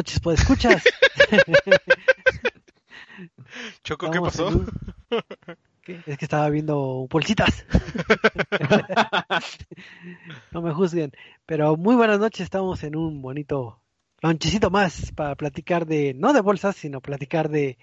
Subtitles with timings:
[0.00, 0.82] noches, pues escuchas.
[3.84, 4.64] Choco, ¿qué pasó?
[6.06, 7.66] Es que estaba viendo bolsitas.
[10.52, 11.10] no me juzguen.
[11.46, 13.80] Pero muy buenas noches, estamos en un bonito
[14.20, 17.76] lonchecito más para platicar de, no de bolsas, sino platicar de,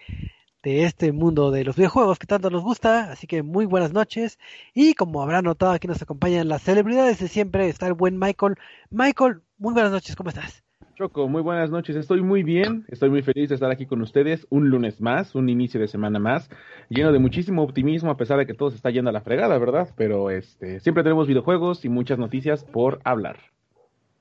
[0.63, 3.11] de este mundo de los videojuegos que tanto nos gusta.
[3.11, 4.39] Así que muy buenas noches.
[4.73, 7.67] Y como habrán notado, aquí nos acompañan las celebridades de siempre.
[7.67, 8.56] Está el buen Michael.
[8.89, 10.63] Michael, muy buenas noches, ¿cómo estás?
[10.97, 11.95] Choco, muy buenas noches.
[11.95, 15.47] Estoy muy bien, estoy muy feliz de estar aquí con ustedes un lunes más, un
[15.47, 16.49] inicio de semana más,
[16.89, 19.59] lleno de muchísimo optimismo a pesar de que todo se está yendo a la fregada,
[19.59, 19.93] ¿verdad?
[19.95, 23.37] Pero este, siempre tenemos videojuegos y muchas noticias por hablar.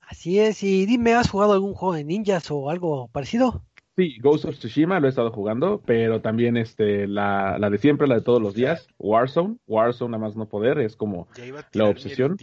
[0.02, 3.62] Así es, y dime, ¿has jugado algún juego de ninjas o algo parecido?
[3.96, 8.06] Sí, Ghost of Tsushima lo he estado jugando, pero también este la, la de siempre,
[8.06, 11.26] la de todos los días, Warzone, Warzone nada más no poder, es como
[11.72, 12.36] la obsesión.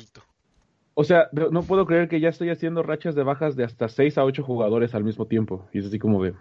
[0.95, 4.17] O sea, no puedo creer que ya estoy haciendo rachas de bajas de hasta 6
[4.17, 5.67] a 8 jugadores al mismo tiempo.
[5.73, 6.33] Y es así como de,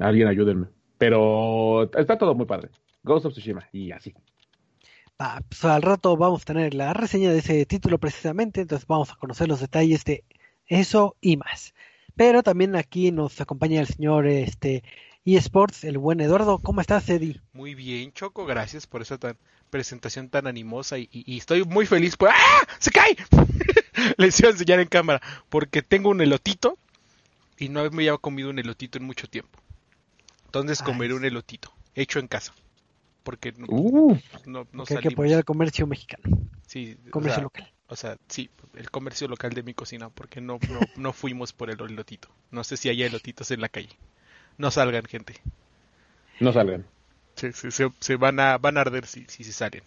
[0.00, 0.68] alguien ayúdenme.
[0.98, 2.70] Pero está todo muy padre.
[3.02, 4.14] Ghost of Tsushima y así.
[5.48, 9.16] pues al rato vamos a tener la reseña de ese título precisamente, entonces vamos a
[9.16, 10.24] conocer los detalles de
[10.66, 11.74] eso y más.
[12.14, 14.84] Pero también aquí nos acompaña el señor este
[15.36, 16.58] eSports, el buen Eduardo.
[16.58, 17.40] ¿Cómo estás, Eddie?
[17.52, 19.18] Muy bien, Choco, gracias por esa
[19.70, 22.30] presentación tan animosa y, estoy muy feliz por...
[22.30, 22.66] ¡Ah!
[22.78, 23.16] ¡Se cae!
[24.16, 26.76] Les iba a enseñar en cámara porque tengo un elotito
[27.58, 29.58] y no me había comido un elotito en mucho tiempo.
[30.46, 32.52] Entonces comeré un elotito hecho en casa.
[33.22, 36.38] Porque no, uh, no, hay que apoyar el comercio mexicano.
[36.66, 37.70] Sí, comercio local.
[37.86, 40.58] O sea, sí, el comercio local de mi cocina, porque no,
[40.96, 42.28] no, fuimos por el elotito.
[42.50, 43.90] No sé si hay elotitos en la calle.
[44.60, 45.36] No salgan, gente.
[46.38, 46.84] No salgan.
[47.34, 49.82] Se, se, van, a, van a arder si, si se salen.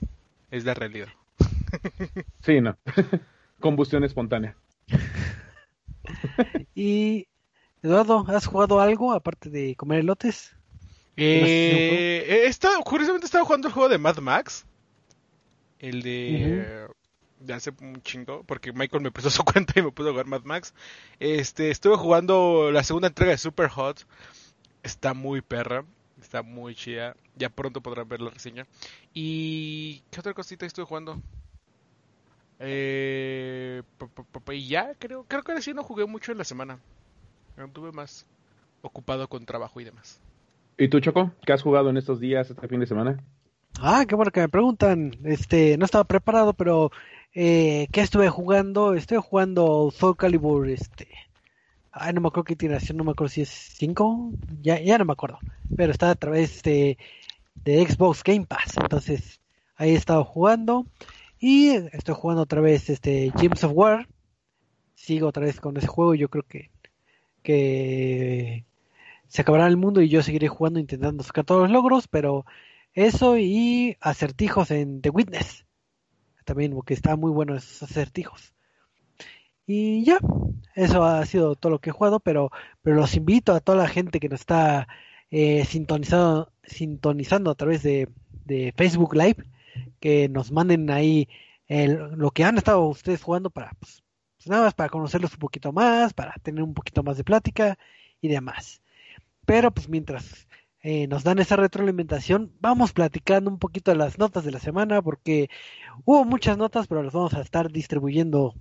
[0.50, 1.10] Es la realidad.
[2.42, 2.76] Sí, no.
[3.60, 4.56] Combustión espontánea.
[6.76, 7.28] y
[7.84, 10.56] Eduardo, ¿has jugado algo aparte de comer elotes?
[11.18, 14.66] Eh, he estado, curiosamente estaba jugando el juego de Mad Max.
[15.78, 16.88] El de,
[17.40, 20.26] de hace un chingo, porque Michael me prestó su cuenta y me puso a jugar
[20.26, 20.74] Mad Max.
[21.20, 24.06] Este, estuve jugando la segunda entrega de Super Hot.
[24.84, 25.86] Está muy perra,
[26.22, 27.16] está muy chida.
[27.36, 28.68] Ya pronto podrán ver la reseña.
[29.14, 31.22] ¿Y qué otra cosita estuve jugando?
[32.60, 33.82] Eh,
[34.52, 36.80] y ya, creo, creo que ahora sí no jugué mucho en la semana.
[37.58, 38.26] Estuve más
[38.82, 40.20] ocupado con trabajo y demás.
[40.78, 41.32] ¿Y tú, Choco?
[41.46, 43.24] ¿Qué has jugado en estos días, este fin de semana?
[43.80, 45.18] Ah, qué bueno que me preguntan.
[45.24, 46.92] Este, no estaba preparado, pero
[47.34, 48.94] eh, ¿qué estuve jugando?
[48.94, 51.08] Estoy jugando Soul Calibur, este.
[51.96, 54.32] Ay, no me acuerdo qué iteración, no me acuerdo si es 5,
[54.62, 55.38] ya, ya no me acuerdo.
[55.78, 56.98] Pero está a través de,
[57.54, 58.78] de Xbox Game Pass.
[58.78, 59.40] Entonces,
[59.76, 60.88] ahí he estado jugando.
[61.40, 64.08] Y estoy jugando otra vez este Gems of War.
[64.96, 66.16] Sigo otra vez con ese juego.
[66.16, 66.72] Yo creo que,
[67.44, 68.66] que
[69.28, 72.46] se acabará el mundo y yo seguiré jugando intentando sacar todos los logros, pero
[72.94, 75.66] eso y acertijos en The Witness.
[76.44, 78.54] También porque está muy bueno esos acertijos.
[79.66, 80.20] Y ya,
[80.76, 82.52] eso ha sido todo lo que he jugado, pero,
[82.82, 84.88] pero los invito a toda la gente que nos está
[85.32, 88.10] eh, sintonizando, sintonizando a través de,
[88.46, 89.46] de, Facebook Live,
[90.00, 91.28] que nos manden ahí
[91.68, 94.04] lo que han estado ustedes jugando para, pues,
[94.44, 97.78] pues, nada más para conocerlos un poquito más, para tener un poquito más de plática
[98.20, 98.82] y demás.
[99.46, 100.48] Pero pues mientras
[100.82, 105.02] eh, nos dan esa retroalimentación, vamos platicando un poquito de las notas de la semana,
[105.02, 105.50] porque
[106.06, 108.54] hubo muchas notas, pero las vamos a estar distribuyendo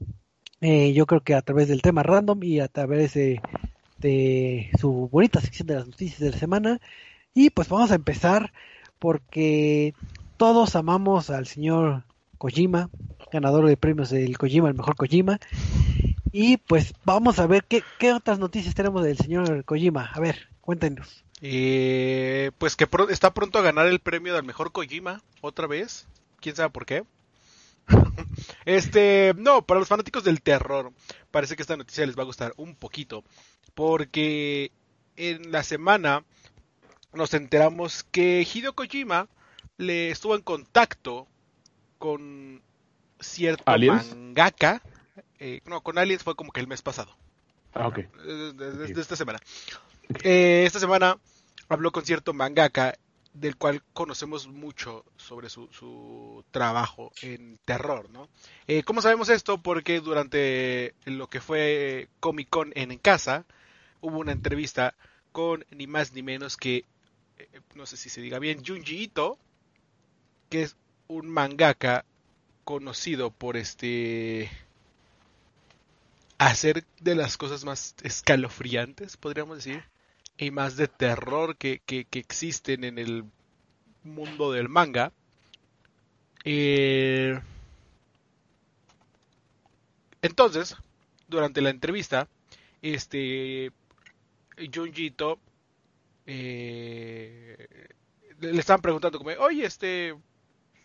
[0.62, 5.40] eh, yo creo que a través del tema random y a través de, su bonita
[5.40, 6.80] sección de las noticias de la semana.
[7.34, 8.52] Y pues vamos a empezar
[9.00, 9.92] porque
[10.36, 12.04] todos amamos al señor
[12.38, 12.90] Kojima,
[13.32, 15.40] ganador de premios del Kojima, el mejor Kojima.
[16.30, 20.12] Y pues vamos a ver qué, qué otras noticias tenemos del señor Kojima.
[20.14, 21.24] A ver, cuéntenos.
[21.40, 26.06] Eh, pues que está pronto a ganar el premio del mejor Kojima, otra vez.
[26.40, 27.02] ¿Quién sabe por qué?
[28.64, 30.92] este, no, para los fanáticos del terror,
[31.30, 33.24] parece que esta noticia les va a gustar un poquito.
[33.74, 34.72] Porque
[35.16, 36.24] en la semana
[37.12, 39.28] nos enteramos que Hideo Kojima
[39.76, 41.26] le estuvo en contacto
[41.98, 42.62] con
[43.20, 44.82] cierto mangaka
[45.44, 47.16] eh, no, con Aliens fue como que el mes pasado.
[47.74, 47.98] Ah, ok.
[47.98, 49.40] De, esta semana.
[50.22, 51.18] Eh, esta semana
[51.68, 52.94] habló con cierto mangaka
[53.32, 58.28] del cual conocemos mucho sobre su, trabajo en terror, ¿no?
[58.66, 59.62] Eh, ¿Cómo sabemos esto?
[59.62, 63.44] Porque durante lo que fue Comic Con en, casa
[64.00, 64.94] hubo una entrevista
[65.32, 66.84] con ni más ni menos que,
[67.74, 69.38] no sé si se diga bien, Junji Ito,
[70.50, 70.76] que es
[71.08, 72.04] un mangaka
[72.64, 74.50] conocido por este
[76.38, 79.84] hacer de las cosas más escalofriantes, podríamos decir,
[80.36, 83.24] y más de terror que, que, existen en el
[84.02, 85.12] mundo del manga.
[86.44, 87.40] Eh,
[90.22, 90.76] entonces,
[91.28, 92.28] durante la entrevista,
[92.80, 93.72] este
[94.72, 95.38] Junjito
[96.26, 97.88] eh,
[98.40, 100.14] le estaban preguntando como, oye, este,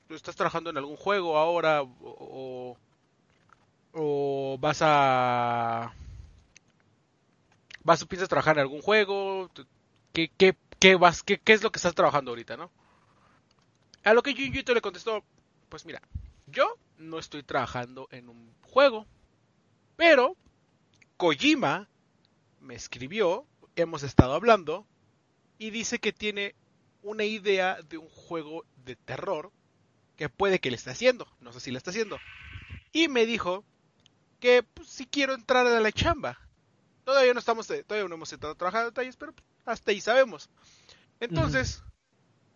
[0.09, 2.77] ¿estás trabajando en algún juego ahora o,
[3.93, 5.93] o vas a
[7.88, 9.50] vas piensas trabajar en algún juego
[10.12, 12.69] ¿Qué, qué, qué vas qué, qué, es lo que estás trabajando ahorita no
[14.04, 15.24] a lo que Junjito le contestó
[15.69, 16.01] pues mira
[16.48, 19.06] yo no estoy trabajando en un juego
[19.95, 20.36] pero
[21.16, 21.88] Kojima
[22.60, 23.45] me escribió
[23.78, 24.86] hemos estado hablando
[25.57, 26.56] y dice que tiene
[27.04, 29.51] una idea de un juego de terror
[30.18, 32.19] que puede que le esté haciendo, no sé si le está haciendo.
[32.92, 33.63] Y me dijo
[34.39, 36.46] que pues, si quiero entrar a la chamba.
[37.07, 39.33] Todavía no estamos, todavía no hemos entrado a trabajar en detalles, pero
[39.63, 40.50] hasta ahí sabemos.
[41.21, 41.81] Entonces,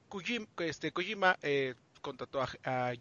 [0.10, 2.94] Kojima, este, Kojima eh, contrató a, a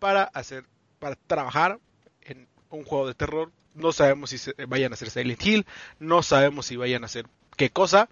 [0.00, 0.64] para hacer,
[0.98, 1.78] para trabajar
[2.22, 3.52] en un juego de terror.
[3.74, 5.66] No sabemos si vayan a hacer Silent Hill,
[6.00, 8.08] no sabemos si vayan a hacer qué cosa,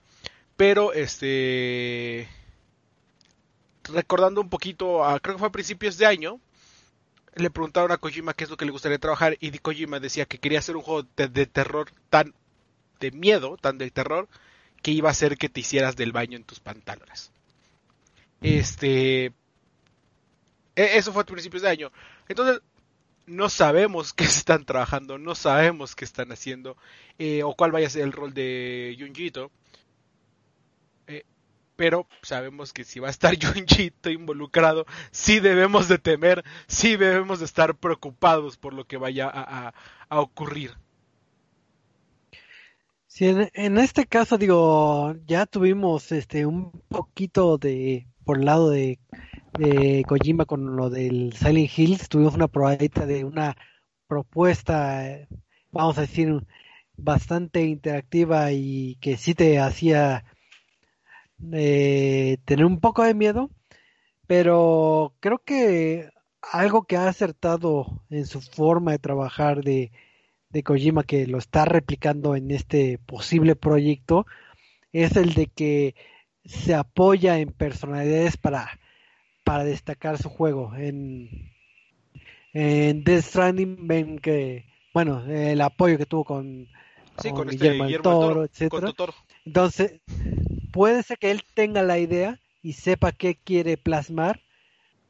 [0.56, 2.28] pero este
[3.82, 6.38] recordando un poquito, creo que fue a principios de año,
[7.34, 10.38] le preguntaron a Kojima qué es lo que le gustaría trabajar y Kojima decía que
[10.38, 12.32] quería hacer un juego de, terror tan
[13.00, 14.28] de miedo, tan de terror,
[14.82, 17.32] que iba a hacer que te hicieras del baño en tus pantalones.
[18.40, 19.32] Este...
[20.76, 21.92] E, eso fue a principios de año.
[22.28, 22.60] Entonces,
[23.26, 26.76] no sabemos qué están trabajando, no sabemos qué están haciendo,
[27.18, 29.50] eh, o cuál vaya a ser el rol de Junjito
[31.76, 37.40] pero sabemos que si va a estar Junjito involucrado, sí debemos de temer, sí debemos
[37.40, 39.72] de estar preocupados por lo que vaya a,
[40.08, 40.76] ocurrir.
[43.14, 48.98] Sí, en, este caso digo, ya tuvimos este un poquito de por el lado de,
[49.56, 53.56] de Kojima con lo del Silent Hills, tuvimos una probadita de una
[54.08, 55.28] propuesta,
[55.70, 56.44] vamos a decir,
[56.96, 60.24] bastante interactiva y que sí te hacía
[61.52, 63.48] eh, tener un poco de miedo,
[64.26, 66.10] pero creo que
[66.42, 69.92] algo que ha acertado en su forma de trabajar de,
[70.54, 74.24] de Kojima, que lo está replicando en este posible proyecto,
[74.92, 75.94] es el de que
[76.44, 78.78] se apoya en personalidades para,
[79.42, 80.72] para destacar su juego.
[80.76, 81.50] En,
[82.52, 86.68] en Death Stranding ven que, bueno, el apoyo que tuvo con,
[87.16, 88.92] con, este Guillermo, Toro, etcétera.
[89.44, 90.00] Entonces,
[90.72, 94.40] puede ser que él tenga la idea y sepa qué quiere plasmar,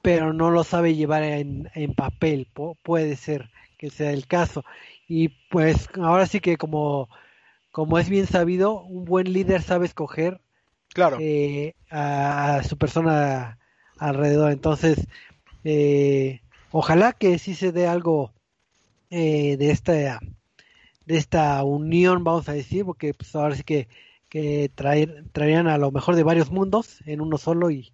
[0.01, 2.49] pero no lo sabe llevar en, papel.
[2.83, 4.65] puede ser que sea el caso.
[5.07, 7.09] Y pues ahora sí que como,
[7.71, 10.41] como es bien sabido, un buen líder sabe escoger
[10.95, 11.19] claro.
[11.21, 13.59] Eh, a, su persona
[13.99, 14.53] alrededor.
[14.53, 15.07] Entonces,
[15.65, 18.33] eh, ojalá que sí se dé algo
[19.11, 20.21] eh, de esta
[21.07, 23.89] de esta unión, vamos a decir, porque pues ahora sí que
[24.35, 27.93] que traer, traerían a lo mejor de varios mundos en uno solo y,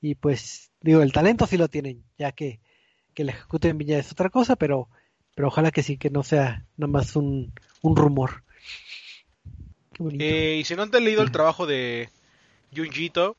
[0.00, 2.60] y pues digo, el talento sí lo tienen, ya que,
[3.12, 4.88] que el ejecuten bien ya es otra cosa, pero,
[5.34, 8.42] pero ojalá que sí, que no sea nada más un, un rumor.
[10.18, 12.08] Eh, y si no han leído el trabajo de
[12.74, 13.36] Junjito,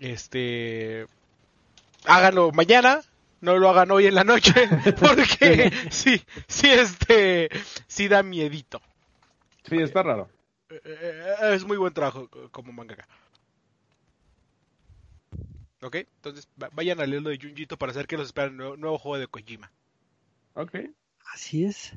[0.00, 1.06] este
[2.04, 3.02] háganlo mañana,
[3.40, 4.52] no lo hagan hoy en la noche,
[5.00, 7.48] porque sí, sí, este,
[7.86, 8.80] sí da miedito.
[9.68, 10.28] Sí, está raro.
[10.70, 13.06] Eh, eh, es muy buen trabajo como mangaka.
[15.80, 18.98] Ok, entonces vayan a leer lo de Junjito para saber que los espera el nuevo,
[18.98, 19.70] juego de Kojima.
[20.54, 20.76] Ok.
[21.34, 21.94] Así es.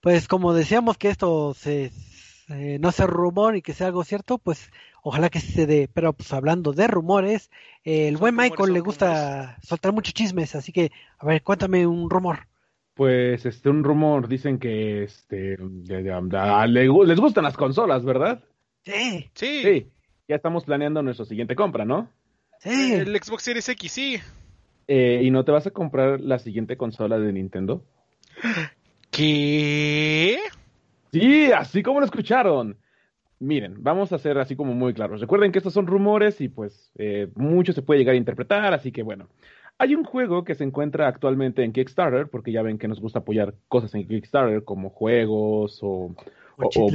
[0.00, 1.90] Pues como decíamos que esto se,
[2.78, 4.70] no sea rumor y que sea algo cierto, pues
[5.02, 5.88] ojalá que se dé.
[5.92, 7.50] Pero pues hablando de rumores,
[7.84, 12.46] el buen Michael le gusta soltar muchos chismes, así que a ver, cuéntame un rumor.
[12.94, 18.44] Pues este un rumor dicen que este les gustan las consolas, ¿verdad?
[18.84, 19.30] Sí.
[19.34, 19.62] Sí.
[19.62, 19.90] Sí.
[20.28, 22.10] Ya estamos planeando nuestra siguiente compra, ¿no?
[22.60, 22.92] Sí.
[22.92, 24.20] El Xbox Series X, sí.
[24.86, 27.82] Eh, ¿Y no te vas a comprar la siguiente consola de Nintendo?
[29.10, 30.38] ¿Qué?
[31.12, 32.76] Sí, así como lo escucharon.
[33.38, 35.20] Miren, vamos a ser así como muy claros.
[35.20, 38.90] Recuerden que estos son rumores y pues eh, mucho se puede llegar a interpretar, así
[38.92, 39.28] que bueno.
[39.76, 43.20] Hay un juego que se encuentra actualmente en Kickstarter, porque ya ven que nos gusta
[43.20, 46.14] apoyar cosas en Kickstarter, como juegos o,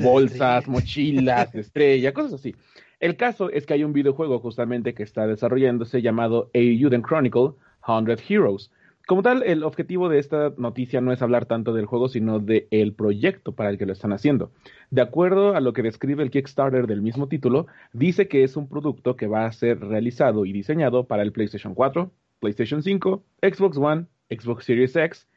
[0.01, 2.55] bolsas, mochilas de estrella, cosas así.
[3.01, 7.51] El caso es que hay un videojuego justamente que está desarrollándose llamado A Juden Chronicle
[7.89, 8.71] 100 Heroes,
[9.09, 12.93] como tal, el objetivo de esta noticia no es hablar tanto del juego, sino del
[12.93, 14.51] proyecto para el que lo están haciendo.
[14.91, 18.69] De acuerdo a lo que describe el Kickstarter del mismo título, dice que es un
[18.69, 23.77] producto que va a ser realizado y diseñado para el PlayStation 4, PlayStation 5, Xbox
[23.77, 25.27] One, Xbox Series X,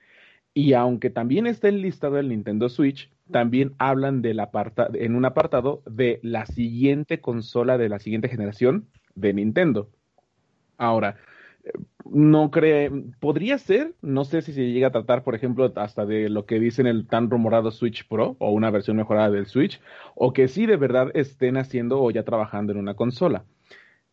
[0.52, 6.44] y aunque también está enlistado el Nintendo Switch, también hablan en un apartado de la
[6.44, 9.88] siguiente consola de la siguiente generación de Nintendo.
[10.76, 11.16] Ahora,
[12.04, 12.90] no cree,
[13.20, 16.58] podría ser, no sé si se llega a tratar, por ejemplo, hasta de lo que
[16.60, 19.80] dicen el tan rumorado Switch Pro o una versión mejorada del Switch,
[20.14, 23.44] o que sí de verdad estén haciendo o ya trabajando en una consola.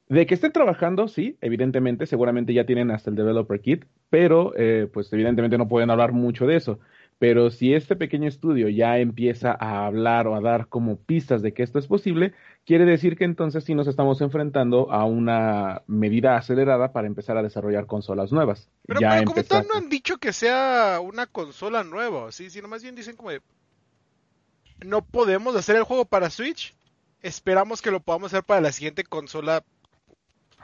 [0.08, 4.88] De que estén trabajando, sí, evidentemente, seguramente ya tienen hasta el developer kit, pero eh,
[4.91, 6.79] pues evidentemente no pueden hablar mucho de eso.
[7.20, 11.54] Pero si este pequeño estudio ya empieza a hablar o a dar como pistas de
[11.54, 12.34] que esto es posible,
[12.66, 17.44] quiere decir que entonces sí nos estamos enfrentando a una medida acelerada para empezar a
[17.44, 18.70] desarrollar consolas nuevas.
[18.88, 22.84] Pero, ya como tal no han dicho que sea una consola nueva, sí, sino más
[22.84, 23.42] bien dicen como de,
[24.86, 26.74] no podemos hacer el juego para Switch,
[27.22, 29.66] esperamos que lo podamos hacer para la siguiente consola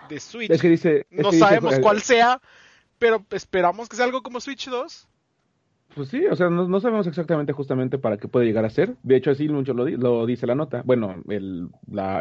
[0.07, 0.51] de Switch.
[0.51, 2.41] Es que dice, no sabemos cuál sea,
[2.97, 5.09] pero esperamos que sea algo como Switch 2.
[5.95, 8.95] Pues sí, o sea, no, sabemos exactamente justamente para qué puede llegar a ser.
[9.01, 10.81] De hecho, así mucho lo, lo dice la nota.
[10.85, 11.69] Bueno, el,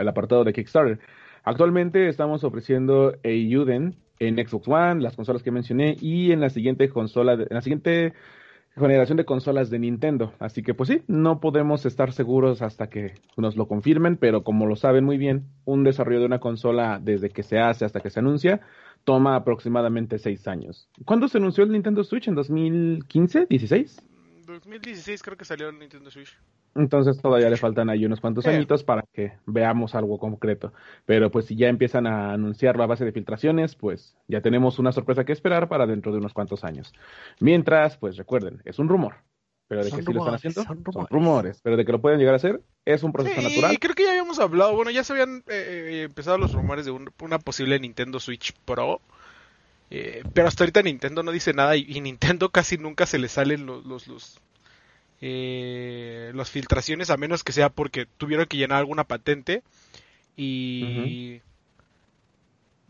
[0.07, 1.00] apartado de Kickstarter.
[1.43, 6.88] Actualmente estamos ofreciendo Ayuden en Xbox One, las consolas que mencioné, y en la siguiente
[6.88, 8.14] consola, en la siguiente
[8.76, 10.33] generación de consolas de Nintendo.
[10.38, 14.66] Así que pues sí, no podemos estar seguros hasta que nos lo confirmen, pero como
[14.66, 18.11] lo saben muy bien, un desarrollo de una consola desde que se hace hasta que
[18.11, 18.61] se anuncia
[19.04, 20.88] toma aproximadamente seis años.
[21.04, 22.28] ¿Cuándo se anunció el Nintendo Switch?
[22.28, 23.49] ¿En 2015?
[23.49, 24.02] ¿16?
[24.46, 26.37] 2016 creo que salió el Nintendo Switch.
[26.75, 30.73] Entonces todavía le faltan ahí unos cuantos añitos para que veamos algo concreto.
[31.06, 34.90] Pero pues si ya empiezan a anunciarlo a base de filtraciones, pues ya tenemos una
[34.90, 36.92] sorpresa que esperar para dentro de unos cuantos años.
[37.38, 39.14] Mientras, pues recuerden, es un rumor.
[39.66, 41.61] Pero de que sí lo están haciendo, son rumores.
[41.62, 43.73] Pero de que lo pueden llegar a hacer, es un proceso sí, natural.
[43.73, 46.85] Y creo que ya habíamos hablado, bueno, ya se habían eh, eh, empezado los rumores
[46.85, 49.00] de una posible Nintendo Switch Pro.
[49.90, 53.66] Eh, pero hasta ahorita Nintendo no dice nada y, Nintendo casi nunca se le salen
[53.66, 54.40] los, los, los
[55.21, 59.62] las filtraciones a menos que sea porque tuvieron que llenar alguna patente
[60.37, 61.40] y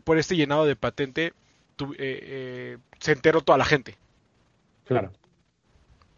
[0.03, 1.31] por este llenado de patente
[1.77, 3.95] se enteró toda la gente.
[4.83, 5.13] Claro.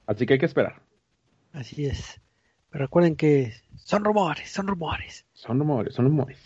[0.07, 0.81] Así que hay que esperar.
[1.53, 2.19] Así es.
[2.69, 5.25] Pero recuerden que son rumores, son rumores.
[5.33, 6.39] Son rumores, son rumores.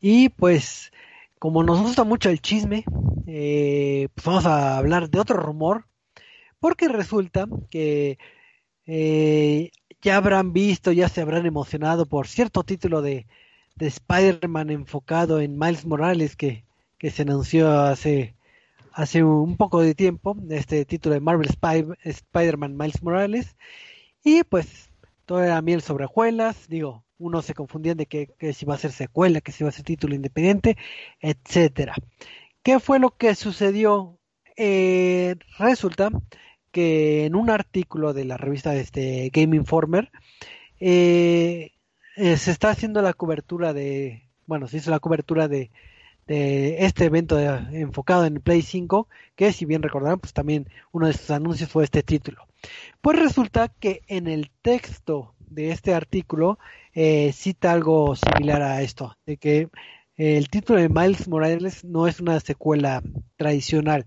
[0.00, 0.92] Y pues,
[1.38, 2.84] como nos gusta mucho el chisme,
[3.26, 5.86] eh, pues vamos a hablar de otro rumor.
[6.60, 8.18] Porque resulta que
[8.86, 9.70] eh,
[10.00, 13.26] ya habrán visto, ya se habrán emocionado por cierto título de,
[13.74, 16.64] de Spider-Man enfocado en Miles Morales que,
[16.98, 18.36] que se anunció hace
[18.94, 23.56] hace un poco de tiempo, este título de Marvel Spider-Man Miles Morales,
[24.24, 24.90] y pues
[25.26, 28.92] todo era miel sobre hojuelas, digo, uno se confundían de que, si iba a ser
[28.92, 30.76] secuela, que si iba a ser título independiente,
[31.20, 31.94] etcétera.
[32.62, 34.18] ¿Qué fue lo que sucedió?
[34.56, 36.10] Eh, resulta
[36.70, 40.10] que en un artículo de la revista este, Game Informer
[40.80, 41.72] eh,
[42.16, 45.70] eh, se está haciendo la cobertura de, bueno, se hizo la cobertura de
[46.32, 51.06] de este evento enfocado en el Play 5, que si bien recordarán, pues también uno
[51.06, 52.46] de sus anuncios fue este título.
[53.02, 56.58] Pues resulta que en el texto de este artículo
[56.94, 59.68] eh, cita algo similar a esto, de que
[60.16, 63.02] el título de Miles Morales no es una secuela
[63.36, 64.06] tradicional,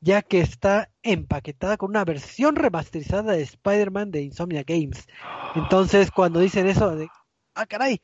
[0.00, 5.06] ya que está empaquetada con una versión remasterizada de Spider-Man de Insomnia Games.
[5.54, 7.08] Entonces, cuando dicen eso de,
[7.54, 8.02] ah, caray,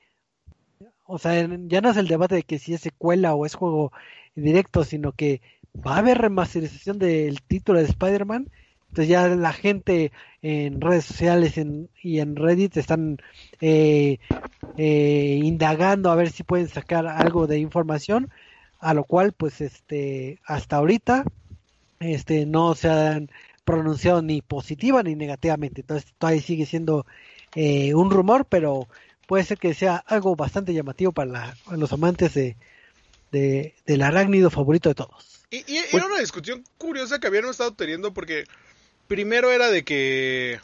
[1.11, 3.93] o sea, ya no es el debate de que si es secuela o es juego
[4.37, 5.41] directo, sino que
[5.85, 8.49] va a haber remasterización del título de Spider-Man.
[8.89, 10.13] Entonces ya la gente
[10.43, 11.55] en redes sociales
[12.03, 13.19] y en Reddit están
[13.61, 14.19] eh,
[14.77, 18.31] eh, indagando a ver si pueden sacar algo de información,
[18.79, 21.25] a lo cual pues este hasta ahorita
[22.01, 23.31] este no se han
[23.65, 25.83] pronunciado ni positiva ni negativamente.
[25.83, 27.05] Entonces todavía sigue siendo
[27.55, 28.89] eh, un rumor, pero
[29.31, 32.57] puede ser que sea algo bastante llamativo para, los amantes de,
[33.31, 35.47] del arácnido favorito de todos.
[35.53, 38.43] Y, era pues una discusión curiosa que habíamos estado teniendo porque
[39.07, 40.59] primero era de que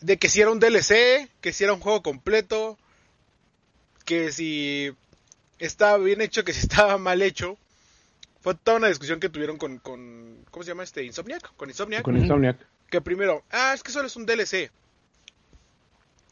[0.00, 2.78] de que si era un DLC, que si era un juego completo,
[4.04, 4.92] que si
[5.58, 7.58] estaba bien hecho, que si estaba mal hecho.
[8.42, 11.02] Fue toda una discusión que tuvieron con, con ¿cómo se llama este?
[11.02, 12.02] Insomniac, con Insomniac.
[12.04, 12.64] Con Insomniac.
[12.88, 14.70] Que primero, ah, es que solo es un DLC.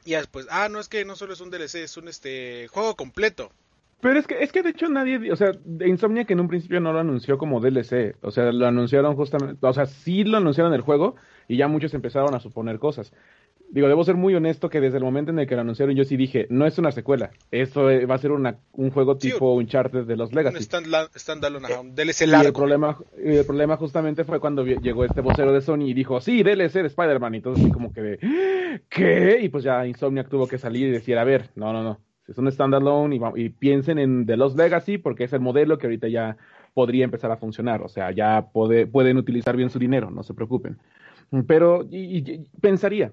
[0.04, 2.96] Y después, ah, no es que no solo es un DLC, es un este juego
[2.96, 3.50] completo.
[4.00, 5.52] Pero es que, es que de hecho nadie, o sea,
[5.84, 9.58] Insomnia que en un principio no lo anunció como DLC, o sea, lo anunciaron justamente,
[9.60, 11.16] o sea, sí lo anunciaron el juego
[11.48, 13.12] y ya muchos empezaron a suponer cosas.
[13.72, 16.04] Digo, debo ser muy honesto que desde el momento en el que lo anunciaron yo
[16.04, 20.06] sí dije, no es una secuela, esto va a ser una, un juego tipo Uncharted
[20.06, 20.56] de los Legacy.
[20.56, 22.44] Un standalone, un DLC largo.
[22.44, 26.20] Y el problema, el problema justamente fue cuando llegó este vocero de Sony y dijo,
[26.20, 29.38] sí, DLC de Spider-Man, y todo así como que de, ¿qué?
[29.40, 32.36] Y pues ya Insomniac tuvo que salir y decir, a ver, no, no, no, es
[32.38, 36.08] un standalone y, y piensen en The Lost Legacy porque es el modelo que ahorita
[36.08, 36.36] ya
[36.74, 40.78] podría empezar a funcionar, o sea, ya pueden utilizar bien su dinero, no se preocupen.
[41.46, 43.12] Pero y pensaría,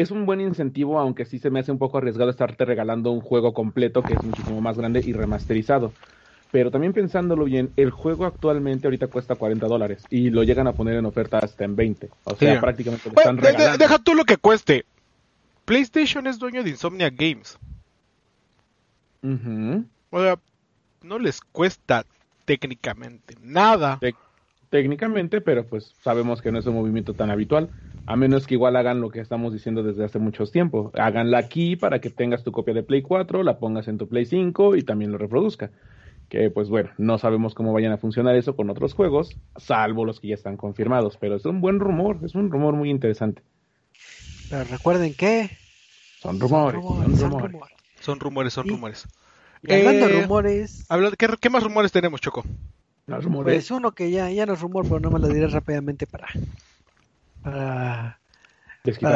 [0.00, 3.20] es un buen incentivo, aunque sí se me hace un poco arriesgado estarte regalando un
[3.20, 5.92] juego completo que es muchísimo más grande y remasterizado.
[6.50, 10.72] Pero también pensándolo bien, el juego actualmente ahorita cuesta 40 dólares y lo llegan a
[10.72, 12.08] poner en oferta hasta en 20.
[12.24, 13.78] O sea, prácticamente lo están regalando.
[13.78, 14.84] deja tú lo que cueste.
[15.64, 17.56] PlayStation es dueño de Insomnia Games.
[19.22, 20.38] O sea,
[21.02, 22.04] no les cuesta
[22.44, 24.00] técnicamente nada.
[24.70, 27.70] técnicamente, pero pues sabemos que no es un movimiento tan habitual.
[28.06, 30.90] A menos que igual hagan lo que estamos diciendo desde hace mucho tiempo.
[30.94, 34.26] Háganla aquí para que tengas tu copia de Play 4, la pongas en tu Play
[34.26, 35.70] 5 y también lo reproduzca.
[36.28, 40.20] Que pues bueno, no sabemos cómo vayan a funcionar eso con otros juegos, salvo los
[40.20, 41.16] que ya están confirmados.
[41.18, 43.42] Pero es un buen rumor, es un rumor muy interesante.
[44.48, 45.50] Pero recuerden que...
[46.20, 46.82] Son rumores,
[47.18, 47.76] son rumores.
[48.00, 49.08] Son rumores, son rumores.
[49.68, 50.86] hablando de eh, rumores...
[51.40, 52.44] ¿qué, más rumores tenemos, Choco?
[53.06, 53.54] rumores.
[53.54, 56.28] Pues uno que ya, ya no es rumor, pero no me lo diré rápidamente para
[57.42, 58.18] para,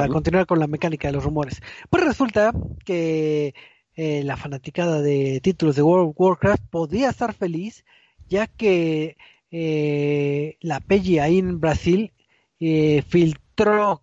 [0.09, 1.61] continuar con la mecánica de los rumores.
[1.91, 2.53] Pues resulta
[2.85, 3.55] que
[3.97, 7.85] eh, la fanaticada de títulos de World of Warcraft podría estar feliz
[8.29, 9.17] ya que
[9.51, 12.13] eh, la PGA en Brasil
[12.61, 14.03] eh, filtró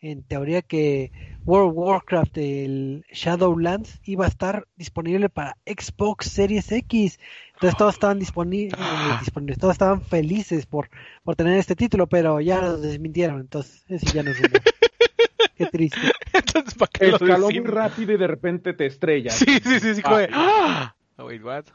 [0.00, 1.12] en teoría que
[1.44, 7.18] World of Warcraft el Shadowlands iba a estar disponible para Xbox Series X
[7.62, 9.18] entonces todos estaban disponibles, ah.
[9.20, 10.90] disponibles, todos estaban felices por,
[11.22, 14.62] por tener este título, pero ya lo desmintieron, entonces eso ya no es rumor.
[15.56, 16.00] Qué triste.
[16.32, 19.36] Entonces, ¿para qué Escaló muy rápido y de repente te estrellas.
[19.36, 20.28] Sí, sí, sí, sí, fue.
[20.32, 21.66] Ah, wait, what?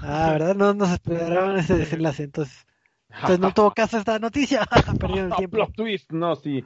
[0.00, 0.54] Ah, ¿verdad?
[0.54, 2.64] No nos esperaron ese desenlace, entonces.
[3.08, 4.64] Entonces no tuvo caso esta noticia.
[5.00, 5.56] Perdieron el tiempo.
[5.56, 6.64] Plot twist, no, sí.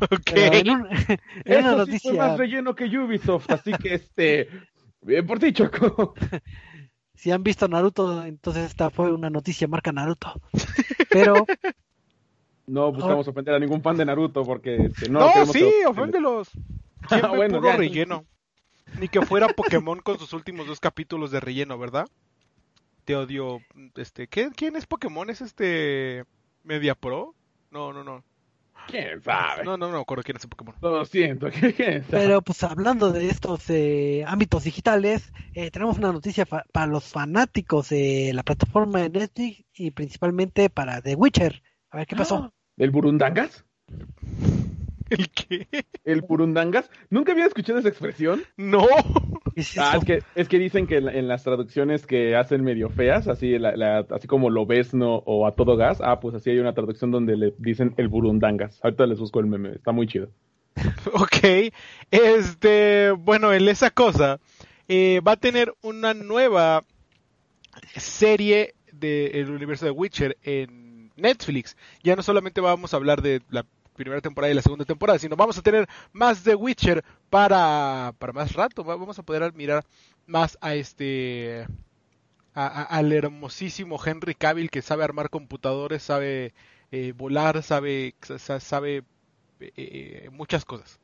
[0.00, 0.30] Ok.
[0.34, 1.98] En, un, en Eso una noticia...
[1.98, 4.48] sí fue más relleno que Ubisoft, así que este...
[5.02, 6.14] Bien por ti, Choco.
[7.22, 10.32] Si han visto Naruto, entonces esta fue una noticia marca Naruto.
[11.08, 11.46] Pero
[12.66, 16.50] no buscamos ofender a ningún fan de Naruto porque este, no, no sí, oféndelos.
[17.10, 18.24] Ah, bueno, puro relleno.
[19.00, 22.06] Ni que fuera Pokémon con sus últimos dos capítulos de relleno, ¿verdad?
[23.04, 23.58] Te odio.
[23.96, 25.28] Este, ¿qué, ¿quién es Pokémon?
[25.28, 26.24] ¿Es este
[26.62, 27.34] Media Pro?
[27.72, 28.22] No, no, no.
[28.86, 29.64] ¿Quién sabe?
[29.64, 30.74] No, no, no acuerdo quién es el Pokémon.
[30.80, 36.44] Lo siento, ¿quién Pero pues hablando de estos eh, ámbitos digitales, eh, tenemos una noticia
[36.46, 41.62] para los fanáticos de la plataforma de Netflix y principalmente para The Witcher.
[41.90, 42.52] A ver qué pasó.
[42.76, 43.64] ¿El Burundangas?
[45.12, 45.66] ¿El qué?
[46.04, 46.90] ¿El Burundangas?
[47.10, 48.42] ¿Nunca había escuchado esa expresión?
[48.56, 48.86] No.
[49.54, 53.28] ¿Es, ah, es, que, es que dicen que en, las traducciones que hacen medio feas,
[53.28, 56.72] así, así como lo ves no o a todo gas, ah, pues así hay una
[56.72, 58.80] traducción donde le dicen el burundangas.
[58.82, 60.30] Ahorita les busco el meme, está muy chido.
[61.12, 61.72] ok,
[62.10, 64.40] este, bueno, en esa cosa
[64.88, 66.84] eh, va a tener una nueva
[67.96, 71.76] serie del universo de Witcher en Netflix.
[72.02, 75.36] Ya no solamente vamos a hablar de la primera temporada y la segunda temporada, sino
[75.36, 78.84] vamos a tener más de Witcher para, para más rato.
[78.84, 79.84] Vamos a poder admirar
[80.26, 81.66] más a este
[82.54, 86.52] al hermosísimo Henry Cavill que sabe armar computadores, sabe
[86.90, 88.14] eh, volar, sabe
[88.60, 89.04] sabe
[89.60, 91.00] eh, muchas cosas.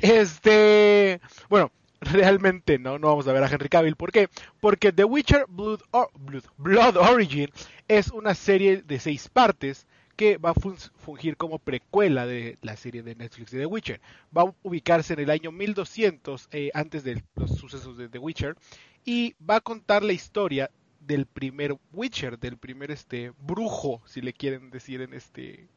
[0.00, 3.96] Este, bueno, realmente no, no vamos a ver a Henry Cavill.
[3.96, 4.28] ¿Por qué?
[4.60, 5.80] Porque The Witcher Blood,
[6.14, 7.50] Blood, Blood Origin
[7.88, 9.86] es una serie de seis partes
[10.16, 14.00] que va a fungir como precuela de la serie de Netflix de The Witcher.
[14.36, 18.56] Va a ubicarse en el año 1200 eh, antes de los sucesos de The Witcher
[19.04, 24.32] y va a contar la historia del primer Witcher, del primer este brujo, si le
[24.32, 25.68] quieren decir en este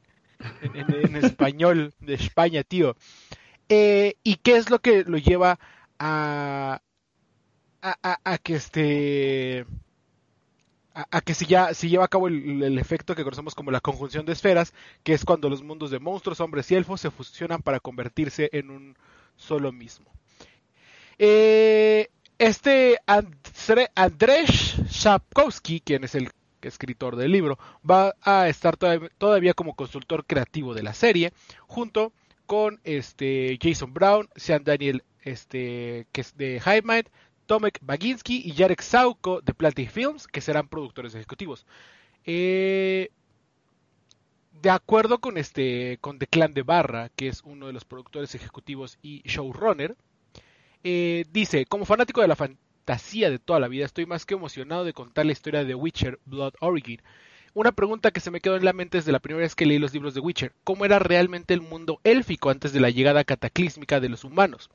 [0.62, 2.96] en, español de España, tío.
[3.68, 5.60] Eh, y qué es lo que lo lleva
[6.00, 6.82] a
[7.82, 9.66] a, a que este
[10.94, 14.26] a, que si ya si lleva a cabo el, efecto que conocemos como la conjunción
[14.26, 14.74] de esferas,
[15.04, 18.70] que es cuando los mundos de monstruos, hombres y elfos se fusionan para convertirse en
[18.70, 18.96] un
[19.36, 20.12] solo mismo.
[21.18, 23.90] Eh, este Andrzej
[24.90, 26.30] Sapkowski, quien es el
[26.62, 27.58] escritor del libro,
[27.90, 31.34] va a estar todavía, como consultor creativo de la serie,
[31.68, 32.14] junto
[32.46, 36.82] con este Jason Brown, Sean Daniel, este, que es de High
[37.50, 41.66] Tomek Baginski y Jarek Sauko de Platy Films, que serán productores ejecutivos.
[42.24, 43.10] Eh,
[44.62, 48.36] de acuerdo con este con The Clan de Barra, que es uno de los productores
[48.36, 49.96] ejecutivos y showrunner,
[50.84, 54.84] eh, dice, como fanático de la fantasía de toda la vida, estoy más que emocionado
[54.84, 57.02] de contar la historia de Witcher Blood Origin.
[57.56, 59.80] Una pregunta que se me quedó en la mente desde la primera vez que leí
[59.80, 64.00] los libros de Witcher, ¿cómo era realmente el mundo élfico antes de la llegada cataclísmica
[64.00, 64.70] de los humanos?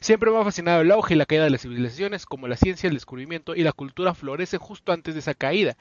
[0.00, 2.86] Siempre me ha fascinado el auge y la caída de las civilizaciones, como la ciencia,
[2.86, 5.76] el descubrimiento y la cultura florecen justo antes de esa caída,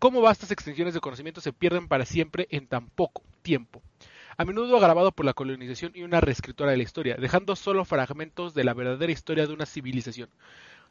[0.00, 3.80] cómo vastas extensiones de conocimiento se pierden para siempre en tan poco tiempo.
[4.36, 8.54] A menudo agravado por la colonización y una reescritura de la historia, dejando solo fragmentos
[8.54, 10.30] de la verdadera historia de una civilización.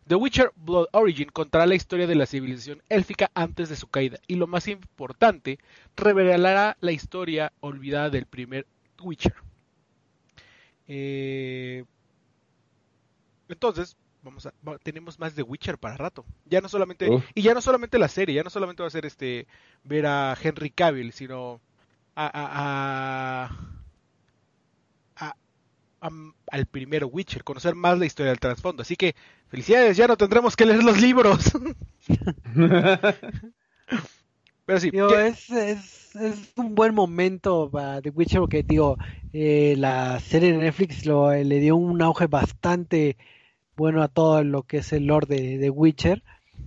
[0.08, 4.20] The Witcher Blood Origin contará la historia de la civilización élfica antes de su caída,
[4.26, 5.60] y lo más importante,
[5.98, 8.65] revelará la historia olvidada del primer
[9.02, 9.36] Witcher.
[10.88, 11.84] Eh,
[13.49, 16.25] entonces, vamos a, tenemos más de Witcher para rato.
[16.45, 19.05] Ya no solamente y ya no solamente la serie, ya no solamente va a ser
[19.05, 19.47] este
[19.83, 21.59] ver a Henry Cavill, sino
[22.15, 23.49] a,
[26.01, 26.15] a,
[26.51, 28.81] al primer Witcher, conocer más la historia del trasfondo.
[28.81, 29.15] Así que
[29.47, 31.51] felicidades, ya no tendremos que leer los libros.
[34.65, 38.97] Pero sí, es, es, es, un buen momento para The Witcher porque digo,
[39.33, 43.17] eh, la serie de Netflix lo, le dio un auge bastante
[43.80, 46.22] bueno a todo lo que es el lore de, de Witcher.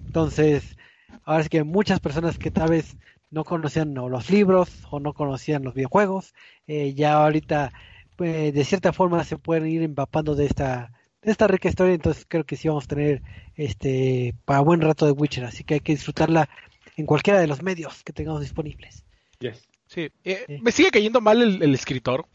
[0.06, 0.76] Entonces,
[1.24, 2.96] ahora es que muchas personas que tal vez
[3.30, 6.34] no conocían los libros o no conocían los videojuegos,
[6.66, 7.72] eh, ya ahorita
[8.16, 12.26] pues, de cierta forma se pueden ir empapando de esta de esta rica historia, entonces
[12.26, 13.22] creo que sí vamos a tener
[13.54, 16.48] este para buen rato de Witcher, así que hay que disfrutarla
[16.96, 19.04] en cualquiera de los medios que tengamos disponibles.
[19.38, 19.68] Yes.
[19.86, 20.10] Sí.
[20.24, 22.26] Eh, me sigue cayendo mal el, escritor.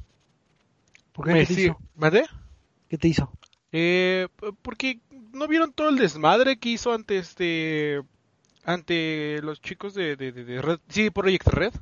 [1.11, 1.45] ¿Por qué?
[1.45, 1.77] te hizo?
[2.87, 3.31] ¿Qué te hizo?
[3.71, 4.27] Eh,
[4.61, 4.99] porque
[5.33, 8.01] no vieron todo el desmadre que hizo ante este
[8.63, 11.73] ante los chicos de, de, Red, sí, Project Red.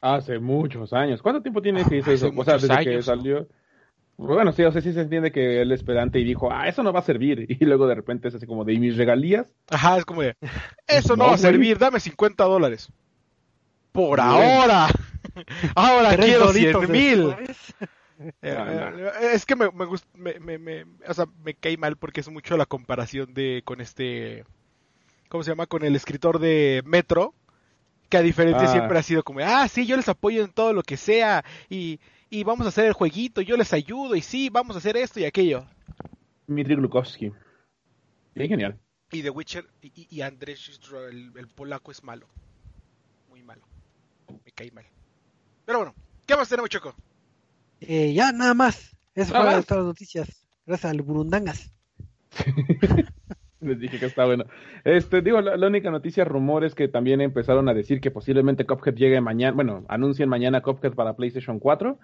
[0.00, 1.20] Hace muchos años.
[1.20, 2.32] ¿Cuánto tiempo tiene que hizo eso?
[2.34, 3.46] O sea, desde que salió.
[4.16, 6.82] Bueno, sí, o sea, sí se entiende que él es pedante y dijo, ah, eso
[6.82, 7.46] no va a servir.
[7.60, 9.52] Y luego de repente es así como de, ¿y mis regalías?
[9.68, 10.36] Ajá, es como de,
[10.86, 12.90] eso no, va a servir, dame 50 dólares.
[13.92, 14.88] Por ahora.
[15.74, 17.34] ahora quiero 100 mil.
[18.42, 19.70] Eh, eh, es que me,
[20.14, 24.44] me, me, o sea, me cae mal porque es mucho la comparación de con este,
[25.28, 25.66] ¿cómo se llama?
[25.66, 27.34] Con el escritor de Metro,
[28.08, 28.72] que a diferencia ah.
[28.72, 31.98] siempre ha sido como, ah, sí, yo les apoyo en todo lo que sea y,
[32.28, 35.18] y vamos a hacer el jueguito, yo les ayudo y sí, vamos a hacer esto
[35.18, 35.64] y aquello.
[36.46, 37.32] Dmitry Glukowski.
[38.34, 38.78] Genial.
[39.12, 40.78] Y The Witcher y, y Andrzej,
[41.08, 42.28] el, el polaco, es malo.
[43.28, 43.62] Muy malo.
[44.44, 44.84] Me cae mal.
[45.64, 45.94] Pero bueno,
[46.26, 46.94] ¿qué más tenemos, Choco?
[47.80, 48.96] Eh, ya, nada más.
[49.14, 50.46] Eso fue todas las noticias.
[50.66, 51.72] Gracias al Burundangas.
[53.60, 54.44] Les dije que está bueno.
[54.84, 58.94] Este, digo, la, única noticia, rumor es que también empezaron a decir que posiblemente Cuphead
[58.94, 61.98] llegue mañana, bueno, anuncien mañana Cuphead para PlayStation 4.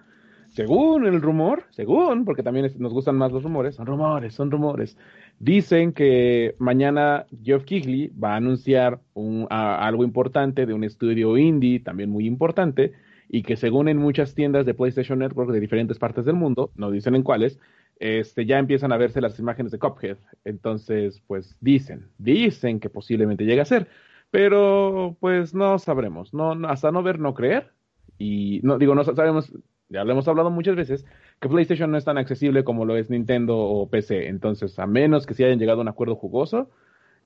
[0.49, 4.97] Según el rumor, según, porque también nos gustan más los rumores, son rumores, son rumores.
[5.39, 11.79] Dicen que mañana Geoff Keighley va a anunciar un, algo importante de un estudio indie,
[11.79, 12.93] también muy importante,
[13.29, 16.91] y que según en muchas tiendas de PlayStation Network de diferentes partes del mundo, no
[16.91, 17.59] dicen en cuáles,
[17.99, 20.17] este, ya empiezan a verse las imágenes de Cuphead.
[20.45, 23.87] Entonces, pues dicen, dicen que posiblemente llegue a ser,
[24.31, 27.71] pero pues no sabremos, no, hasta no ver, no creer.
[28.17, 29.53] Y no digo, no sabemos,
[29.89, 31.05] ya lo hemos hablado muchas veces,
[31.39, 34.27] que PlayStation no es tan accesible como lo es Nintendo o PC.
[34.27, 36.69] Entonces, a menos que se hayan llegado a un acuerdo jugoso,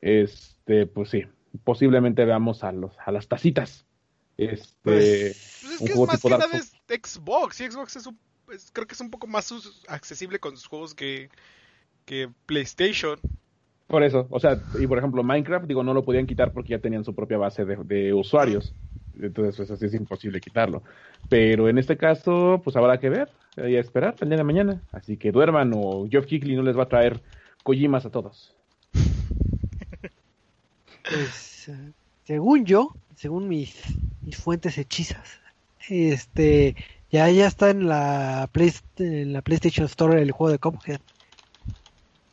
[0.02, 1.26] este, pues sí,
[1.64, 3.88] posiblemente veamos a los, a las tacitas
[4.46, 7.62] este, pues, pues es que es más que nada de Xbox.
[7.62, 8.18] Y Xbox es un,
[8.74, 9.54] creo que es un poco más
[9.88, 11.30] accesible con sus juegos que,
[12.06, 13.20] que PlayStation.
[13.88, 16.80] Por eso, o sea, y por ejemplo Minecraft, digo, no lo podían quitar porque ya
[16.80, 18.74] tenían su propia base de, usuarios.
[19.20, 20.82] Entonces, pues así es imposible quitarlo.
[21.28, 24.82] Pero en este caso, pues habrá que ver y a esperar el día de mañana.
[24.94, 27.22] Así que duerman o Geoff Keighley no les va a traer
[27.64, 28.56] Kojimas a todos.
[31.04, 31.92] Pues, eh,
[32.24, 33.76] según yo, según mis,
[34.22, 35.40] mis fuentes hechizas,
[35.90, 36.76] este
[37.12, 41.02] ya ya está en la, Play, en la PlayStation Store el juego de Cuphead.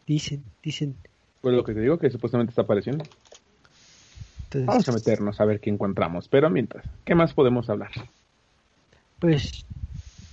[0.06, 0.94] Dicen, dicen.
[1.40, 3.04] Pues lo que te digo que supuestamente está apareciendo.
[4.54, 6.28] Vamos a meternos a ver qué encontramos.
[6.28, 7.90] Pero mientras, ¿qué más podemos hablar?
[9.18, 9.66] Pues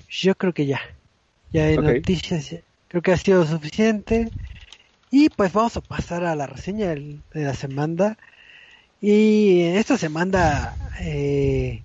[0.10, 0.80] yo creo que ya.
[1.52, 2.56] Ya en noticias
[2.88, 4.30] creo que ha sido suficiente.
[5.10, 8.18] Y pues vamos a pasar a la reseña de la semana.
[9.08, 11.84] Y esta semana eh,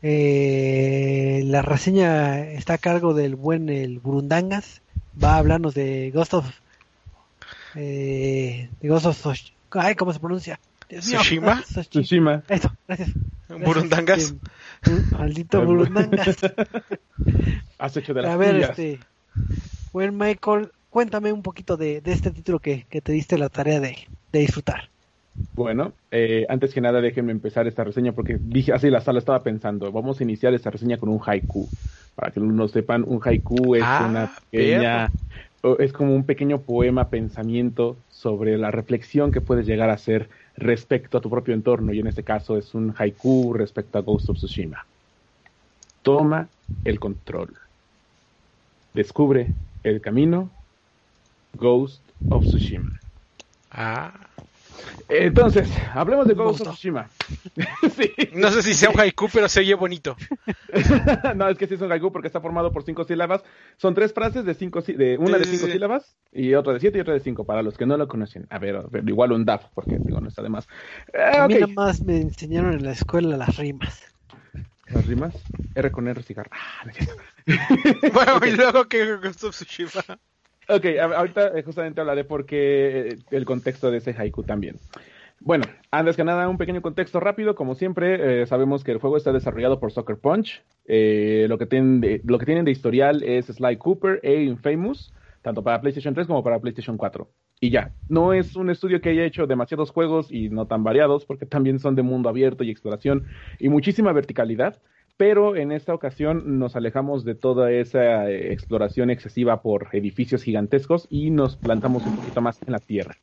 [0.00, 4.80] eh, la reseña está a cargo del buen el Burundangas.
[5.20, 6.46] Va a hablarnos de Ghost of
[7.74, 8.96] Eh, digo,
[9.72, 10.60] ay, ¿cómo se pronuncia?
[10.88, 11.64] Tsushima.
[11.64, 12.44] Tsushima.
[12.48, 13.10] Eso, gracias.
[13.48, 14.34] Burundangas.
[15.10, 16.36] Maldito Burundangas.
[17.78, 19.00] Has hecho de las A ver, este.
[19.92, 23.80] Bueno, Michael, cuéntame un poquito de, de este título que, que, te diste la tarea
[23.80, 24.91] de, de disfrutar.
[25.54, 29.42] Bueno, eh, antes que nada déjenme empezar esta reseña porque dije así la sala estaba
[29.42, 31.68] pensando, vamos a iniciar esta reseña con un haiku.
[32.14, 35.12] Para que no sepan, un haiku es ah, una pequeña,
[35.78, 41.18] es como un pequeño poema, pensamiento sobre la reflexión que puedes llegar a hacer respecto
[41.18, 44.36] a tu propio entorno y en este caso es un haiku respecto a Ghost of
[44.38, 44.86] Tsushima.
[46.02, 46.48] Toma
[46.84, 47.54] el control.
[48.94, 50.50] Descubre el camino.
[51.54, 53.00] Ghost of Tsushima.
[53.70, 54.31] Ah.
[55.08, 57.08] Entonces, hablemos de Ghost of Tsushima.
[57.96, 58.12] sí.
[58.34, 60.16] No sé si sea un haiku, pero se oye bonito.
[61.36, 63.42] no, es que sí es un haiku porque está formado por cinco sílabas.
[63.76, 67.00] Son tres frases de cinco, de una de cinco sílabas y otra de siete y
[67.00, 68.46] otra de cinco para los que no lo conocen.
[68.50, 70.66] A ver, igual un DAF, porque digo, no está de más.
[71.14, 74.02] a mí nada más me enseñaron en la escuela las rimas.
[74.88, 75.34] ¿Las rimas?
[75.74, 76.50] R con R cigarro.
[76.52, 76.84] Ah,
[78.12, 80.18] bueno, y luego que Ghost of Tsushima.
[80.68, 84.76] Ok, ahorita eh, justamente hablaré porque eh, el contexto de ese haiku también.
[85.40, 87.56] Bueno, antes que nada, un pequeño contexto rápido.
[87.56, 90.62] Como siempre, eh, sabemos que el juego está desarrollado por Soccer Punch.
[90.86, 95.64] lo, que tienen de, lo que tienen de historial es Sly Cooper e Infamous, tanto
[95.64, 97.28] para PlayStation 3 como para PlayStation 4.
[97.60, 101.24] Y ya, no es un estudio que haya hecho demasiados juegos y no tan variados,
[101.24, 103.26] porque también son de mundo abierto y exploración
[103.58, 104.80] y muchísima verticalidad
[105.16, 111.06] pero en esta ocasión nos alejamos de toda esa eh, exploración excesiva por edificios gigantescos
[111.10, 113.16] y nos plantamos un poquito más en la tierra.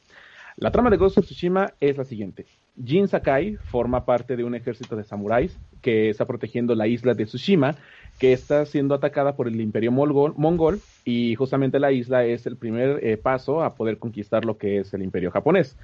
[0.57, 2.45] La trama de Ghost of Tsushima es la siguiente.
[2.83, 7.25] Jin Sakai forma parte de un ejército de samuráis que está protegiendo la isla de
[7.25, 7.75] Tsushima,
[8.19, 12.99] que está siendo atacada por el imperio mongol, y justamente la isla es el primer
[13.05, 15.77] eh, paso a poder conquistar lo que es el imperio japonés.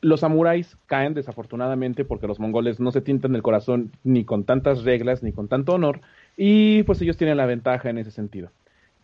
[0.00, 4.84] Los samuráis caen desafortunadamente porque los mongoles no se tintan el corazón ni con tantas
[4.84, 6.00] reglas ni con tanto honor
[6.36, 8.50] y pues ellos tienen la ventaja en ese sentido.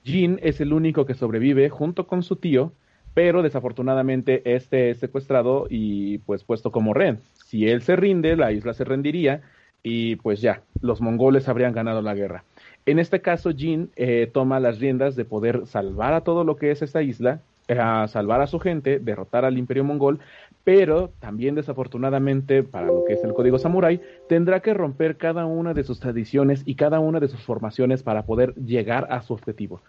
[0.04, 2.72] Jin es el único que sobrevive junto con su tío,
[3.14, 7.20] pero desafortunadamente este es secuestrado y pues puesto como rehén.
[7.32, 9.42] Si él se rinde, la isla se rendiría
[9.82, 12.44] y pues ya, los mongoles habrían ganado la guerra.
[12.86, 16.70] En este caso, Jin eh, toma las riendas de poder salvar a todo lo que
[16.70, 20.20] es esta isla, a salvar a su gente, derrotar al imperio mongol,
[20.64, 25.74] pero también desafortunadamente para lo que es el código samurái tendrá que romper cada una
[25.74, 29.82] de sus tradiciones y cada una de sus formaciones para poder llegar a su objetivo.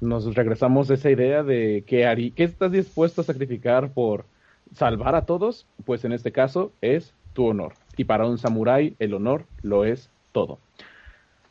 [0.00, 4.26] nos regresamos a esa idea de que ¿qué estás dispuesto a sacrificar por
[4.72, 5.66] salvar a todos?
[5.84, 7.74] Pues en este caso es tu honor.
[7.96, 10.60] Y para un samurái el honor lo es todo.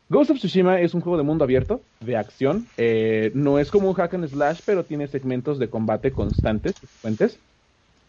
[0.09, 2.71] Ghost of Tsushima es un juego de mundo abierto, de acción.
[2.77, 7.41] Eh, no es como un hack and slash, pero tiene segmentos de combate constantes, frecuentes.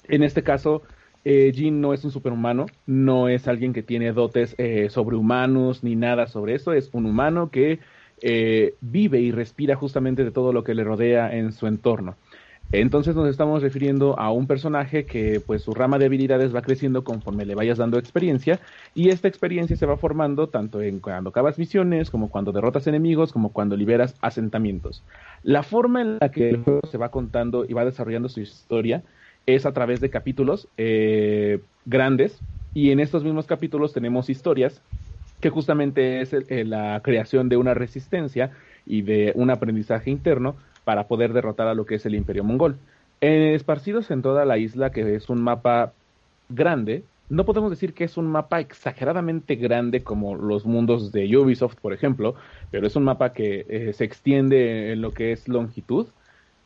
[0.04, 0.84] En este caso,
[1.24, 5.96] eh, Jin no es un superhumano, no es alguien que tiene dotes eh, sobrehumanos ni
[5.96, 7.80] nada sobre eso, es un humano que
[8.22, 12.18] eh, vive y respira justamente de todo lo que le rodea en su entorno.
[12.70, 17.02] Entonces nos estamos refiriendo a un personaje que pues su rama de habilidades va creciendo
[17.02, 18.60] conforme le vayas dando experiencia
[18.94, 23.32] y esta experiencia se va formando tanto en cuando acabas misiones como cuando derrotas enemigos
[23.32, 25.02] como cuando liberas asentamientos.
[25.42, 29.02] La forma en la que el juego se va contando y va desarrollando su historia
[29.46, 34.82] es a través de capítulos eh, grandes y en estos mismos capítulos tenemos historias
[35.40, 36.34] que justamente es
[36.66, 38.50] la creación de una resistencia
[38.84, 40.56] y de un aprendizaje interno
[40.88, 42.78] para poder derrotar a lo que es el imperio mongol.
[43.20, 45.92] esparcidos en toda la isla, que es un mapa
[46.48, 51.74] grande, no podemos decir que es un mapa exageradamente grande como los mundos de Ubisoft,
[51.74, 52.36] por ejemplo,
[52.70, 56.06] pero es un mapa que eh, se extiende en lo que es longitud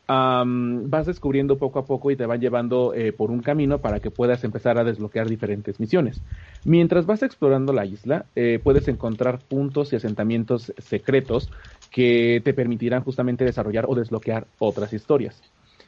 [0.07, 4.11] vas descubriendo poco a poco y te van llevando eh, por un camino para que
[4.11, 6.21] puedas empezar a desbloquear diferentes misiones.
[6.65, 11.49] Mientras vas explorando la isla, eh, puedes encontrar puntos y asentamientos secretos
[11.93, 15.39] que te permitirán justamente desarrollar o desbloquear otras historias.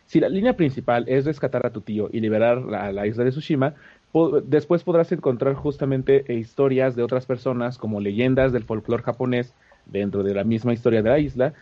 [0.06, 3.32] Si la línea principal es rescatar a tu tío y liberar la, la isla de
[3.32, 3.74] Tsushima,
[4.44, 9.56] después podrás encontrar justamente eh, historias de otras personas como leyendas del folclore japonés
[9.88, 11.54] dentro de la misma historia de la isla,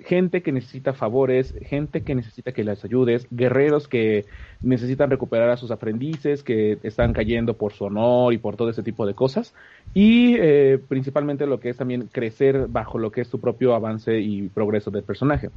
[0.00, 4.24] gente que necesita favores, gente que necesita que les ayudes, guerreros que
[4.62, 8.82] necesitan recuperar a sus aprendices, que están cayendo por su honor y por todo ese
[8.82, 9.54] tipo de cosas,
[9.92, 14.18] y eh, principalmente lo que es también crecer bajo lo que es tu propio avance
[14.18, 15.50] y progreso del personaje.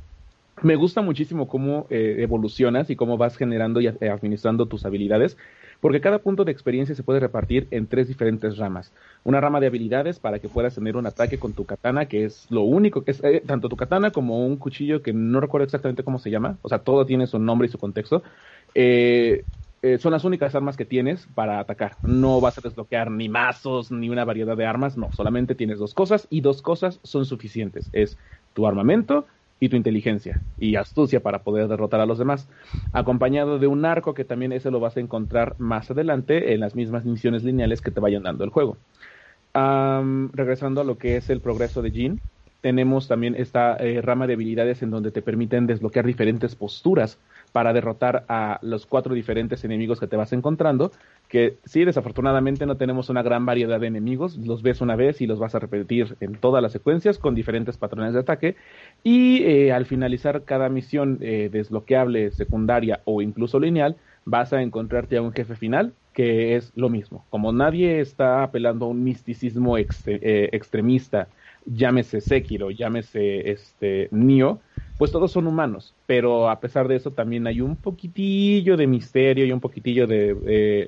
[0.64, 5.38] Me gusta muchísimo cómo eh, evolucionas y cómo vas generando y administrando tus habilidades,
[5.82, 8.92] porque cada punto de experiencia se puede repartir en tres diferentes ramas.
[9.24, 12.48] Una rama de habilidades para que puedas tener un ataque con tu katana, que es
[12.50, 16.04] lo único que es, eh, tanto tu katana como un cuchillo que no recuerdo exactamente
[16.04, 18.24] cómo se llama, o sea, todo tiene su nombre y su contexto.
[18.74, 19.46] Eh,
[19.84, 21.98] eh, son las únicas armas que tienes para atacar.
[22.02, 25.94] No vas a desbloquear ni mazos ni una variedad de armas, no, solamente tienes dos
[25.94, 27.90] cosas y dos cosas son suficientes.
[27.94, 28.18] Es
[28.54, 29.28] tu armamento
[29.60, 32.48] y tu inteligencia y astucia para poder derrotar a los demás,
[32.94, 36.76] acompañado de un arco que también ese lo vas a encontrar más adelante en las
[36.76, 38.78] mismas misiones lineales que te vayan dando el juego.
[39.54, 42.22] regresando a lo que es el progreso de Jin,
[42.62, 47.18] tenemos también esta eh, rama de habilidades en donde te permiten desbloquear diferentes posturas
[47.58, 50.92] para derrotar a los cuatro diferentes enemigos que te vas encontrando,
[51.28, 55.26] que sí, desafortunadamente no tenemos una gran variedad de enemigos, los ves una vez y
[55.26, 58.56] los vas a repetir en todas las secuencias con diferentes patrones de ataque,
[59.04, 65.18] y eh, al finalizar cada misión eh, desbloqueable, secundaria o incluso lineal, vas a encontrarte
[65.18, 67.26] a un jefe final que es lo mismo.
[67.32, 69.86] Como nadie está apelando a un misticismo eh,
[70.52, 71.28] extremista,
[71.66, 74.60] llámese Sekiro, llámese este Nio,
[74.98, 79.46] pues todos son humanos, pero a pesar de eso también hay un poquitillo de misterio
[79.46, 80.36] y un poquitillo de,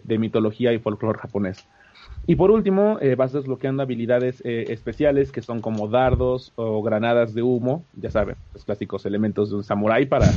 [0.08, 1.68] eh, mitología y folclore japonés.
[2.26, 7.34] Y por último, eh, vas desbloqueando habilidades eh, especiales que son como dardos o granadas
[7.34, 10.32] de humo, ya saben, los clásicos elementos de un samurái para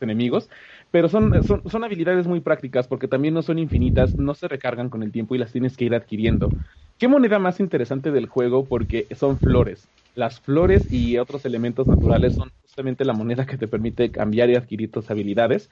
[0.00, 0.50] enemigos,
[0.90, 4.90] pero son, son, son, habilidades muy prácticas porque también no son infinitas, no se recargan
[4.90, 6.54] con el tiempo y las tienes que ir adquiriendo.
[6.98, 8.68] ¿Qué moneda más interesante del juego?
[8.68, 9.90] Porque son flores.
[10.14, 14.56] Las flores y otros elementos naturales son justamente la moneda que te permite cambiar y
[14.56, 15.70] adquirir tus habilidades.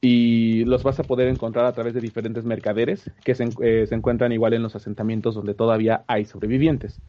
[0.00, 3.94] Y los vas a poder encontrar a través de diferentes mercaderes que se, eh, se
[3.94, 7.02] encuentran igual en los asentamientos donde todavía hay sobrevivientes.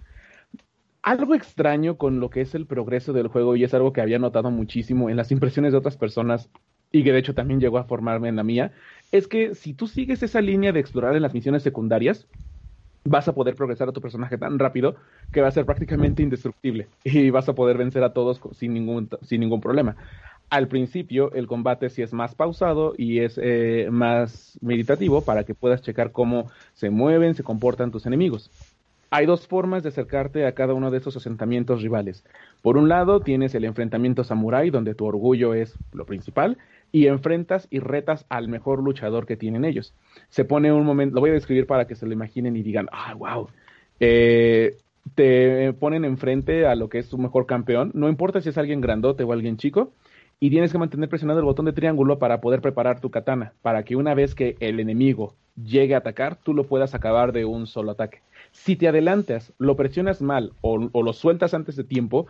[1.01, 4.19] Algo extraño con lo que es el progreso del juego, y es algo que había
[4.19, 6.49] notado muchísimo en las impresiones de otras personas,
[6.91, 8.71] y que de hecho también llegó a formarme en la mía,
[9.11, 12.27] es que si tú sigues esa línea de explorar en las misiones secundarias,
[13.05, 14.95] vas a poder progresar a tu personaje tan rápido
[15.31, 19.09] que va a ser prácticamente indestructible y vas a poder vencer a todos sin ningún,
[19.21, 19.95] sin ningún problema.
[20.49, 25.55] Al principio el combate sí es más pausado y es eh, más meditativo para que
[25.55, 28.51] puedas checar cómo se mueven, se comportan tus enemigos.
[29.09, 32.23] Hay dos formas de acercarte a cada uno de esos asentamientos rivales.
[32.63, 36.57] Por un lado tienes el enfrentamiento samurai, donde tu orgullo es lo principal,
[36.93, 39.95] y enfrentas y retas al mejor luchador que tienen ellos.
[40.29, 42.87] Se pone un momento, lo voy a describir para que se lo imaginen y digan,
[42.91, 43.49] ah, wow.
[43.99, 44.77] Eh,
[45.15, 48.79] te ponen enfrente a lo que es tu mejor campeón, no importa si es alguien
[48.79, 49.91] grandote o alguien chico,
[50.39, 53.83] y tienes que mantener presionado el botón de triángulo para poder preparar tu katana, para
[53.83, 57.65] que una vez que el enemigo llegue a atacar, tú lo puedas acabar de un
[57.65, 58.21] solo ataque.
[58.51, 62.27] Si te adelantas, lo presionas mal o, lo sueltas antes de tiempo,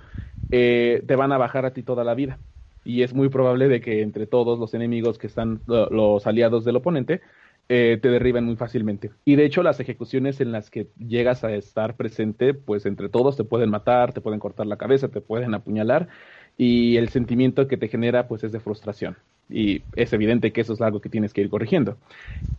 [0.51, 2.39] eh, te van a bajar a ti toda la vida
[2.83, 6.75] y es muy probable de que entre todos los enemigos que están los aliados del
[6.77, 7.21] oponente
[7.69, 9.11] eh, te derriben muy fácilmente.
[9.23, 13.37] Y de hecho las ejecuciones en las que llegas a estar presente, pues entre todos
[13.37, 16.09] te pueden matar, te pueden cortar la cabeza, te pueden apuñalar
[16.57, 19.15] y el sentimiento que te genera pues es de frustración.
[19.49, 21.97] Y es evidente que eso es algo que tienes que ir corrigiendo.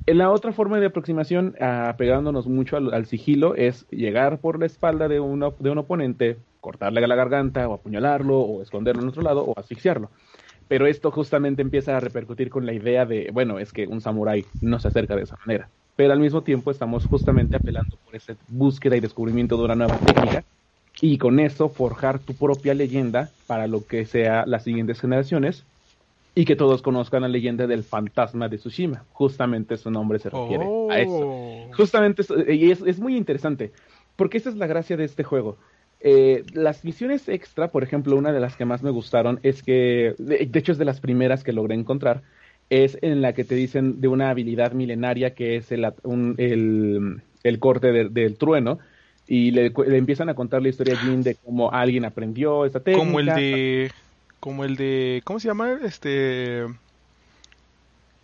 [0.06, 5.18] La otra forma de aproximación, apegándonos mucho al, sigilo, es llegar por la espalda de,
[5.18, 9.58] uno, de un oponente, cortarle la garganta o apuñalarlo o esconderlo en otro lado o
[9.58, 10.10] asfixiarlo.
[10.68, 14.44] Pero esto justamente empieza a repercutir con la idea de, bueno, es que un samurái
[14.60, 15.68] no se acerca de esa manera.
[15.96, 19.98] Pero al mismo tiempo estamos justamente apelando por esa búsqueda y descubrimiento de una nueva
[19.98, 20.44] técnica
[21.00, 25.64] y con eso forjar tu propia leyenda para lo que sea las siguientes generaciones
[26.34, 29.04] y que todos conozcan la leyenda del fantasma de Tsushima.
[29.12, 31.20] Justamente su nombre se refiere a eso.
[31.20, 31.70] Oh.
[31.76, 33.72] Justamente, y es, es muy interesante,
[34.16, 35.56] porque esa es la gracia de este juego
[36.06, 40.14] eh, las misiones extra, por ejemplo, una de las que más me gustaron es que,
[40.18, 42.20] de, hecho es de las primeras que logré encontrar,
[42.68, 48.10] es en la que te dicen de una habilidad milenaria que es el, el, corte
[48.10, 48.80] del trueno
[49.26, 53.06] y le, empiezan a contar la historia a Jin de cómo alguien aprendió esta técnica.
[53.06, 53.92] Como el de,
[54.40, 55.78] como el de, ¿cómo se llama?
[55.82, 56.64] Este,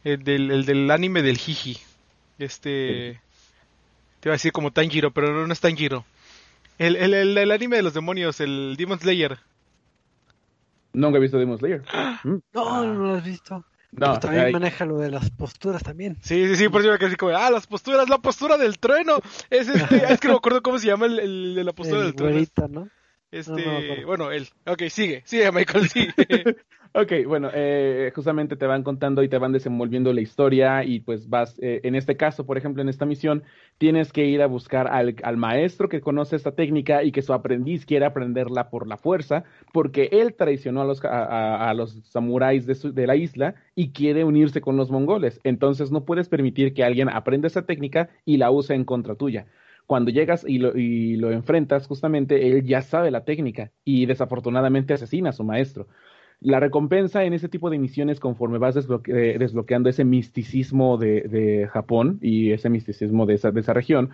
[0.05, 1.79] el del, el del anime del Jiji.
[2.39, 3.21] Este,
[4.21, 6.05] te iba a decir como Tanjiro, pero no, no es Tanjiro.
[6.79, 9.39] El, el, el, anime de los demonios, el Demon Slayer.
[10.93, 11.83] Nunca he visto Demon Slayer.
[12.25, 12.37] ¿Mm?
[12.55, 13.65] No, no lo has visto.
[13.93, 16.17] No, también maneja lo de las posturas también.
[16.23, 19.21] Sí, sí, sí, por eso me quedé como, ah, las posturas, la postura del trueno.
[19.51, 22.03] Es este, es que no me acuerdo cómo se llama el, el de la postura
[22.03, 22.47] del trueno.
[22.69, 22.89] ¿no?
[23.31, 24.49] Este, bueno, él.
[24.67, 26.13] Ok, sigue, sigue, Michael, sigue.
[26.93, 31.29] Ok, bueno, eh, justamente te van contando y te van desenvolviendo la historia y pues
[31.29, 33.45] vas, eh, en este caso, por ejemplo, en esta misión,
[33.79, 37.33] tienes que ir a buscar al, al, maestro que conoce esta técnica y que su
[37.33, 42.67] aprendiz quiere aprenderla por la fuerza, porque él traicionó a los, a, a los samuráis
[42.67, 45.39] de, de la isla y quiere unirse con los mongoles.
[45.45, 49.47] Entonces no puedes permitir que alguien aprenda esa técnica y la use en contra tuya
[49.91, 54.95] cuando llegas y lo, y lo, enfrentas, justamente él ya sabe la técnica y desafortunadamente
[54.95, 55.89] asesina a su maestro.
[56.41, 62.19] La recompensa en ese tipo de misiones, conforme vas eh, desbloqueando ese misticismo de, Japón
[62.23, 64.11] y ese misticismo de esa, de esa región,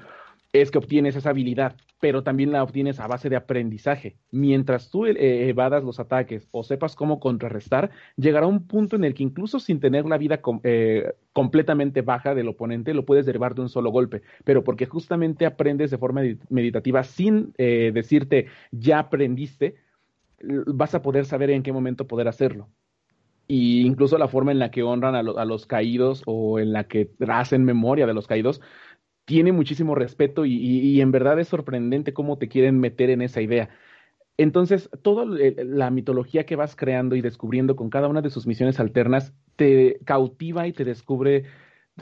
[0.53, 4.17] es que obtienes esa habilidad, pero también la obtienes a base de aprendizaje.
[4.33, 9.15] Mientras tú eh, evadas los ataques o sepas cómo contrarrestar, llegará un punto en el
[9.15, 13.61] que incluso sin tener la vida eh, completamente baja del oponente, lo puedes derribar de
[13.63, 19.77] un solo golpe, pero porque justamente aprendes de forma meditativa sin decirte ya aprendiste,
[20.41, 22.69] vas a poder saber en qué momento poder hacerlo.
[23.49, 27.11] Y incluso la forma en la que honran a, los caídos o en la que
[27.29, 28.61] hacen memoria de los caídos,
[29.25, 33.71] tiene muchísimo respeto y, en verdad es sorprendente cómo te quieren meter en esa idea.
[34.37, 38.81] Entonces, toda la mitología que vas creando y descubriendo con cada una de sus misiones
[38.81, 41.45] alternas te cautiva y te descubre,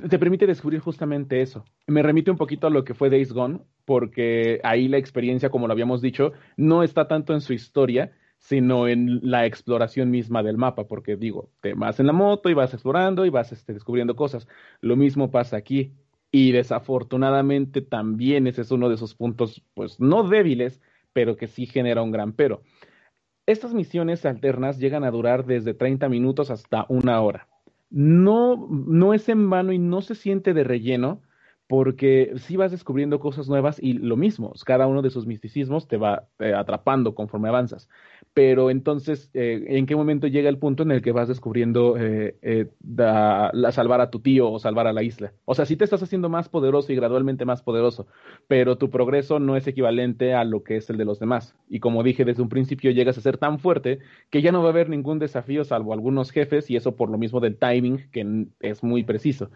[0.08, 1.64] te permite descubrir justamente eso.
[1.86, 5.66] Me remite un poquito a lo que fue Days Gone, porque ahí la experiencia, como
[5.66, 8.12] lo habíamos dicho, no está tanto en su historia,
[8.44, 12.54] sino en la exploración misma del mapa, porque digo, te vas en la moto y
[12.54, 14.46] vas explorando y vas este, descubriendo cosas.
[14.82, 15.92] Lo mismo pasa aquí.
[16.30, 20.82] Y desafortunadamente también ese es uno de esos puntos, pues no débiles,
[21.14, 22.60] pero que sí genera un gran pero.
[23.46, 27.48] Estas misiones alternas llegan a durar desde 30 minutos hasta una hora.
[27.88, 31.22] No, no es en vano y no se siente de relleno,
[31.74, 35.96] porque sí vas descubriendo cosas nuevas y lo mismo, cada uno de sus misticismos te
[35.96, 37.88] va eh, atrapando conforme avanzas.
[38.32, 42.68] Pero entonces, eh, ¿en qué momento llega el punto en el que vas descubriendo eh,
[42.86, 45.32] la, salvar a tu tío o salvar a la isla?
[45.46, 48.06] O sea, sí te estás haciendo más poderoso y gradualmente más poderoso,
[48.46, 51.56] pero tu progreso no es equivalente a lo que es el de los demás.
[51.68, 53.98] Y como dije desde un principio, llegas a ser tan fuerte
[54.30, 57.18] que ya no va a haber ningún desafío salvo algunos jefes y eso por lo
[57.18, 59.50] mismo del timing que es muy preciso.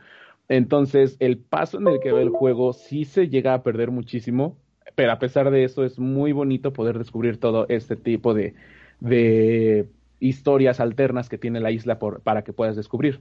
[0.49, 4.57] Entonces, el paso en el que va el juego sí se llega a perder muchísimo,
[4.95, 8.55] pero a pesar de eso es muy bonito poder descubrir todo este tipo de,
[9.01, 9.89] de
[10.21, 13.21] historias alternas que tiene la isla para que puedas descubrir.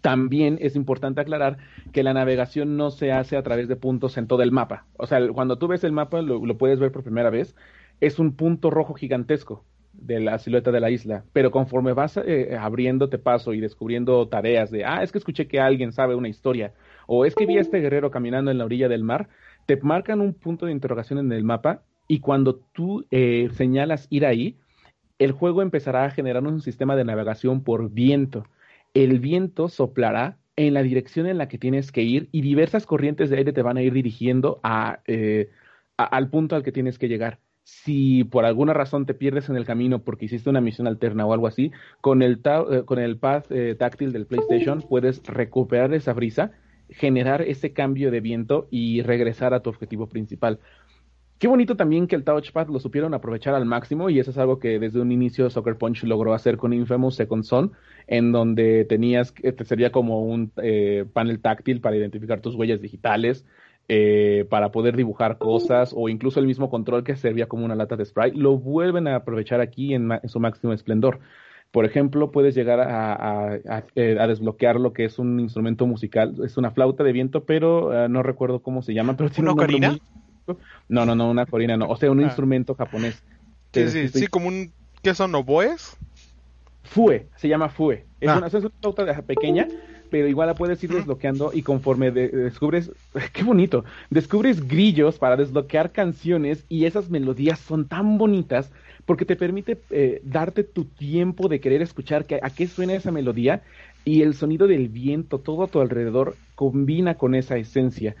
[0.00, 1.58] También es importante aclarar
[1.92, 4.86] que la navegación no se hace a través de puntos en todo el mapa.
[4.96, 7.54] O sea, cuando tú ves el mapa, lo puedes ver por primera vez,
[8.00, 9.64] es un punto rojo gigantesco
[9.96, 14.70] de la silueta de la isla, pero conforme vas eh, abriéndote paso y descubriendo tareas
[14.70, 16.74] de, ah, es que escuché que alguien sabe una historia,
[17.06, 19.28] o es que vi a este guerrero caminando en la orilla del mar,
[19.66, 24.26] te marcan un punto de interrogación en el mapa y cuando tú eh, señalas ir
[24.26, 24.58] ahí,
[25.18, 28.44] el juego empezará a generar un sistema de navegación por viento.
[28.94, 33.30] El viento soplará en la dirección en la que tienes que ir y diversas corrientes
[33.30, 35.50] de aire te van a ir dirigiendo a, eh,
[35.96, 39.64] al punto al que tienes que llegar si por alguna razón te pierdes en el
[39.64, 43.44] camino porque hiciste una misión alterna o algo así, con el, eh, con el pad
[43.50, 46.52] eh, táctil del PlayStation puedes recuperar esa brisa,
[46.90, 50.60] generar ese cambio de viento y regresar a tu objetivo principal.
[51.38, 54.58] Qué bonito también que el touchpad lo supieron aprovechar al máximo y eso es algo
[54.58, 57.72] que desde un inicio Soccer Punch logró hacer con Infamous Second Son,
[58.06, 63.44] en donde tenías, te sería como un eh, panel táctil para identificar tus huellas digitales,
[63.86, 67.96] eh, para poder dibujar cosas o incluso el mismo control que servía como una lata
[67.96, 71.20] de sprite, lo vuelven a aprovechar aquí en, su máximo esplendor.
[71.70, 73.56] Por ejemplo, puedes llegar a,
[73.94, 78.04] eh, a, desbloquear lo que es un instrumento musical, es una flauta de viento, pero
[78.04, 79.18] eh, no recuerdo cómo se llama.
[79.18, 79.98] Pero ¿Una corina?
[80.88, 82.24] No, no, no, una corina no, o sea, un ah.
[82.24, 83.22] instrumento japonés.
[83.72, 84.72] Sí, sí, sí, como un...
[85.02, 85.96] ¿Qué son oboes?
[86.84, 88.06] Fue, se llama Fue.
[88.20, 88.38] Es, ah.
[88.38, 89.66] una, es una flauta pequeña
[90.14, 92.92] pero igual la puedes ir desbloqueando y conforme descubres,
[93.32, 98.70] qué bonito, descubres grillos para desbloquear canciones y esas melodías son tan bonitas
[99.06, 103.62] porque te permite eh, darte tu tiempo de querer escuchar a qué suena esa melodía
[104.04, 108.14] y el sonido del viento, todo a tu alrededor combina con esa esencia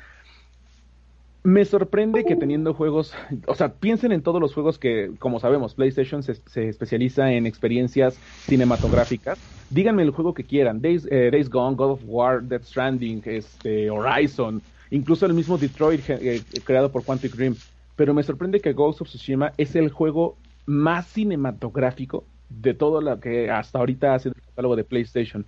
[1.44, 3.12] me sorprende que teniendo juegos,
[3.46, 8.18] o sea, piensen en todos los juegos que, como sabemos, PlayStation se, especializa en experiencias
[8.46, 9.38] cinematográficas.
[9.68, 13.90] Díganme el juego que quieran, Days, eh, Days Gone, God of War, Death Stranding, este,
[13.90, 17.54] Horizon, incluso el mismo Detroit eh, creado por Quantic Dream.
[17.94, 23.20] Pero me sorprende que Ghost of Tsushima es el juego más cinematográfico de todo lo
[23.20, 25.44] que hasta ahorita ha sido el catálogo de PlayStation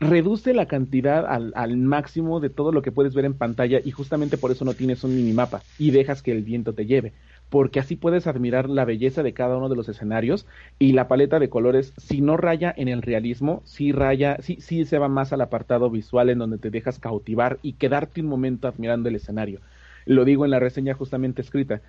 [0.00, 4.36] reduce la cantidad al, máximo de todo lo que puedes ver en pantalla y justamente
[4.36, 7.12] por eso no tienes un minimapa y dejas que el viento te lleve
[7.48, 10.46] porque así puedes admirar la belleza de cada uno de los escenarios
[10.78, 14.84] y la paleta de colores, si no raya en el realismo, sí raya, sí, sí
[14.84, 18.66] se va más al apartado visual en donde te dejas cautivar y quedarte un momento
[18.66, 19.60] admirando el escenario.
[20.06, 21.82] Lo digo en la reseña justamente escrita.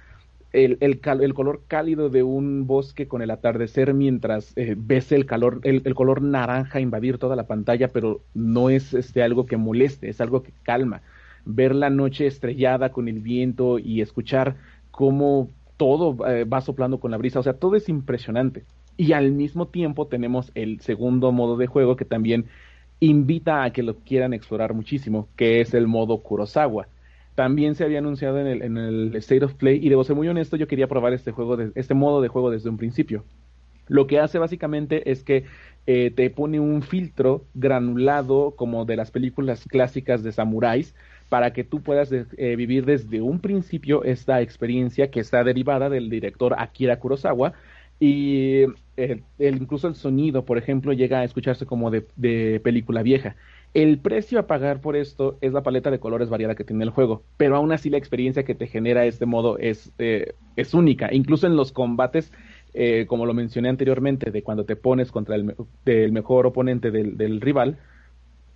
[0.64, 5.84] El, color cálido de un bosque con el atardecer mientras eh, ves el, calor, el,
[5.86, 10.20] el, color naranja invadir toda la pantalla, pero no es este, algo que moleste, es
[10.20, 11.02] algo que calma.
[11.46, 14.56] Ver la noche estrellada con el viento y escuchar
[14.90, 18.66] cómo todo eh, va soplando con la brisa, o sea, todo es impresionante.
[18.98, 22.48] Y al mismo tiempo tenemos el segundo modo de juego que también
[23.00, 26.88] invita a que lo quieran explorar muchísimo, que es el modo Kurosawa.
[27.38, 30.28] También se había anunciado en el, en el State of Play y debo ser muy
[30.28, 33.26] honesto, yo quería probar este juego, de, este modo de juego desde un principio.
[33.88, 35.44] Lo que hace básicamente es que
[35.86, 40.96] eh, te pone un filtro granulado como de las películas clásicas de samuráis
[41.30, 46.10] para que tú puedas eh, vivir desde un principio esta experiencia que está derivada del
[46.10, 47.54] director Akira Kurosawa
[48.00, 48.64] y
[48.96, 53.36] eh, incluso el sonido, por ejemplo, llega a escucharse como de, película vieja.
[53.74, 56.90] El precio a pagar por esto es la paleta de colores variada que tiene el
[56.90, 61.14] juego, pero aún así la experiencia que te genera este modo es, eh, es única.
[61.14, 62.32] Incluso en los combates,
[63.08, 67.78] como lo mencioné anteriormente, de cuando te pones contra el, mejor oponente del rival,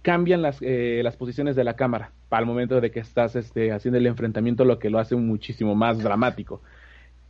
[0.01, 3.97] cambian las, eh, las posiciones de la cámara el momento de que estás este, haciendo
[3.97, 6.61] el enfrentamiento, lo que lo hace muchísimo más dramático.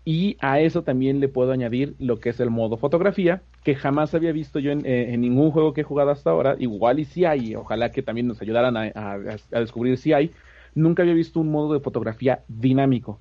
[0.03, 4.15] Y a eso también le puedo añadir lo que es el modo fotografía, que jamás
[4.15, 6.55] había visto yo en, eh, ningún juego que he jugado hasta ahora.
[6.57, 9.17] Igual y si hay, ojalá que también nos ayudaran a,
[9.51, 10.31] descubrir si hay.
[10.73, 13.19] Nunca había visto un modo de fotografía dinámico.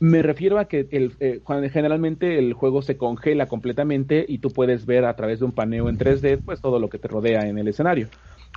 [0.00, 5.04] Me refiero a que eh, generalmente el juego se congela completamente y tú puedes ver
[5.04, 7.68] a través de un paneo en 3D pues todo lo que te rodea en el
[7.68, 8.08] escenario.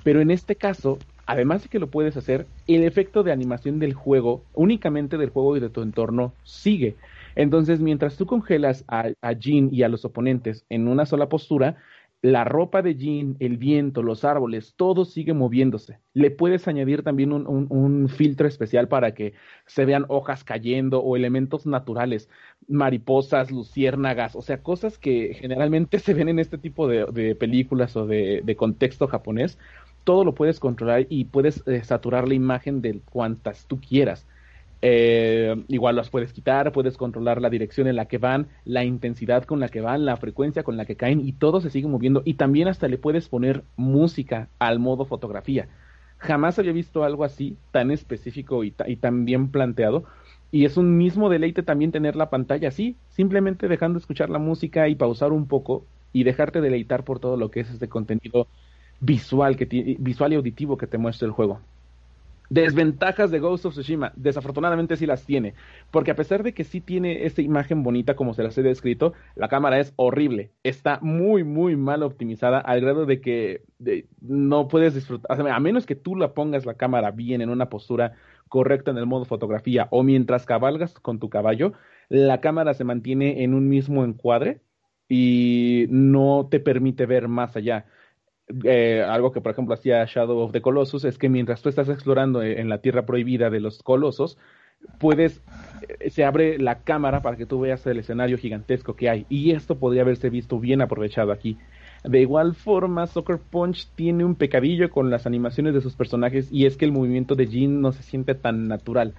[0.04, 3.94] Pero en este caso, además de que lo puedes hacer, el efecto de animación del
[3.94, 6.96] juego, únicamente del juego y de tu entorno, sigue.
[7.38, 11.78] Entonces, mientras tú congelas a, Jean y a los oponentes en una sola postura,
[12.24, 16.00] la ropa de Jean, el viento, los árboles, todo sigue moviéndose.
[16.16, 19.34] Le puedes añadir también un, un, filtro especial para que
[19.68, 22.28] se vean hojas cayendo o elementos naturales,
[22.68, 28.08] mariposas, luciérnagas, o sea, cosas que generalmente se ven en este tipo de, películas o
[28.08, 29.60] de, de contexto japonés,
[30.04, 34.26] todo lo puedes controlar y puedes eh, saturar la imagen de cuantas tú quieras.
[34.82, 39.46] Eh, igual las puedes quitar, puedes controlar la dirección en la que van, la intensidad
[39.46, 42.22] con la que van, la frecuencia con la que caen y todo se sigue moviendo
[42.26, 45.68] y también hasta le puedes poner música al modo fotografía.
[46.20, 50.06] Jamás había visto algo así tan específico y, y tan bien planteado
[50.52, 54.88] y es un mismo deleite también tener la pantalla así, simplemente dejando escuchar la música
[54.88, 58.48] y pausar un poco y dejarte deleitar por todo lo que es este contenido
[59.00, 59.66] visual, que
[60.00, 61.62] visual y auditivo que te muestra el juego.
[62.50, 65.54] Desventajas de Ghost of Tsushima, desafortunadamente sí las tiene,
[65.92, 69.14] porque a pesar de que sí tiene esta imagen bonita como se las he descrito,
[69.36, 73.64] la cámara es horrible, está muy muy mal optimizada al grado de que
[74.22, 78.14] no puedes disfrutar, a menos que tú la pongas la cámara bien en una postura
[78.48, 81.74] correcta en el modo fotografía o mientras cabalgas con tu caballo,
[82.10, 84.62] la cámara se mantiene en un mismo encuadre
[85.10, 87.86] y no te permite ver más allá.
[88.64, 91.90] Eh, algo que por ejemplo hacía Shadow of the Colossus es que mientras tú estás
[91.90, 94.38] explorando e, en la tierra prohibida de los colosos,
[95.00, 95.42] puedes,
[96.00, 99.26] eh, se abre la cámara para que tú veas el escenario gigantesco que hay.
[99.30, 101.58] Y esto podría haberse visto bien aprovechado aquí.
[102.04, 106.66] De igual forma, Soccer Punch tiene un pecadillo con las animaciones de sus personajes y
[106.66, 109.14] es que el movimiento de Jin no se siente tan natural.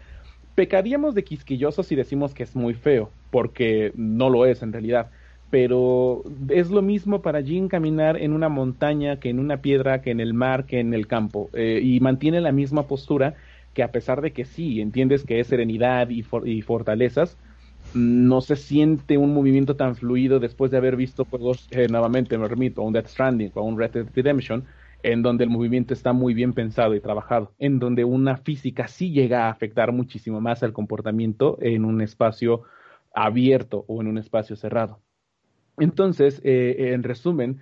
[0.55, 5.11] Pecaríamos de quisquillosos si decimos que es muy feo, porque no lo es en realidad
[5.51, 10.11] pero es lo mismo para Jin caminar en una montaña que en una piedra, que
[10.11, 13.34] en el mar, que en el campo, eh, y mantiene la misma postura
[13.72, 16.22] que a pesar de que sí, entiendes que es serenidad y,
[16.62, 17.36] fortalezas,
[17.94, 22.46] no se siente un movimiento tan fluido después de haber visto juegos, eh, nuevamente me
[22.76, 24.64] un Death Stranding o un Red Redemption,
[25.03, 29.12] en donde el movimiento está muy bien pensado y trabajado, en donde una física sí
[29.12, 32.62] llega a afectar muchísimo más al comportamiento en un espacio
[33.14, 35.01] abierto o en un espacio cerrado.
[35.81, 37.61] Entonces, eh, en resumen,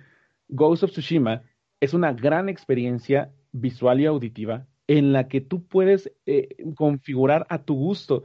[0.49, 1.43] Ghost of Tsushima
[1.79, 7.63] es una gran experiencia visual y auditiva en la que tú puedes eh, configurar a
[7.63, 8.23] tu gusto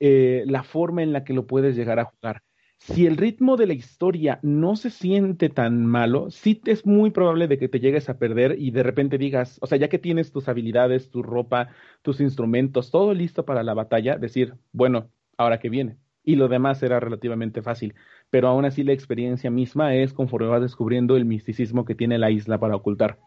[0.00, 2.42] eh, la forma en la que lo puedes llegar a jugar.
[2.78, 7.48] Si el ritmo de la historia no se siente tan malo, sí es muy probable
[7.48, 10.32] de que te llegues a perder y de repente digas, o sea, ya que tienes
[10.32, 11.70] tus habilidades, tu ropa,
[12.02, 15.96] tus instrumentos, todo listo para la batalla, decir, bueno, ahora que viene.
[16.24, 17.94] Y lo demás era relativamente fácil
[18.34, 22.32] pero aún así la experiencia misma es conforme vas descubriendo el misticismo que tiene la
[22.32, 23.20] isla para ocultar.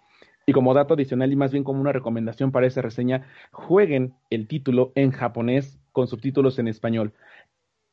[0.46, 4.50] Y como dato adicional y más bien como una recomendación para esa reseña, jueguen el
[4.50, 7.14] título en japonés con subtítulos en español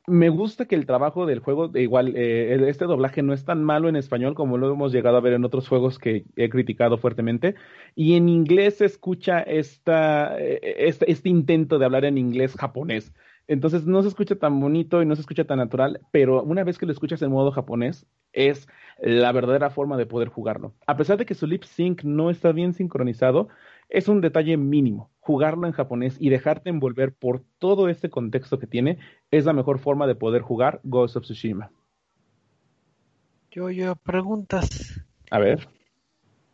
[0.07, 3.89] me gusta que el trabajo del juego, igual, eh, este doblaje no es tan malo
[3.89, 7.55] en español como lo hemos llegado a ver en otros juegos que he criticado fuertemente.
[7.95, 13.13] Y en inglés se escucha esta, eh, este, este, intento de hablar en inglés japonés.
[13.47, 16.77] Entonces no se escucha tan bonito y no se escucha tan natural, pero una vez
[16.77, 18.67] que lo escuchas en modo japonés, es
[18.99, 20.73] la verdadera forma de poder jugarlo.
[20.87, 23.49] A pesar de que su lip sync no está bien sincronizado,
[23.89, 25.11] es un detalle mínimo.
[25.19, 28.97] Jugarlo en japonés y dejarte envolver por todo este contexto que tiene
[29.29, 31.71] es la mejor forma de poder jugar Ghost of Tsushima.
[33.51, 35.01] Yo, yo, preguntas.
[35.29, 35.67] A ver.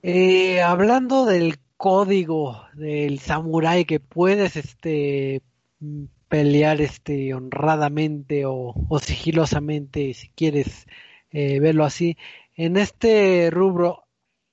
[0.03, 5.41] Eh, hablando del código del samurái que puedes este
[6.31, 10.87] pelear este honradamente o, sigilosamente si quieres
[11.31, 12.17] eh, verlo así
[12.55, 14.05] en este rubro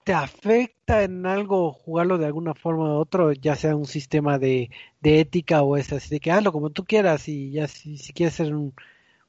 [0.02, 4.70] te afecta en algo jugarlo de alguna forma u otra, ya sea un sistema de,
[5.02, 8.34] ética o es así de que hazlo como tú quieras y ya si, si quieres
[8.34, 8.74] ser un,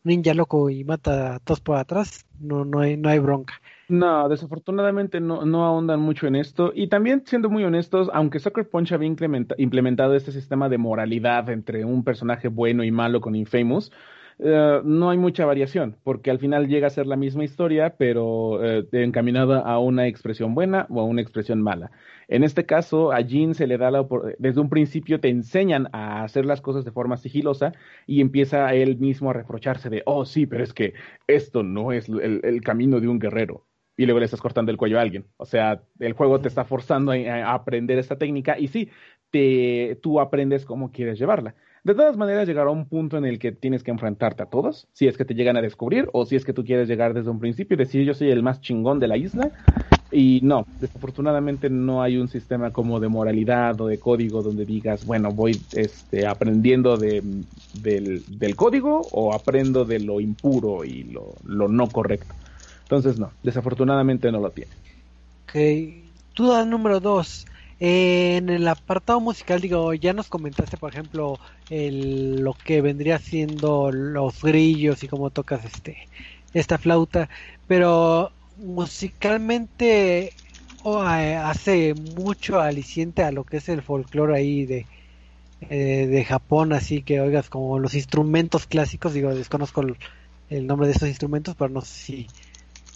[0.04, 3.62] ninja loco y mata a todos por atrás, no, no, hay, no hay bronca.
[3.90, 6.72] No, desafortunadamente no, no ahondan mucho en esto.
[6.76, 9.08] Y también, siendo muy honestos, aunque Sucker Punch había
[9.58, 13.92] implementado este sistema de moralidad entre un personaje bueno y malo con Infamous,
[14.42, 18.64] eh, no hay mucha variación, porque al final llega a ser la misma historia, pero
[18.64, 21.92] eh, encaminada a una expresión buena o a una expresión mala.
[22.30, 26.24] En este caso, a Jean se le da la desde un principio te enseñan a
[26.24, 27.74] hacer las cosas de forma sigilosa
[28.08, 30.94] y empieza él mismo a reprocharse de, oh sí, pero es que
[31.28, 33.66] esto no es el, camino de un guerrero.
[34.00, 35.26] Y luego le estás cortando el cuello a alguien.
[35.36, 38.90] O sea, el juego te está forzando a, a aprender esta técnica y sí,
[39.30, 41.54] te, tú aprendes cómo quieres llevarla.
[41.84, 45.08] De todas maneras, llegará un punto en el que tienes que enfrentarte a todos, si
[45.08, 47.40] es que te llegan a descubrir o si es que tú quieres llegar desde un
[47.40, 49.52] principio y decir yo soy el más chingón de la isla.
[50.12, 55.06] Y no, desafortunadamente no hay un sistema como de moralidad o de código donde digas,
[55.06, 57.22] bueno, voy este, aprendiendo de,
[57.82, 62.34] del, código o aprendo de lo impuro y lo, lo no correcto.
[62.90, 64.72] Entonces no, desafortunadamente no lo tiene.
[65.44, 65.56] Ok,
[66.36, 67.46] duda número dos
[67.80, 73.92] en el apartado musical, digo, ya nos comentaste, por ejemplo, el, lo que vendría siendo
[73.92, 75.98] los grillos y cómo tocas este
[76.52, 77.30] esta flauta,
[77.68, 80.34] pero musicalmente
[80.84, 84.88] eh, hace mucho aliciente a lo que es el folclore ahí de,
[85.70, 89.96] eh, de Japón, así que oigas como los instrumentos clásicos, digo, desconozco el,
[90.50, 92.28] el nombre de estos instrumentos, pero no sé si,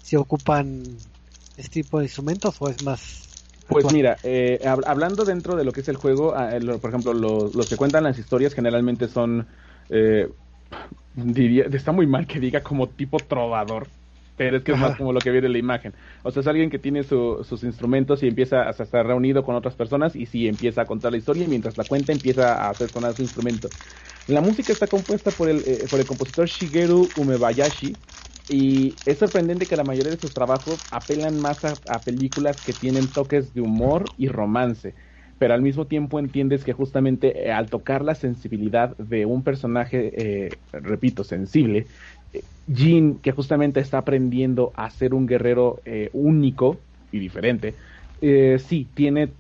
[0.03, 0.83] si ocupan
[1.57, 3.23] este tipo de instrumentos o es más
[3.67, 6.51] pues mira, eh, hablando dentro de lo que es el juego, ah,
[6.81, 9.47] por ejemplo, los, que cuentan las historias generalmente son,
[9.89, 10.29] eh,
[11.15, 13.87] diría, está muy mal que diga como tipo trovador,
[14.35, 15.93] pero es que es más como lo que viene en la imagen.
[16.23, 19.75] O sea, es alguien que tiene sus instrumentos y empieza a estar reunido con otras
[19.75, 22.89] personas y sí empieza a contar la historia y mientras la cuenta empieza a hacer
[22.89, 23.69] sonar su instrumento.
[24.27, 27.95] La música está compuesta por el, eh, por el compositor Shigeru Umebayashi,
[28.47, 33.13] y es sorprendente que la mayoría de sus trabajos apelan más a, películas que tienen
[33.13, 34.95] toques de humor y romance,
[35.37, 40.11] pero al mismo tiempo entiendes que justamente eh, al tocar la sensibilidad de un personaje,
[40.47, 41.87] eh, repito, sensible,
[42.33, 45.81] eh, Jean, que justamente está aprendiendo a ser un guerrero
[46.13, 47.77] único y diferente,
[48.59, 49.35] sí, tiene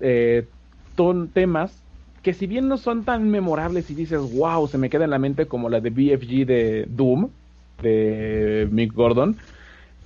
[1.33, 1.83] temas
[2.21, 5.19] que si bien no son tan memorables y dices, wow, se me queda en la
[5.19, 7.33] mente como la de BFG de Doom,
[7.81, 9.37] de Mick Gordon,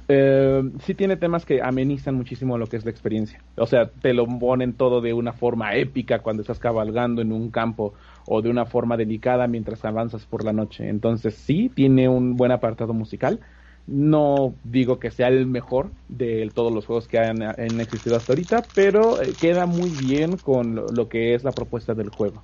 [0.09, 3.41] eh, sí tiene temas que amenizan muchísimo lo que es la experiencia.
[3.57, 7.51] O sea, te lo ponen todo de una forma épica cuando estás cabalgando en un
[7.51, 7.93] campo
[8.25, 10.87] o de una forma delicada mientras avanzas por la noche.
[10.87, 13.39] Entonces sí, tiene un buen apartado musical.
[13.85, 17.41] No digo que sea el mejor de todos los juegos que han,
[17.79, 22.09] existido hasta ahorita, pero eh, queda muy bien con lo que es la propuesta del
[22.09, 22.43] juego.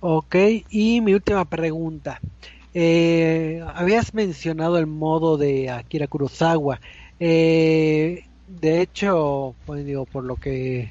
[0.00, 0.36] Ok,
[0.68, 2.20] y mi última pregunta.
[2.74, 6.80] Eh, habías mencionado el modo de Akira Kurosawa.
[7.20, 10.90] Eh, de hecho, pues digo, por lo que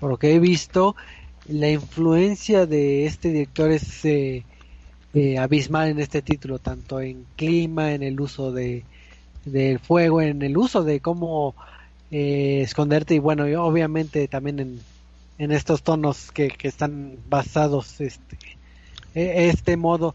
[0.00, 0.96] por lo que he visto,
[1.46, 4.44] la influencia de este director es eh,
[5.12, 8.84] eh, abismal en este título, tanto en clima, en el uso de
[9.44, 11.54] del fuego, en el uso de cómo
[12.10, 14.80] esconderte y bueno, y obviamente también en,
[15.38, 18.38] en estos tonos que, que están basados este
[19.14, 20.14] e, este modo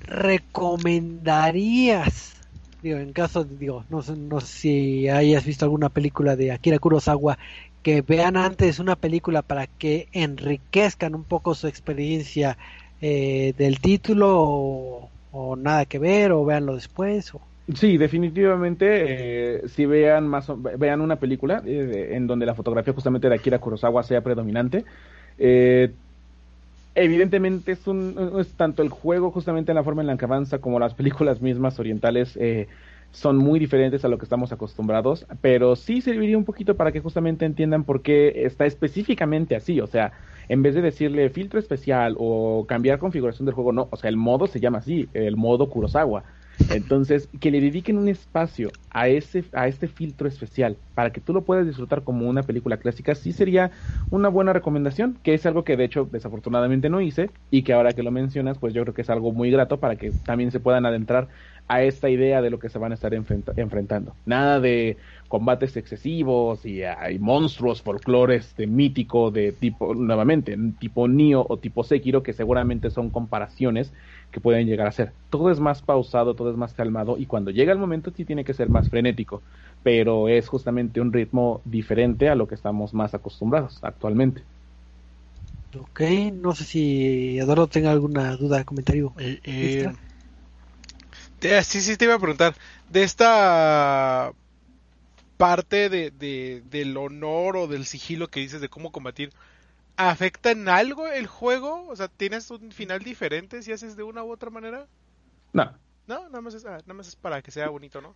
[0.00, 2.34] recomendarías?
[2.82, 7.38] Digo, en caso, digo, no no sé si hayas visto alguna película de Akira Kurosawa,
[7.82, 12.58] que vean antes una película para que enriquezcan un poco su experiencia
[13.00, 17.34] eh, del título o, nada que ver o véanlo después.
[17.34, 17.40] O...
[17.74, 23.28] Sí, definitivamente, eh, si vean más, vean una película eh, en donde la fotografía justamente
[23.28, 24.84] de Akira Kurosawa sea predominante,
[25.38, 25.92] eh,
[26.94, 30.58] evidentemente es, un, es tanto el juego justamente en la forma en la que avanza
[30.58, 32.38] como las películas mismas orientales
[33.14, 37.00] son muy diferentes a lo que estamos acostumbrados, pero sí serviría un poquito para que
[37.00, 40.12] justamente entiendan por qué está específicamente así, o sea,
[40.48, 44.16] en vez de decirle filtro especial o cambiar configuración del juego, no, o sea, el
[44.16, 46.24] modo se llama así, el modo Kurosawa.
[46.68, 51.32] Entonces, que le dediquen un espacio a ese a este filtro especial para que tú
[51.32, 53.72] lo puedas disfrutar como una película clásica, sí sería
[54.10, 57.94] una buena recomendación, que es algo que de hecho desafortunadamente no hice y que ahora
[57.94, 60.60] que lo mencionas, pues yo creo que es algo muy grato para que también se
[60.60, 61.28] puedan adentrar
[61.66, 64.14] a esta idea de lo que se van a estar enfrentando.
[64.26, 64.98] Nada de
[65.28, 71.82] combates excesivos y hay monstruos folclores de mítico de tipo, nuevamente, tipo Nio o tipo
[71.82, 73.92] Sekiro, que seguramente son comparaciones
[74.34, 75.12] que pueden llegar a ser.
[75.30, 78.44] Todo es más pausado, todo es más calmado y cuando llega el momento sí tiene
[78.44, 79.42] que ser más frenético,
[79.84, 84.42] pero es justamente un ritmo diferente a lo que estamos más acostumbrados actualmente.
[85.78, 86.00] Ok,
[86.32, 89.12] no sé si Eduardo tenga alguna duda, comentario.
[89.18, 89.92] Eh, eh,
[91.62, 92.54] sí, sí, te iba a preguntar,
[92.90, 94.32] de esta
[95.36, 99.30] parte de, del honor o del sigilo que dices de cómo combatir,
[99.96, 101.86] ¿afecta en algo el juego?
[101.88, 104.86] O sea, ¿tienes un final diferente si haces de una u otra manera?
[105.52, 105.72] No.
[106.06, 108.14] No, nada más es, ah, nada más es para que sea bonito, ¿no?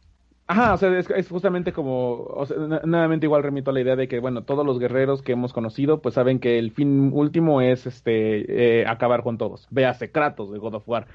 [0.51, 4.09] Ajá, o sea, es, justamente como, o sea, nuevamente igual remito a la idea de
[4.09, 7.87] que, bueno, todos los guerreros que hemos conocido, pues saben que el fin último es,
[7.87, 9.67] este, eh, acabar con todos.
[9.71, 11.07] Véase Kratos de God of War.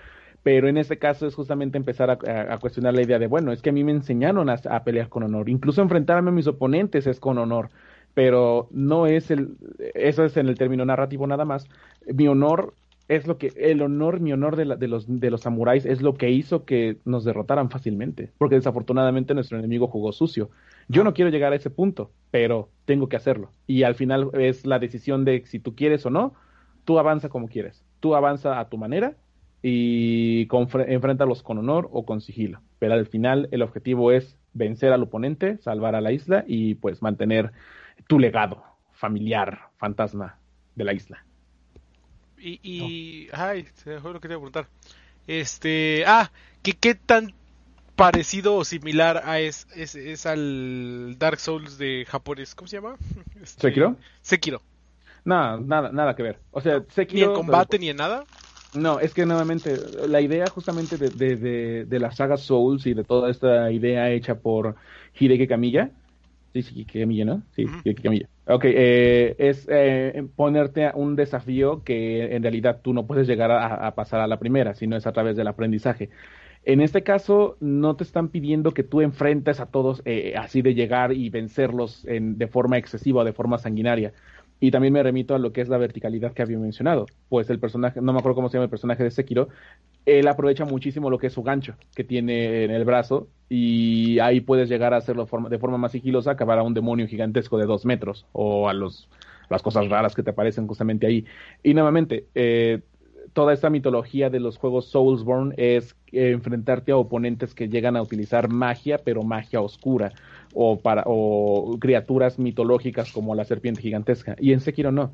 [0.43, 3.69] Pero en este caso es justamente empezar a, cuestionar la idea de, bueno, es que
[3.69, 5.49] a mí me enseñaron a, a pelear con honor.
[5.49, 7.69] Incluso enfrentarme a mis oponentes es con honor
[8.13, 9.57] pero no es el,
[9.95, 11.67] eso es en el término narrativo nada más.
[12.05, 12.73] Mi honor
[13.07, 16.13] es lo que, el honor, mi honor de, de, los, de los samuráis es lo
[16.13, 20.49] que hizo que nos derrotaran fácilmente, porque desafortunadamente nuestro enemigo jugó sucio.
[20.87, 23.51] Yo no quiero llegar a ese punto, pero tengo que hacerlo.
[23.67, 26.33] Y al final es la decisión de si tú quieres o no,
[26.85, 27.83] tú avanza como quieres.
[27.99, 29.15] Tú avanza a tu manera
[29.61, 30.47] y
[30.87, 32.61] enfréntalos con honor o con sigilo.
[32.79, 37.01] Pero al final el objetivo es vencer al oponente, salvar a la isla y pues
[37.01, 37.51] mantener
[38.07, 40.37] tu legado familiar, fantasma
[40.75, 41.25] de la isla.
[42.37, 44.67] Y, y ay, se me fue lo que te iba a preguntar.
[45.27, 46.31] Este, ah,
[46.61, 47.33] ¿qué, qué tan
[47.95, 52.55] parecido o similar a es, es, al Dark Souls de japonés?
[52.55, 52.95] ¿Cómo se llama?
[53.41, 53.97] Este, ¿Sekiro?
[54.21, 54.61] Sekiro.
[55.25, 56.39] Nada, nada, nada que ver.
[56.51, 57.27] O sea, Sekiro.
[57.27, 58.25] Ni en combate ni en nada.
[58.73, 59.77] No, es que nuevamente,
[60.07, 64.09] la idea justamente de, de, de, de la saga Souls y de toda esta idea
[64.09, 64.75] hecha por
[65.19, 65.91] Hideki Kamiya
[66.53, 67.43] Sí, sí, Camilla, ¿no?
[67.55, 68.29] Sí, uh Camilla.
[68.45, 73.95] Ok, eh, es eh, ponerte un desafío que en realidad tú no puedes llegar a,
[73.95, 76.09] pasar a la primera, sino es a través del aprendizaje.
[76.63, 80.75] En este caso, no te están pidiendo que tú enfrentes a todos eh, así de
[80.75, 84.13] llegar y vencerlos en, de forma excesiva, de forma sanguinaria.
[84.63, 87.05] Y también me remito a lo que es la verticalidad que había mencionado.
[87.27, 89.49] Pues el personaje, no me acuerdo cómo se llama el personaje de Sekiro,
[90.05, 94.39] él aprovecha muchísimo lo que es su gancho que tiene en el brazo y ahí
[94.39, 97.83] puedes llegar a hacerlo de forma más sigilosa, acabar a un demonio gigantesco de dos
[97.83, 99.09] metros o a los,
[99.49, 101.25] las cosas raras que te aparecen justamente ahí.
[101.61, 102.83] Y nuevamente, eh,
[103.33, 108.47] toda esta mitología de los juegos Soulsborne es enfrentarte a oponentes que llegan a utilizar
[108.47, 110.13] magia, pero magia oscura
[110.53, 114.35] o, para, o criaturas mitológicas como la serpiente gigantesca.
[114.39, 115.13] Y en Sekiro no.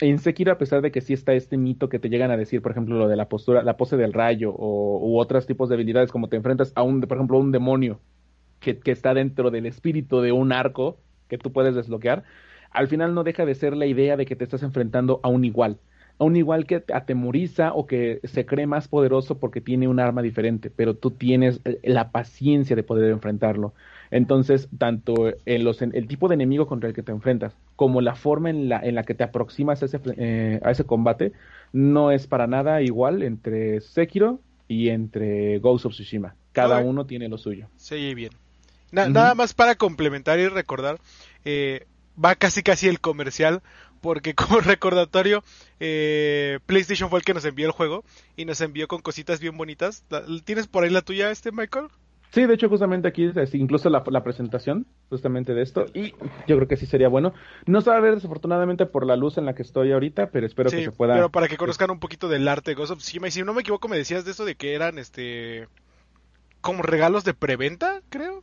[0.00, 2.62] En Sekiro, a pesar de que sí está este mito que te llegan a decir,
[2.62, 5.74] por ejemplo, lo de la postura, la pose del rayo o, u otros tipos de
[5.74, 8.00] habilidades, como te enfrentas a un, por ejemplo, un demonio
[8.60, 10.98] que, que está dentro del espíritu de un arco
[11.28, 12.24] que tú puedes desbloquear,
[12.70, 15.44] al final no deja de ser la idea de que te estás enfrentando a un
[15.44, 15.78] igual
[16.18, 20.22] a un igual que atemoriza o que se cree más poderoso porque tiene un arma
[20.22, 23.74] diferente, pero tú tienes la paciencia de poder enfrentarlo.
[24.10, 28.14] Entonces, tanto en los, el tipo de enemigo contra el que te enfrentas, como la
[28.14, 31.32] forma en la, en la que te aproximas a ese, eh, a ese combate,
[31.72, 36.34] no es para nada igual entre Sekiro y entre Ghost of Tsushima.
[36.52, 37.68] Cada uno tiene lo suyo.
[37.76, 38.30] Sí, bien.
[38.90, 40.98] Nada más para complementar y recordar,
[41.44, 41.86] eh,
[42.22, 43.62] va casi casi el comercial,
[44.00, 45.44] porque como recordatorio,
[45.80, 48.04] eh, PlayStation fue el que nos envió el juego
[48.36, 50.04] y nos envió con cositas bien bonitas.
[50.44, 51.88] ¿Tienes por ahí la tuya, este Michael?
[52.30, 56.12] Sí, de hecho, justamente aquí es incluso la, presentación justamente de esto y
[56.46, 57.32] yo creo que sí sería bueno.
[57.66, 60.46] No se va a ver desafortunadamente por la luz en la que estoy ahorita, pero
[60.46, 61.14] espero que se pueda.
[61.14, 63.28] Pero para que conozcan un poquito del arte de Ghost of Tsushima.
[63.28, 65.68] Y si no me equivoco, me decías de eso de que eran este
[66.60, 68.42] como regalos de preventa, creo.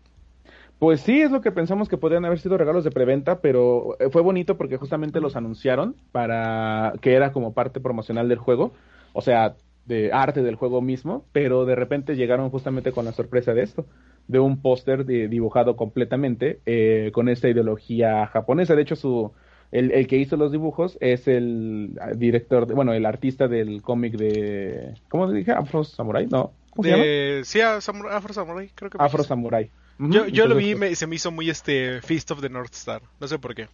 [0.79, 4.09] Pues sí, es lo que pensamos que podrían haber sido regalos de preventa, pero eh,
[4.09, 8.73] fue bonito porque justamente los anunciaron para que era como parte promocional del juego.
[9.13, 9.55] O sea,
[9.85, 13.85] de arte del juego mismo, pero de repente llegaron justamente con la sorpresa de esto,
[14.27, 18.75] de un póster dibujado completamente eh, con esta ideología japonesa.
[18.75, 19.31] De hecho, su
[19.71, 24.93] el, el, que hizo los dibujos es el director, bueno, el artista del cómic de,
[25.09, 25.51] ¿cómo se dije?
[25.51, 26.51] Afro Samurai, ¿no?
[26.71, 27.43] ¿Cómo se llama?
[27.43, 28.97] Sí, Afro Samurai, creo que.
[28.99, 29.69] Afro Samurai.
[29.97, 32.73] Yo, yo lo vi y pues se me hizo muy este Feast of the North
[32.73, 33.67] Star, no sé por qué.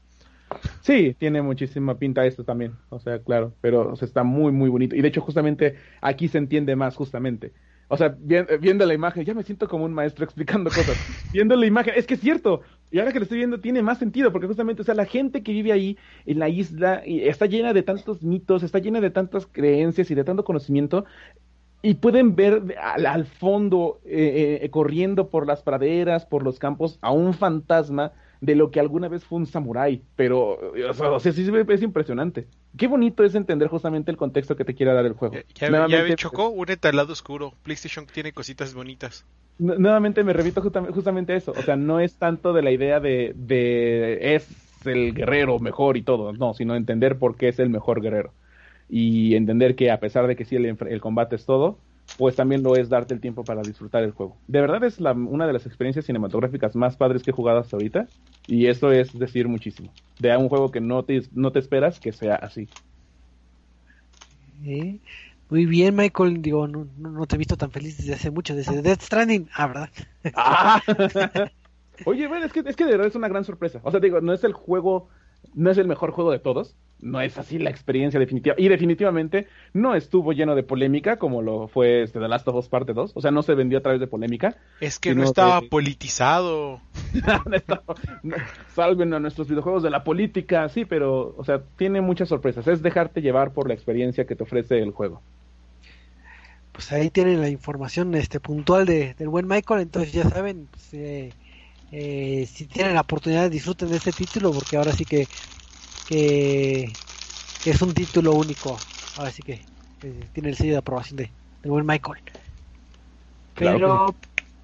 [0.82, 4.96] Sí, tiene muchísima pinta esto también, o sea, claro, pero está muy, muy bonito.
[4.96, 7.54] Y de hecho, justamente aquí se entiende más, justamente.
[7.94, 10.96] O sea, viendo la imagen, ya me siento como un maestro explicando cosas.
[11.34, 12.62] viendo la imagen, es que es cierto.
[12.90, 15.44] Y ahora que lo estoy viendo, tiene más sentido, porque justamente, o sea, la gente
[15.44, 19.46] que vive ahí en la isla está llena de tantos mitos, está llena de tantas
[19.46, 21.04] creencias y de tanto conocimiento.
[21.82, 27.12] Y pueden ver al, fondo, eh, eh, corriendo por las praderas, por los campos, a
[27.12, 30.58] un fantasma de lo que alguna vez fue un samurái, pero,
[30.90, 32.48] o sea, sí es impresionante.
[32.76, 35.36] Qué bonito es entender justamente el contexto que te quiere dar el juego.
[35.56, 37.54] Ya, ya, ya chocó, únete al lado oscuro.
[37.64, 39.26] PlayStation tiene cositas bonitas.
[39.60, 44.36] Nuevamente me repito justamente eso, o sea, no es tanto de la idea de, de
[44.36, 44.48] es
[44.86, 48.34] el guerrero mejor y todo, no, sino entender por qué es el mejor guerrero.
[48.90, 51.78] Y entender que a pesar de que sí el, el combate es todo,
[52.18, 54.38] pues también lo es darte el tiempo para disfrutar el juego.
[54.48, 57.78] De verdad es la, una de las experiencias cinematográficas más padres que he jugado hasta
[57.78, 58.08] ahorita
[58.48, 59.92] y eso es decir muchísimo.
[60.20, 62.68] De un juego que no te, no te esperas que sea así.
[65.50, 66.42] Muy bien, Michael.
[66.42, 69.50] Digo, no, no, te he visto tan feliz desde hace mucho, desde Death Stranding.
[69.54, 69.90] Ah, ¿verdad?
[70.36, 70.82] Ah.
[72.06, 73.80] Oye, bueno, es que, es que de verdad es una gran sorpresa.
[73.84, 75.10] O sea, digo, no es el juego,
[75.54, 78.56] no es el mejor juego de todos, no es así la experiencia definitiva.
[78.58, 82.70] Y definitivamente no estuvo lleno de polémica como lo fue este The Last of Us
[82.70, 83.12] Parte 2.
[83.16, 84.56] O sea, no se vendió a través de polémica.
[84.80, 86.82] Es que no estaba politizado.
[88.76, 92.68] Salven a nuestros videojuegos de la política, sí, pero, o sea, tiene muchas sorpresas.
[92.68, 95.22] Es dejarte llevar por la experiencia que te ofrece el juego.
[96.72, 99.82] Pues ahí tienen la información este puntual de, del buen Michael.
[99.82, 101.34] Entonces ya saben, pues, eh,
[101.92, 105.28] eh, si tienen la oportunidad disfruten de este título porque ahora sí que
[106.12, 106.92] que,
[107.66, 108.78] es un título único.
[109.18, 109.62] Ahora sí que
[110.34, 111.32] tiene el sello de aprobación de,
[111.64, 112.22] buen Michael.
[113.56, 114.14] Pero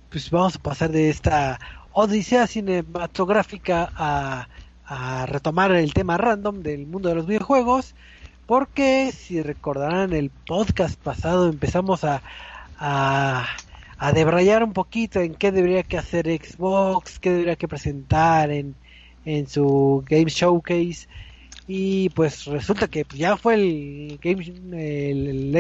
[0.10, 1.60] pues vamos a pasar de esta
[1.93, 4.48] odisea cinematográfica a,
[4.86, 7.95] a retomar el tema random del mundo de los videojuegos.
[8.45, 12.22] Porque si recordarán el podcast pasado empezamos a,
[12.78, 13.45] a,
[13.98, 18.76] a debrayar un poquito en qué debería que hacer Xbox, qué debería que presentar en,
[19.26, 21.08] en su Game Showcase
[21.68, 24.20] y pues resulta que ya fue el,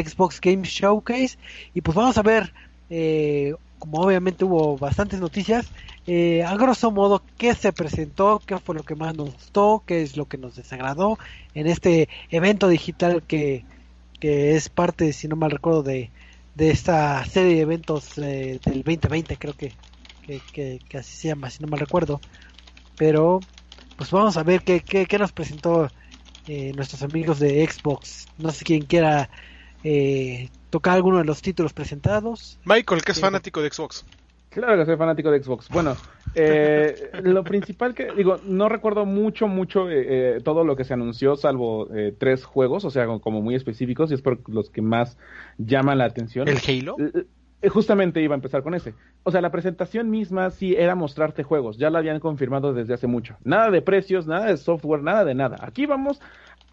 [0.05, 1.37] Xbox Game Showcase
[1.73, 2.53] y pues vamos a ver,
[2.89, 5.67] eh, como obviamente hubo bastantes noticias,
[6.07, 10.01] eh, a grosso modo qué se presentó, qué fue lo que más nos gustó, qué
[10.01, 11.19] es lo que nos desagradó
[11.53, 13.65] en este evento digital que,
[14.19, 16.09] que es parte, si no mal recuerdo, de,
[16.55, 19.73] de esta serie de eventos eh, del 2020, creo que,
[20.53, 22.19] que, así se llama, si no mal recuerdo.
[22.97, 23.41] Pero
[23.97, 25.89] pues vamos a ver qué, qué, nos presentó
[26.47, 28.27] eh, nuestros amigos de Xbox.
[28.37, 29.29] No sé quién quiera
[29.83, 32.59] eh, tocar alguno de los títulos presentados.
[32.63, 34.05] Michael, que es fanático de Xbox.
[34.49, 35.67] Claro que soy fanático de Xbox.
[35.69, 35.97] Bueno,
[36.35, 39.87] eh, lo principal que digo, no recuerdo mucho, mucho
[40.43, 44.21] todo lo que se anunció, salvo tres juegos, o sea, como muy específicos, y es
[44.21, 45.17] por los que más
[45.57, 46.47] llaman la atención.
[46.47, 46.95] ¿El Halo?
[47.61, 48.93] Eh, justamente iba a empezar con ese.
[49.23, 53.07] O sea, la presentación misma sí era mostrarte juegos, ya lo habían confirmado desde hace
[53.07, 53.35] mucho.
[53.43, 55.57] Nada de precios, nada de software, nada de nada.
[55.61, 56.21] Aquí vamos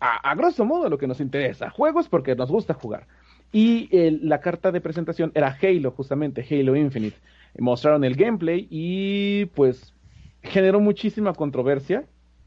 [0.01, 3.07] a, grosso modo lo que nos interesa, juegos porque nos gusta jugar.
[3.53, 3.89] Y
[4.23, 7.17] la carta de presentación era Halo, justamente, Halo Infinite.
[7.57, 9.95] Mostraron el gameplay y pues
[10.43, 12.05] generó muchísima controversia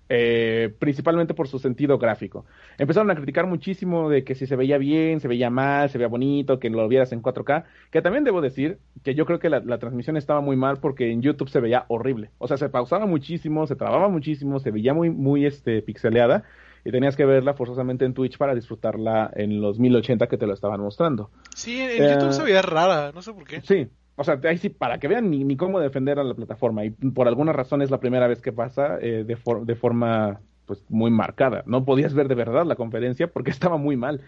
[0.09, 2.45] eh, principalmente por su sentido gráfico.
[2.77, 6.07] Empezaron a criticar muchísimo de que si se veía bien, se veía mal, se veía
[6.07, 9.77] bonito, que lo vieras en 4K, que también debo decir que yo creo que la,
[9.77, 12.31] transmisión estaba muy mal porque en YouTube se veía horrible.
[12.37, 16.43] O sea, se pausaba muchísimo, se trababa muchísimo, se veía muy, muy este, pixeleada
[16.87, 20.53] y tenías que verla forzosamente en Twitch para disfrutarla en los 1080 que te lo
[20.53, 21.29] estaban mostrando.
[21.53, 23.61] Sí, en, YouTube se veía rara, no sé por qué.
[23.61, 26.83] Sí, o sea, ahí sí, para que vean ni, cómo defender a la plataforma.
[26.83, 30.83] Y por alguna razón es la primera vez que pasa eh, de, de forma pues
[30.89, 31.63] muy marcada.
[31.67, 34.21] No podías ver de verdad la conferencia porque estaba muy mal.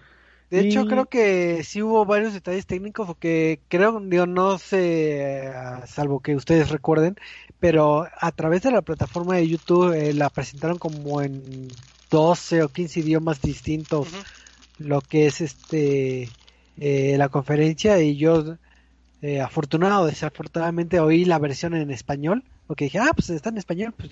[0.51, 5.51] De hecho, creo que sí hubo varios detalles técnicos, porque creo, digo, no sé,
[5.85, 7.17] salvo que ustedes recuerden,
[7.59, 11.67] pero a través de la plataforma de YouTube eh, la presentaron como en
[12.09, 14.07] 12 o 15 idiomas distintos,
[14.79, 16.29] lo que es este
[16.77, 18.57] eh, la conferencia, y yo
[19.21, 23.57] eh, afortunado o desafortunadamente oí la versión en español porque dije, ah, pues está en
[23.57, 24.11] español, pues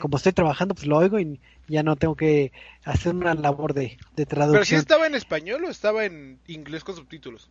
[0.00, 2.50] como estoy trabajando, pues lo oigo y ya no tengo que
[2.84, 4.54] hacer una labor de, de traducción.
[4.54, 7.50] ¿Pero si estaba en español o estaba en inglés con subtítulos?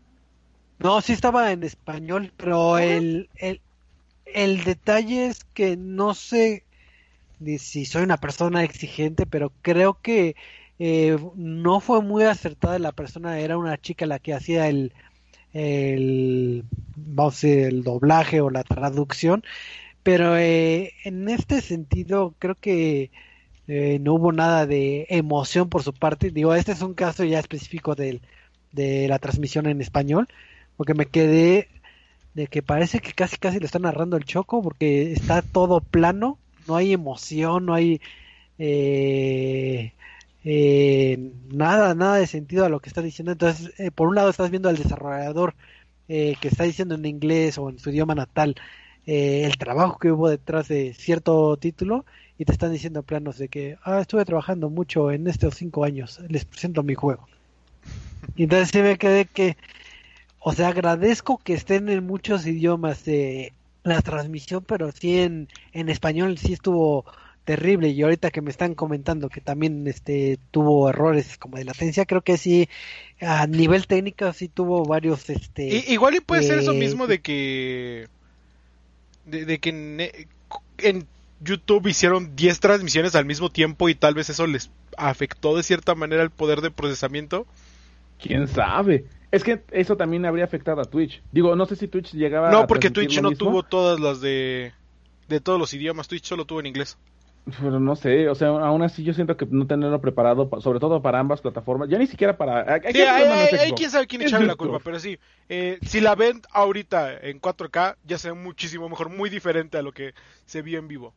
[0.80, 3.62] No, sí estaba en español, pero el, el,
[4.26, 6.64] el detalle es que no sé
[7.60, 10.36] si soy una persona exigente, pero creo que
[10.80, 14.92] eh, no fue muy acertada la persona, era una chica la que hacía el,
[15.56, 19.44] el, vamos el doblaje o la traducción,
[20.04, 23.10] pero eh, en este sentido creo que
[23.68, 26.30] eh, no hubo nada de emoción por su parte.
[26.32, 28.22] Digo, este es un caso ya específico de,
[28.74, 30.28] de la transmisión en español,
[30.78, 31.70] porque me quedé
[32.34, 36.38] de que parece que casi casi le está narrando el choco, porque está todo plano,
[36.68, 38.02] no hay emoción, no hay
[38.60, 39.94] eh,
[40.46, 43.34] eh, nada, nada de sentido a lo que está diciendo.
[43.34, 45.56] Entonces, eh, por un lado estás viendo al desarrollador
[46.08, 48.56] que está diciendo en inglés o en su idioma natal
[49.08, 52.06] el trabajo que hubo detrás de cierto título
[52.38, 56.20] y te están diciendo planos de que ah, estuve trabajando mucho en estos cinco años,
[56.28, 57.28] les presento mi juego.
[58.36, 59.58] Y entonces se me quedé que,
[60.40, 65.90] o sea, agradezco que estén en muchos idiomas de la transmisión, pero sí en, en
[65.90, 67.06] español sí estuvo
[67.46, 72.06] terrible y ahorita que me están comentando que también este tuvo errores como de latencia
[72.06, 72.68] creo que sí
[73.22, 78.08] a nivel técnico sí tuvo varios este igual y puede ser eso mismo de que
[79.26, 79.70] de, que
[80.80, 81.08] en,
[81.42, 85.94] YouTube hicieron 10 transmisiones al mismo tiempo y tal vez eso les afectó de cierta
[85.94, 87.46] manera el poder de procesamiento
[88.20, 91.22] quién sabe es que eso también habría afectado a Twitch.
[91.34, 94.72] Digo, no sé si Twitch llegaba No, porque Twitch no tuvo todas las de
[95.28, 96.98] de todos los idiomas, Twitch solo tuvo en inglés.
[97.46, 101.04] Pero no sé, o sea, aún así yo siento que no tenerlo preparado, sobre todo
[101.04, 102.82] para ambas plataformas, ya ni siquiera para...
[102.92, 107.14] Sí, hay, quién sabe quién echarle la culpa, pero sí, eh, si la ven ahorita
[107.20, 110.16] en 4K, ya se ve muchísimo mejor, muy diferente a lo que
[110.48, 111.14] se vio en vivo.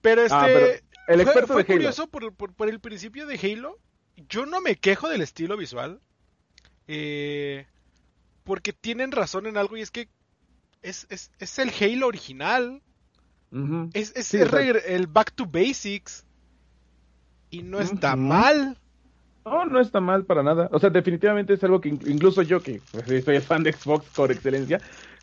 [0.00, 0.84] Pero ah, este...
[1.08, 3.78] el experto fue, curioso por, por, el principio de Halo,
[4.28, 6.00] yo no me quejo del estilo visual,
[6.86, 7.66] eh,
[8.44, 10.08] porque tienen razón en algo y es que
[10.82, 12.80] es, es, es el Halo original.
[13.94, 16.24] Es, el, back to basics.
[17.50, 18.76] Y no está mal.
[19.44, 20.68] No, no está mal para nada.
[20.72, 24.30] O sea, definitivamente es algo que incluso yo, que pues, soy fan de Xbox por
[24.30, 24.80] excelencia,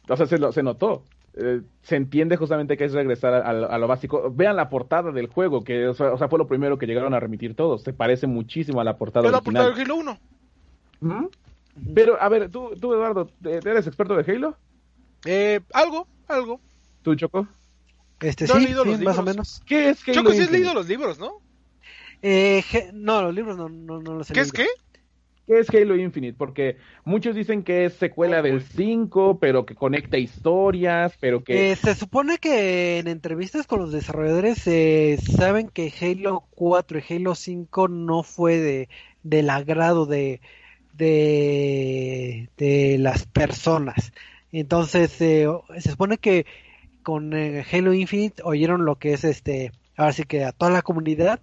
[0.09, 1.03] o sea, se, lo, se notó.
[1.39, 4.31] Eh, se entiende justamente que es regresar a, lo básico.
[4.33, 7.55] Vean la portada del juego, que o sea, fue lo primero que llegaron a remitir
[7.55, 7.83] todos.
[7.83, 10.19] Se parece muchísimo a la portada la portada de Halo 1.
[11.93, 14.57] Pero, a ver, tú, tú Eduardo, ¿eres experto de Halo?
[15.25, 16.59] Eh, algo, algo.
[17.03, 17.47] ¿Tú, Choco?
[18.21, 19.61] Este, sí, más o menos.
[19.65, 21.41] ¿Qué es Halo Choco, sí has leído los libros, ¿no?
[22.21, 22.63] Eh,
[22.93, 24.65] no, los libros no, no, no los he ¿Qué es qué?
[25.45, 26.35] ¿Qué es Halo Infinite?
[26.37, 31.71] Porque muchos dicen que es secuela del 5, pero que conecta historias, pero que...
[31.71, 37.13] Eh, se supone que en entrevistas con los desarrolladores eh, saben que Halo 4 y
[37.13, 38.89] Halo 5 no fue de,
[39.23, 40.41] del agrado de,
[40.91, 44.11] de, de las personas.
[44.51, 45.47] Entonces, eh,
[45.79, 46.45] se supone que
[47.07, 50.81] con eh, Halo Infinite oyeron lo que es este, ahora sí que a toda la
[50.81, 51.39] comunidad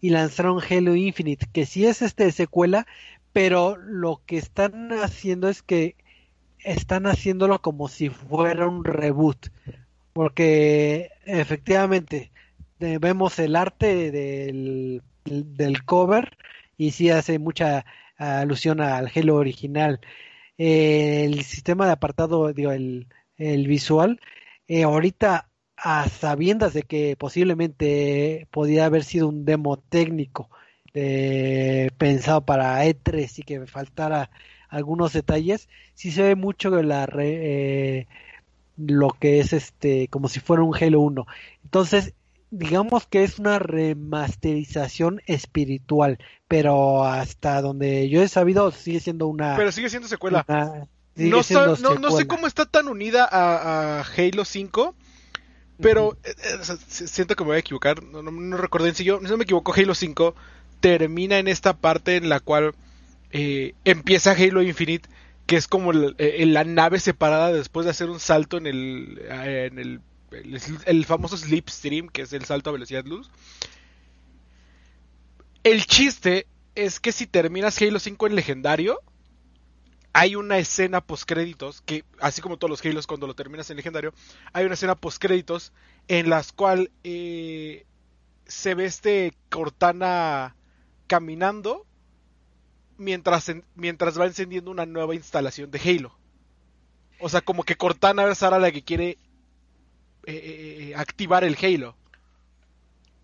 [0.00, 2.88] y lanzaron Halo Infinite, que sí es este secuela,
[3.32, 5.94] pero lo que están haciendo es que
[6.58, 9.52] están haciéndolo como si fuera un reboot,
[10.14, 12.32] porque efectivamente
[12.80, 16.36] vemos el arte del, del cover
[16.76, 17.84] y sí hace mucha
[18.16, 20.00] alusión al Halo original.
[20.58, 23.06] el sistema de apartado, digo, el,
[23.38, 24.18] el visual
[24.68, 30.48] eh, ahorita a sabiendas de que posiblemente podía haber sido un demo técnico
[30.94, 34.30] eh, pensado para E3 y que faltara
[34.68, 38.06] algunos detalles, sí se ve mucho la eh,
[38.76, 41.26] lo que es este como si fuera un Halo 1.
[41.64, 42.14] Entonces,
[42.50, 49.56] digamos que es una remasterización espiritual, pero hasta donde yo he sabido sigue siendo una
[49.56, 50.44] Pero sigue siendo secuela
[51.16, 54.94] no, sé cómo está tan unida a, Halo 5,
[55.80, 58.02] pero eh, eh, siento que me voy a equivocar.
[58.02, 60.34] No, no, recuerdo si yo no me equivoco, Halo 5
[60.80, 62.74] termina en esta parte en la cual
[63.30, 65.08] eh, empieza Halo Infinite,
[65.46, 70.00] que es como la nave separada después de hacer un salto en el, en el,
[70.86, 73.30] el, famoso slipstream, que es el salto a velocidad luz.
[75.62, 79.00] El chiste es que si terminas Halo 5 en legendario,
[80.14, 83.76] hay una escena post créditos que así como todos los Halos cuando lo terminas en
[83.76, 84.14] legendario
[84.54, 85.72] hay una escena post créditos
[86.08, 87.84] en las cual eh,
[88.46, 90.56] se ve este Cortana
[91.06, 91.84] caminando
[92.96, 96.16] mientras mientras va encendiendo una nueva instalación de Halo
[97.20, 99.18] o sea como que Cortana es ahora la que quiere
[100.26, 101.96] eh, activar el Halo.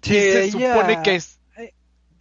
[0.03, 1.39] Sí, se supone que es.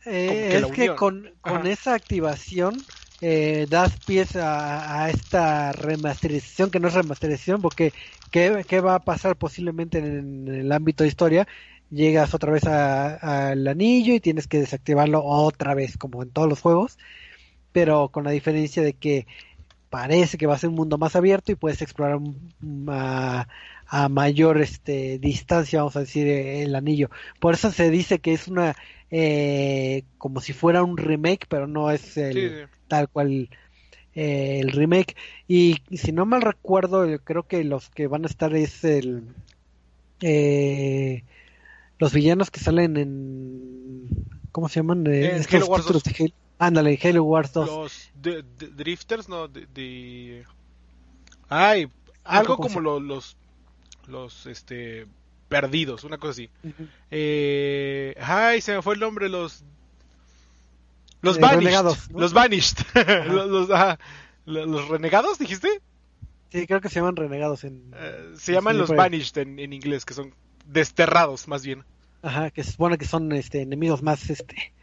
[0.05, 2.77] es que con, con esa activación
[3.21, 7.91] das pies a, esta remasterización, que no es remasterización, porque
[8.31, 11.47] ¿qué, ¿qué, va a pasar posiblemente en, el ámbito de historia?
[11.91, 16.61] Llegas otra vez al anillo y tienes que desactivarlo otra vez, como en todos los
[16.61, 16.97] juegos,
[17.71, 19.27] pero con la diferencia de que
[19.89, 22.19] parece que va a ser un mundo más abierto y puedes explorar
[22.89, 23.47] a,
[23.87, 27.09] a, mayor este, distancia, vamos a decir, el anillo.
[27.39, 28.75] Por eso se dice que es una,
[29.11, 33.49] eh, como si fuera un remake, pero no es el, tal cual
[34.13, 35.15] eh, el remake.
[35.47, 39.23] Y, si no mal recuerdo, creo que los que van a estar es el...
[40.19, 41.23] Eh,
[41.97, 44.09] los villanos que salen en...
[44.51, 45.05] ¿Cómo se llaman?
[45.07, 45.41] Eh,
[46.57, 47.67] Ándale, Halo Wars 2.
[47.69, 48.11] Los
[48.75, 50.43] Drifters, no, de...
[51.47, 51.89] Ay,
[52.25, 53.37] algo como los,
[54.07, 55.07] los, este,
[55.47, 56.49] perdidos, una cosa así.
[57.09, 59.63] eh, ay, se me fue el nombre, los...
[61.21, 61.95] Los eh, Vanished.
[62.13, 62.77] Los Vanished.
[63.27, 63.69] los,
[64.45, 65.81] los, renegados, dijiste?
[66.51, 67.93] Sí, creo que se llaman renegados en...
[67.95, 70.33] Eh, se llaman los Vanished en, en, inglés, que son
[70.65, 71.83] desterrados, más bien.
[72.21, 74.73] Ajá, que se supone que son este, enemigos más, este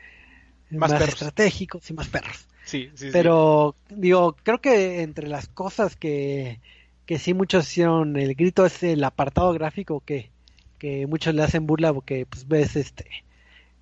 [0.70, 2.46] más, estratégicos y más perros.
[2.64, 6.60] Sí, sí, Pero, digo, creo que entre las cosas que,
[7.04, 10.30] que sí muchos hicieron el grito es el apartado gráfico que,
[10.78, 13.06] que muchos le hacen burla porque pues ves este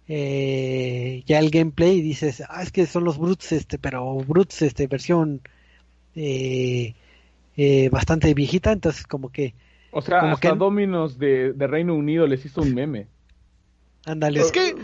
[0.09, 4.63] eh, ya el gameplay y dices ah es que son los brutes este pero brutes
[4.63, 5.41] este versión
[6.15, 6.95] eh,
[7.57, 9.55] eh, bastante viejita entonces como que
[9.91, 10.59] o sea como hasta que...
[10.59, 13.07] Dominos de, de, Reino Unido les hizo un meme
[14.05, 14.75] ándale es que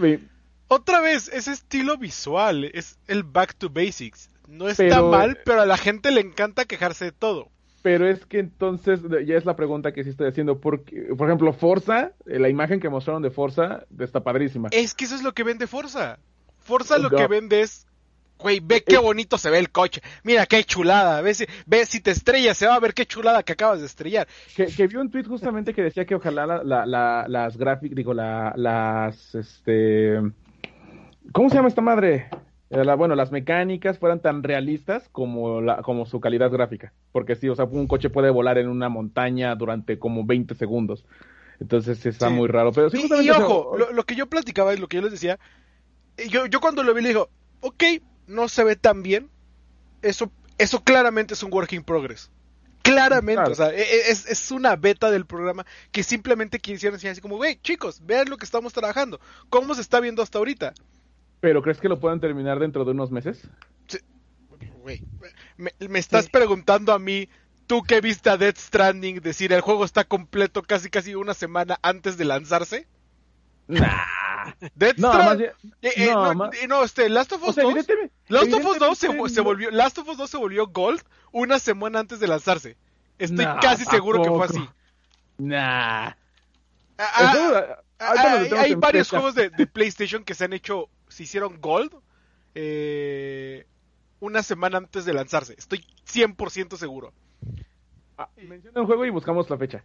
[0.72, 4.30] otra vez, ese estilo visual, es el back to basics.
[4.46, 7.49] No está mal, pero a la gente le encanta quejarse de todo.
[7.82, 10.60] Pero es que entonces, ya es la pregunta que sí estoy haciendo.
[10.60, 14.68] Porque, por ejemplo, Forza, eh, la imagen que mostraron de Forza está padrísima.
[14.72, 16.18] Es que eso es lo que vende Forza.
[16.58, 17.86] Forza lo que vende es
[18.40, 20.00] Güey, ve qué bonito se ve el coche.
[20.24, 21.20] Mira qué chulada.
[21.20, 23.86] Ve si, ve si te estrellas, se va a ver qué chulada que acabas de
[23.86, 24.26] estrellar.
[24.56, 28.14] Que, que vi un tweet justamente que decía que ojalá la, la, las gráficas, digo,
[28.14, 30.18] la, las, este,
[31.32, 32.28] ¿Cómo se llama esta madre?
[32.70, 36.92] Eh, bueno, las mecánicas fueran tan realistas como, la, como su calidad gráfica.
[37.10, 41.04] Porque sí, o sea, un coche puede volar en una montaña durante como 20 segundos.
[41.58, 42.72] Entonces está muy raro.
[42.72, 45.38] Pero sí, y, ojo, lo, que yo platicaba es lo que yo les decía.
[46.16, 47.28] Eh, yo, yo cuando lo vi le digo,
[47.61, 47.82] ok,
[48.28, 49.28] no se ve tan bien.
[50.00, 52.30] Eso, eso claramente es un work in progress.
[52.82, 57.12] Claramente, o sea, e, e, es, es, una beta del programa que simplemente quisieron enseñar
[57.12, 59.20] así como, wey, chicos, vean lo que estamos trabajando,
[59.50, 60.72] cómo se está viendo hasta ahorita.
[61.41, 63.49] ¿Pero crees que lo puedan terminar dentro de unos meses?
[65.57, 67.29] me, estás preguntando a mí,
[67.67, 71.79] tú que viste a Death Stranding, decir el juego está completo casi casi una semana
[71.83, 72.87] antes de lanzarse.
[73.67, 74.04] Nah.
[74.75, 75.46] Death no, Stranding.
[75.83, 77.87] Eh, eh, no, eh, no, este, Last of Us 2.
[78.29, 81.03] Last of Us 2 se, volvió, Last of Us 2 se volvió Gold
[81.33, 82.76] una semana antes de lanzarse.
[83.18, 84.68] Estoy casi seguro que fue así.
[85.38, 86.14] Nah.
[87.03, 90.91] Ah, ah, ah, hay, varios juegos de, de PlayStation que se han hecho
[91.21, 91.92] se hicieron Gold
[92.55, 93.67] eh,
[94.21, 95.55] una semana antes de lanzarse.
[95.59, 97.13] Estoy 100% seguro.
[98.17, 99.84] Ah, menciona el juego y buscamos la fecha.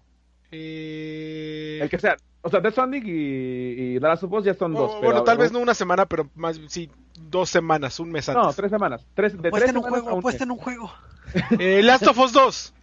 [0.52, 1.80] Eh...
[1.82, 2.16] El que sea.
[2.41, 5.02] O sea, Death Stranding y, y The Last of Us ya son dos.
[5.02, 6.90] Bueno, tal vez no una semana, pero más sí,
[7.20, 8.44] dos semanas, un mes antes.
[8.45, 9.06] No, tres semanas.
[9.14, 10.91] Tres, de tres en un juego, puesta en un juego.
[11.60, 12.74] Eh, Last of Us 2.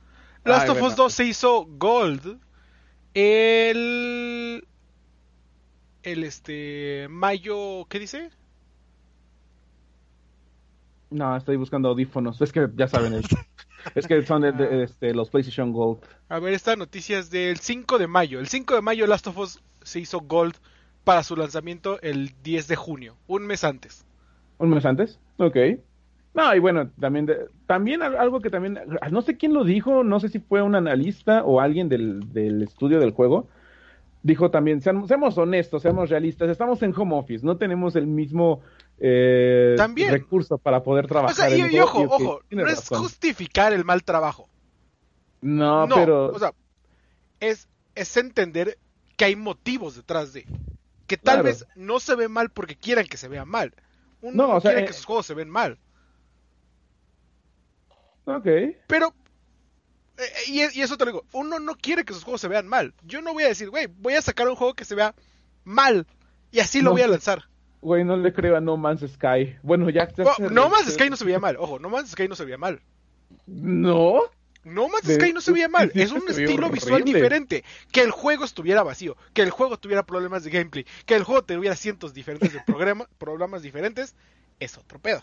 [0.44, 2.38] Last of Us 2 se hizo Gold
[3.14, 4.66] el
[6.02, 8.30] el este mayo, ¿qué dice?
[11.12, 12.40] No, estoy buscando audífonos.
[12.40, 13.26] Es que ya saben, es,
[13.94, 16.00] es que son de, este, los PlayStation Gold.
[16.28, 18.40] A ver, esta noticia es del 5 de mayo.
[18.40, 20.54] El 5 de mayo Last of Us se hizo Gold
[21.04, 24.04] para su lanzamiento el 10 de junio, un mes antes.
[24.58, 25.18] ¿Un mes antes?
[25.38, 25.56] Ok.
[26.34, 27.28] No, y bueno, también,
[27.66, 28.78] también algo que también,
[29.10, 32.62] no sé quién lo dijo, no sé si fue un analista o alguien del, del
[32.62, 33.48] estudio del juego,
[34.22, 38.60] dijo también, seamos, honestos, seamos realistas, estamos en home office, no tenemos el mismo
[39.04, 39.76] eh,
[40.10, 41.32] recurso para poder trabajar.
[41.32, 44.48] O sea, y, ojo, ojo, no es justificar el mal trabajo.
[45.40, 46.28] No, pero...
[46.28, 46.54] O sea,
[47.40, 48.78] es, es entender
[49.16, 50.46] que hay motivos detrás de...
[51.08, 53.74] Que tal vez no se ve mal porque quieran que se vea mal.
[54.22, 55.78] Uno no, quiere eh, que sus juegos se ven mal.
[58.24, 58.46] Ok.
[58.86, 59.12] Pero
[60.16, 62.68] eh, eh, y, eso te lo digo, uno no quiere que sus juegos se vean
[62.68, 62.94] mal.
[63.02, 65.14] Yo no voy a decir, güey, voy a sacar un juego que se vea
[65.64, 66.06] mal
[66.50, 67.48] y así lo voy a lanzar.
[67.82, 69.56] Güey, no le creo a No Man's Sky.
[69.62, 70.08] Bueno, ya...
[70.18, 72.56] Oh, no Man's Sky no se veía mal, ojo, No Man's Sky no se veía
[72.56, 72.80] mal.
[73.46, 74.20] ¿No?
[74.62, 77.64] No Man's Sky no se veía mal, es un estilo visual diferente.
[77.90, 81.42] Que el juego estuviera vacío, que el juego tuviera problemas de gameplay, que el juego
[81.42, 82.60] tuviera cientos diferentes de
[83.18, 84.14] programas diferentes,
[84.60, 85.22] es otro pedo.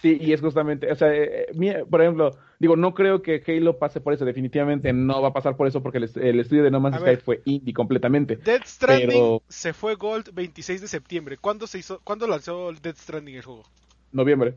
[0.00, 3.78] Sí, y es justamente, o sea, eh, eh, por ejemplo, digo, no creo que Halo
[3.78, 6.80] pase por eso, definitivamente no va a pasar por eso porque el, estudio de No
[6.80, 8.36] Man's Sky fue indie completamente.
[8.36, 11.36] Dead Stranding se fue Gold 26 de septiembre.
[11.36, 13.64] ¿Cuándo se hizo, cuándo lanzó Dead Stranding el juego?
[14.10, 14.56] Noviembre.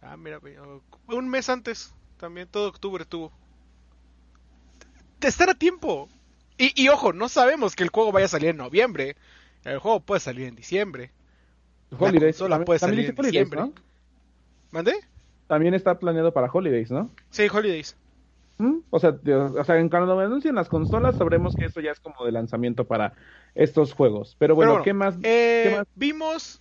[0.00, 0.40] Ah, mira,
[1.08, 3.32] un mes antes, también todo octubre tuvo.
[5.18, 6.08] Te estar a tiempo.
[6.56, 9.14] Y, y ojo, no sabemos que el juego vaya a salir en noviembre.
[9.64, 11.12] El juego puede salir en diciembre.
[11.98, 12.40] Holidays.
[12.40, 13.60] La puede salir en diciembre.
[13.60, 13.72] ¿no?
[14.70, 14.94] ¿Mande?
[15.46, 17.10] También está planeado para Holidays, ¿no?
[17.30, 17.96] Sí, Holidays.
[18.58, 18.78] ¿Mm?
[18.90, 22.00] O sea, o sea, en cuando me anuncien las consolas sabremos que eso ya es
[22.00, 23.14] como de lanzamiento para
[23.54, 24.36] estos juegos.
[24.38, 26.60] Pero bueno, ¿qué, más, eh, ¿qué, más, Vimos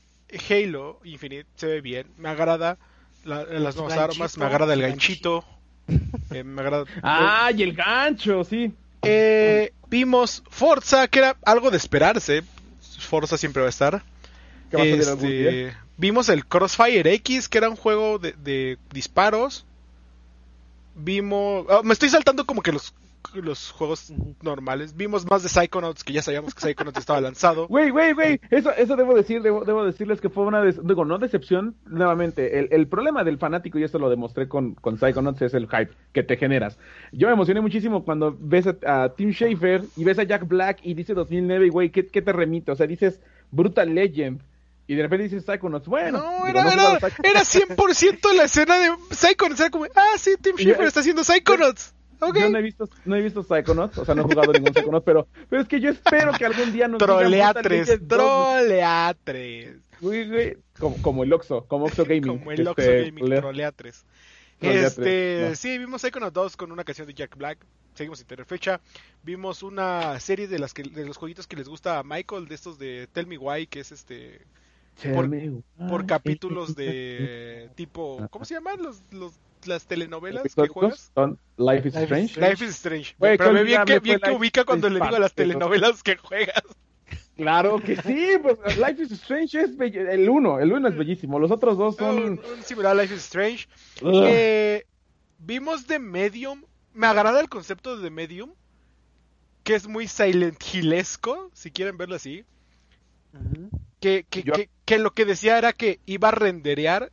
[0.49, 2.78] Halo Infinite, se ve bien, me agrada
[3.24, 5.45] las nuevas armas, me agrada el ganchito.
[6.32, 6.86] Eh, me agrada...
[7.03, 8.44] ¡Ah, y el gancho!
[8.44, 8.74] Sí.
[9.03, 12.44] Eh, vimos Forza, que era algo de esperarse.
[12.99, 14.03] Forza siempre va a estar.
[14.72, 19.65] Este, vimos el Crossfire X, que era un juego de, disparos.
[20.95, 21.65] Vimos.
[21.69, 22.93] Ah, me estoy saltando como que los,
[23.34, 24.11] los juegos
[24.41, 24.95] normales.
[24.95, 27.65] Vimos más de Psychonauts, que ya sabíamos que Psychonauts estaba lanzado.
[27.68, 28.39] Wey, wey, wey.
[28.49, 30.64] Eso, eso debo decir, debo, decirles que fue una.
[30.64, 32.60] digo, no decepción, nuevamente.
[32.60, 35.91] El, el, problema del fanático, y esto lo demostré con, con Psychonauts, es el hype
[36.14, 36.77] que te generas.
[37.11, 40.93] Yo me emocioné muchísimo cuando ves a, Tim Schafer y ves a Jack Black y
[40.93, 42.72] dice 2009, güey, ¿qué, ¿qué te remite?
[42.72, 43.22] O sea, dices
[43.52, 44.41] Brutal Legend
[44.88, 46.18] y de repente dices Psychonauts, bueno.
[46.20, 49.60] No, era, era, era 100% la escena de Psychonauts.
[49.60, 51.94] Era como, ah, sí, Tim Schafer está haciendo Psychonauts.
[52.20, 52.44] Okay.
[52.44, 55.03] Yo no he visto, no he visto Psychonauts, o sea, no he jugado ningún Psychonauts,
[55.03, 59.78] pero, pero es que yo espero que algún día nos Troleatres, troleatres.
[60.02, 62.40] Uy, güey, como, como el Oxo, como Oxo Gaming.
[62.40, 64.06] Como el Oxo este, Gaming, troleatres.
[64.60, 67.58] Este, sí, vimos Psychonauts 2 con una canción de Jack Black.
[67.95, 68.80] Seguimos sin tener fecha.
[69.24, 72.56] Vimos una serie de las que de los jueguitos que les gusta a Michael, de
[72.56, 74.41] estos de Tell Me Why, que es este
[75.10, 79.34] por, capítulos de tipo, ¿cómo se llaman los, los
[79.65, 81.11] las telenovelas que juegas?
[81.57, 82.40] Life is Strange.
[82.40, 83.15] Life is Strange.
[83.19, 86.64] Pero me bien que, bien que ubica cuando le digo a las telenovelas que juegas.
[87.38, 91.49] Claro que sí, pues Life is Strange es el uno, el uno es bellísimo, los
[91.49, 92.18] otros dos son...
[92.23, 93.68] Un, similar Life is Strange.
[94.03, 94.86] Eh,
[95.40, 96.64] vimos The Medium,
[96.94, 98.53] me agrada el concepto de The Medium,
[99.64, 102.45] que es muy Silent Hillesco, si quieren verlo así.
[104.02, 104.26] Que,
[104.86, 107.11] que, lo que decía era que iba a renderear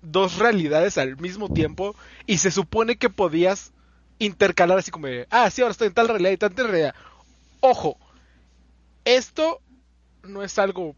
[0.00, 1.94] dos realidades al mismo tiempo
[2.26, 3.74] y se supone que podías
[4.18, 6.94] intercalar así como ah, sí, ahora estoy en tal realidad y tal realidad.
[7.60, 7.98] Ojo,
[9.04, 9.60] esto
[10.22, 10.96] no es algo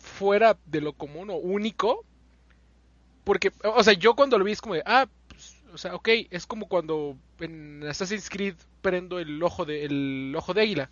[0.00, 2.04] fuera de lo común o único,
[3.24, 6.08] porque, o sea, yo cuando lo vi es como de, ah, pues, o sea, ok,
[6.30, 10.90] es como cuando en Assassin's Creed prendo el ojo de, el ojo de águila,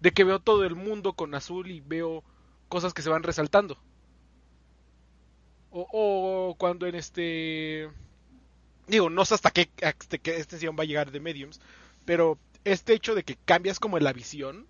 [0.00, 2.24] de que veo todo el mundo con azul y veo
[2.68, 3.78] cosas que se van resaltando.
[5.70, 7.88] O, cuando en este...
[8.86, 11.60] Digo, no sé hasta qué, hasta que este sesión va a llegar de Mediums,
[12.04, 14.66] pero este hecho de que cambias como la visión,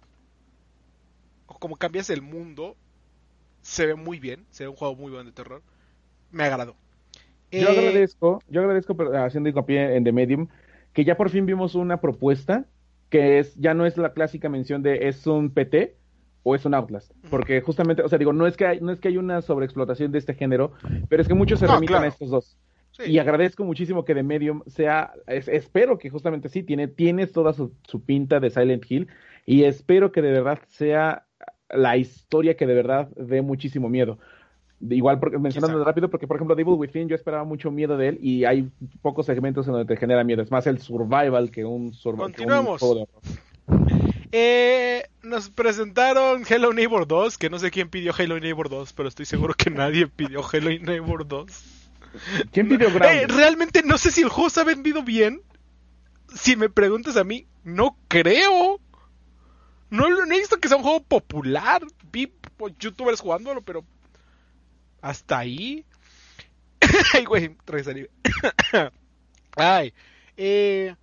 [1.46, 2.76] o como cambias el mundo,
[3.62, 5.62] se ve muy bien, se ve un juego muy bueno de terror.
[6.32, 6.74] Me agradó.
[7.52, 10.48] Yo eh, agradezco, yo agradezco, haciendo hincapié en The Medium,
[10.92, 12.66] que ya por fin vimos una propuesta
[13.08, 15.96] que es ya no es la clásica mención de es un PT,
[16.42, 17.12] o es un Outlast.
[17.30, 20.12] Porque justamente, o sea, digo, no es que hay, no es que hay una sobreexplotación
[20.12, 20.72] de este género,
[21.08, 22.56] pero es que muchos se remitan a estos dos.
[23.06, 27.72] Y agradezco muchísimo que The Medium sea, espero que justamente sí, tiene, tiene toda su,
[28.04, 29.08] pinta de Silent Hill
[29.46, 31.26] y espero que de verdad sea
[31.70, 34.18] la historia que de verdad dé muchísimo miedo.
[34.80, 38.18] Igual, porque, mencionando rápido, porque por ejemplo, Devil Within, yo esperaba mucho miedo de él
[38.20, 38.68] y hay
[39.02, 40.42] pocos segmentos en donde te genera miedo.
[40.42, 42.32] Es más el survival que un survival.
[42.32, 42.80] Continuamos.
[44.32, 49.08] Eh, nos presentaron Hello Neighbor 2, que no sé quién pidió Hello Neighbor 2, pero
[49.08, 51.52] estoy seguro que nadie pidió Hello Neighbor 2.
[52.52, 55.42] ¿Quién pidió eh, realmente no sé si el juego se ha vendido bien.
[56.34, 58.80] Si me preguntas a mí, no creo.
[59.90, 61.82] No, no he visto que sea un juego popular.
[62.10, 62.32] Vi
[62.78, 63.84] youtubers jugándolo, pero
[65.00, 65.84] hasta ahí.
[67.14, 67.56] Ay, güey,
[69.56, 69.94] Ay,
[70.36, 70.94] eh,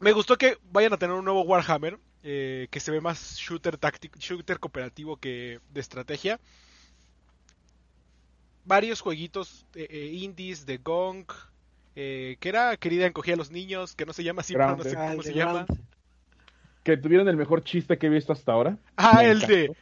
[0.00, 3.76] me gustó que vayan a tener un nuevo Warhammer, eh, que se ve más shooter
[3.76, 6.40] táctico, shooter cooperativo que de estrategia.
[8.64, 11.26] Varios jueguitos eh, eh, indies de Gong,
[11.94, 14.94] que era querida encogía a los niños, que no se llama así, pero no sé
[14.94, 15.66] cómo se llama.
[16.84, 18.78] Que tuvieron el mejor chiste que he visto hasta ahora.
[18.96, 19.72] Ah, el de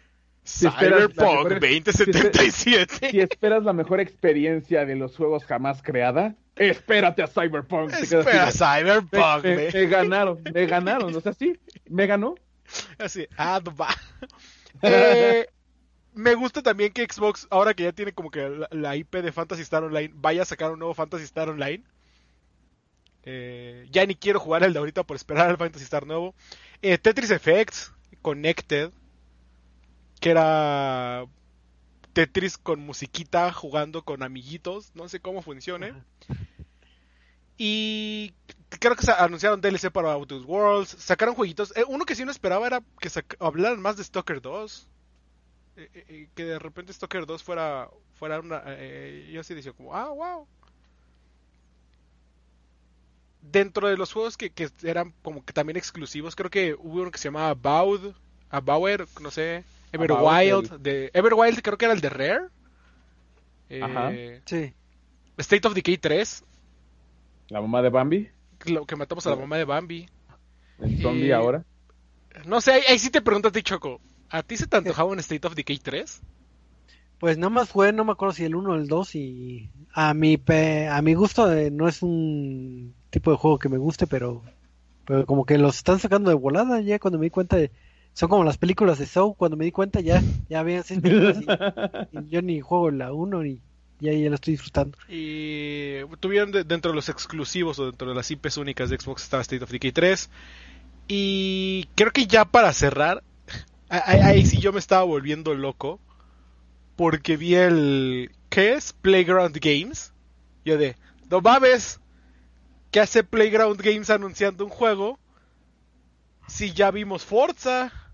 [0.46, 3.10] Cyberpunk 2077.
[3.10, 7.92] Si, esperas la mejor experiencia de los juegos jamás creada, espérate a Cyberpunk.
[7.92, 9.44] Espera a Cyberpunk.
[9.44, 11.14] Me, ganaron, me ganaron.
[11.14, 11.58] O sea, sí,
[11.88, 12.34] me ganó.
[12.98, 13.60] Así, ah,
[14.82, 15.46] eh,
[16.14, 19.62] me gusta también que Xbox, ahora que ya tiene como que la, IP de Fantasy
[19.62, 21.84] Star Online, vaya a sacar un nuevo Fantasy Star Online.
[23.22, 26.34] Eh, ya ni quiero jugar el de ahorita por esperar al Fantasy Star nuevo.
[26.82, 27.92] Eh, Tetris Effects,
[28.22, 28.90] Connected
[30.20, 31.26] que era
[32.16, 35.92] Tetris con musiquita jugando con amiguitos, no sé cómo funcione.
[37.58, 38.32] Y
[38.70, 41.76] creo que se anunciaron DLC para Outer Worlds, sacaron jueguitos.
[41.76, 44.88] Eh, uno que sí no esperaba era que hablaran más de Stalker 2.
[45.76, 48.64] Eh, eh, que de repente Stalker 2 fuera, fuera una...
[49.30, 50.46] yo sí decía como, ah, wow.
[53.42, 57.10] Dentro de los juegos que, que, eran como que también exclusivos, creo que hubo uno
[57.10, 58.14] que se llamaba Baud,
[58.48, 62.46] a Bauer, no sé, Everwild, de Everwild creo que era el de Rare.
[63.82, 64.12] Ajá.
[64.12, 64.74] Eh, sí.
[65.38, 66.44] State of Decay 3.
[67.48, 68.28] La mamá de Bambi.
[68.66, 70.08] Lo que matamos a la mamá de Bambi.
[70.80, 71.64] El zombie ahora.
[72.44, 74.00] No sé, ahí, sí te pregunto a ti, Choco.
[74.28, 76.22] ¿A ti se te antojaba un State of Decay 3?
[77.18, 80.12] Pues nada más fue, no me acuerdo si el 1 o el 2 y a
[80.12, 80.38] mi
[80.90, 84.42] a mi gusto eh, no es un tipo de juego que me guste, pero
[85.06, 87.70] pero como que los están sacando de volada ya cuando me di cuenta de
[88.16, 91.36] son como las películas de Saw, cuando me di cuenta ya, ya había seis películas
[91.38, 91.46] y,
[92.30, 93.60] yo ni juego la 1 y
[94.00, 94.96] ya, ya la estoy disfrutando.
[95.06, 99.42] Y tuvieron dentro de los exclusivos o dentro de las IPs únicas de Xbox estaba
[99.42, 100.30] State of Decay 3.
[101.08, 103.22] Y creo que ya para cerrar,
[103.90, 106.00] ahí, sí yo me estaba volviendo loco.
[106.96, 108.30] Porque vi el.
[108.48, 108.94] ¿Qué es?
[108.94, 110.14] Playground Games.
[110.64, 110.96] Yo de.
[111.28, 112.00] No mames.
[112.90, 115.18] ¿Qué hace Playground Games anunciando un juego?
[116.48, 118.05] Si ya vimos Forza.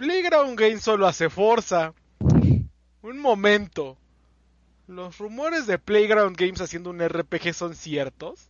[0.00, 1.92] Playground Games solo hace Forza.
[3.02, 3.98] Un momento.
[4.86, 8.48] ¿Los rumores de Playground Games haciendo un RPG son ciertos?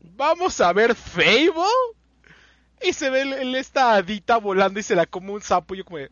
[0.00, 1.70] ¿Vamos a ver Fable?
[2.82, 5.74] Y se ve esta adita volando y se la come un sapo.
[5.74, 5.98] Y yo como...
[5.98, 6.10] Eso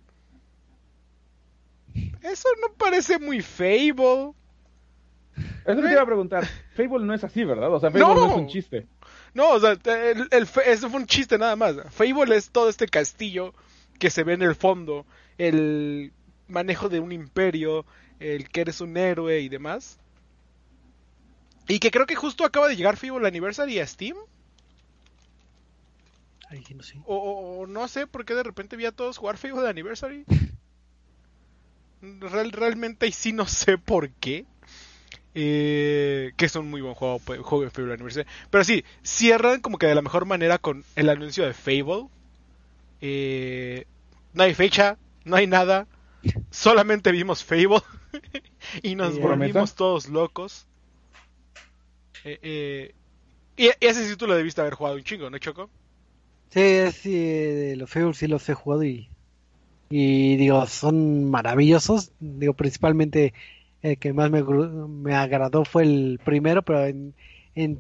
[2.63, 4.35] no parece muy Fable.
[5.67, 6.47] Eso te iba a preguntar.
[6.77, 7.75] Fable no es así, ¿verdad?
[7.75, 8.87] O sea, Fable no, es un chiste.
[9.35, 11.75] No, o sea, el, eso fue un chiste nada más.
[11.91, 13.53] Fable es todo este castillo
[13.99, 15.07] que se ve en el fondo,
[15.37, 16.13] el
[16.49, 17.85] manejo de un imperio,
[18.21, 19.99] el que eres un héroe y demás.
[21.69, 24.17] Y que creo que justo acaba de llegar Fable Anniversary a Steam.
[26.51, 26.99] no sé.
[27.05, 30.25] O, no sé por qué de repente vi a todos jugar Fable Anniversary.
[32.01, 34.47] Real, realmente y sí no sé por qué.
[35.35, 38.27] Eh, que es un muy buen juego, juego de Fable Anniversary.
[38.51, 42.09] Pero sí, cierran como que de la mejor manera con el anuncio de Fable.
[43.01, 43.87] Eh,
[44.33, 45.87] no hay fecha, no hay nada.
[46.51, 47.81] Solamente vimos Fable
[48.83, 50.67] y nos volvimos todos locos.
[52.25, 52.95] Eh, eh,
[53.57, 55.71] y ese sí tú lo debiste haber jugado un chingo, ¿no, Choco?
[56.51, 59.09] Sí, sí, los Fable sí los he jugado y,
[59.91, 62.13] y digo, son maravillosos.
[62.21, 63.35] Digo, principalmente
[63.83, 67.15] el que más me, me agradó fue el primero, pero en,
[67.55, 67.77] en,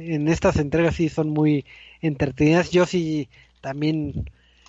[0.00, 1.64] en, estas entregas sí son muy
[2.00, 2.70] entretenidas.
[2.70, 3.28] Yo sí
[3.62, 4.28] también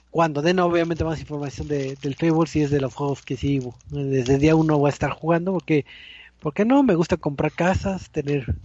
[0.10, 3.60] cuando den obviamente más información de, del Fable, si es de los juegos que sí,
[3.90, 5.86] desde el día uno voy a estar jugando, porque,
[6.40, 8.56] porque no, me gusta comprar casas, tener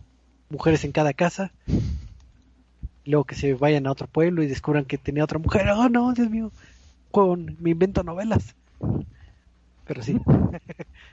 [0.51, 1.51] mujeres en cada casa,
[3.07, 6.13] luego que se vayan a otro pueblo y descubran que tenía otra mujer, oh no,
[6.13, 6.53] Dios mío,
[7.11, 8.55] con, me invento novelas,
[9.87, 10.19] pero sí,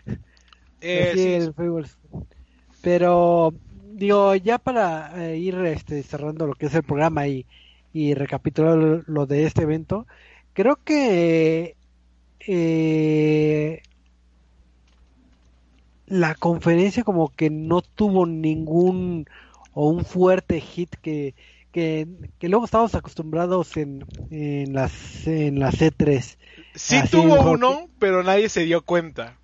[0.82, 1.88] eh, el Fable.
[2.82, 3.54] pero
[3.94, 7.46] digo, ya para eh, ir este, cerrando lo que es el programa y
[7.96, 10.06] y recapitular lo de este evento,
[10.52, 11.78] creo que
[12.46, 13.82] eh,
[16.06, 19.28] la conferencia como que no tuvo ningún
[19.72, 21.36] o un fuerte hit que,
[21.72, 22.06] que,
[22.42, 26.36] luego estábamos acostumbrados en, en las en las C3.
[26.74, 29.38] Sí tuvo uno, pero nadie se dio cuenta.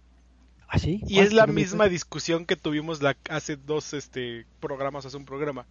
[0.68, 1.02] ¿Ah, sí?
[1.08, 5.66] Y es la misma discusión que tuvimos la, hace dos este, programas, hace un programa.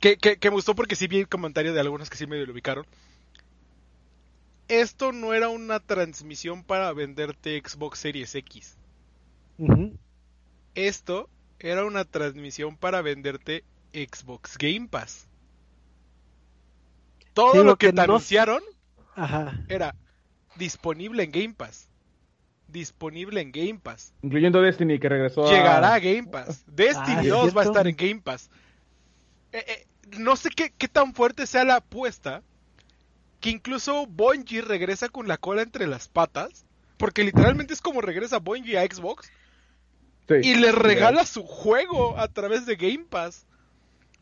[0.00, 2.86] Que, me gustó porque sí vi el comentario de algunos que sí me lo ubicaron.
[4.68, 8.78] Esto no era una transmisión para venderte Xbox Series X.
[10.74, 11.28] Esto
[11.58, 15.28] era una transmisión para venderte Xbox Game Pass.
[17.34, 18.62] Todo lo, que, te anunciaron
[19.68, 19.94] era
[20.56, 21.88] disponible en Game Pass.
[22.68, 24.14] Disponible en Game Pass.
[24.22, 26.64] Incluyendo Destiny que regresó Llegará a Game Pass.
[26.66, 28.50] Destiny 2 ah, va a estar en Game Pass.
[29.52, 29.86] Eh, eh,
[30.18, 32.42] no sé qué, tan fuerte sea la apuesta,
[33.40, 36.64] que incluso Bungie regresa con la cola entre las patas,
[36.96, 39.30] porque literalmente es como regresa Bungie a Xbox,
[40.42, 43.46] y le regala su juego a través de Game Pass.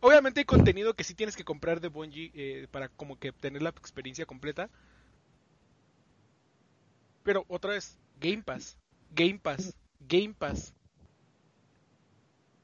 [0.00, 3.60] Obviamente hay contenido que sí tienes que comprar de Bungie eh, para como que tener
[3.60, 4.70] la experiencia completa.
[7.24, 8.78] Pero otra vez, Game Pass,
[9.14, 10.72] Game Pass, Game Pass.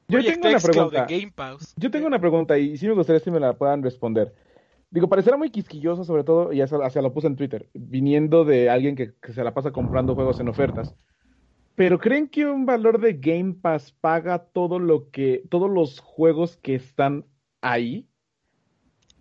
[0.07, 1.07] Yo tengo una pregunta.
[1.75, 4.33] Yo tengo una pregunta y sí me gustaría que me la puedan responder.
[4.91, 8.95] Digo, parecerá muy quisquilloso, sobre todo, y hacia, lo puse en Twitter, viniendo de alguien
[8.95, 10.95] que, se la pasa comprando juegos en ofertas.
[11.75, 16.55] Pero ¿creen que un valor de Game Pass paga todo lo que, todos los juegos
[16.57, 17.25] que están
[17.61, 18.07] ahí?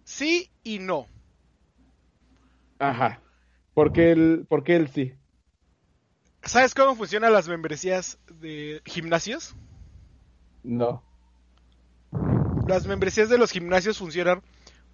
[0.05, 1.06] Sí y no.
[2.78, 3.20] Ajá.
[3.73, 5.15] ¿Por qué el, por qué el sí?
[6.43, 9.56] ¿Sabes cómo funcionan las membresías de gimnasios?
[10.64, 11.02] No.
[12.66, 14.42] Las membresías de los gimnasios funcionan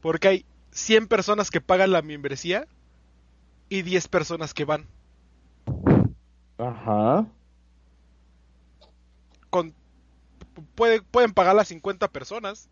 [0.00, 2.66] porque hay 100 personas que pagan la membresía
[3.68, 4.86] y 10 personas que van.
[6.58, 7.26] Ajá.
[9.48, 9.74] Con,
[10.74, 12.68] pueden pagar las 50 personas,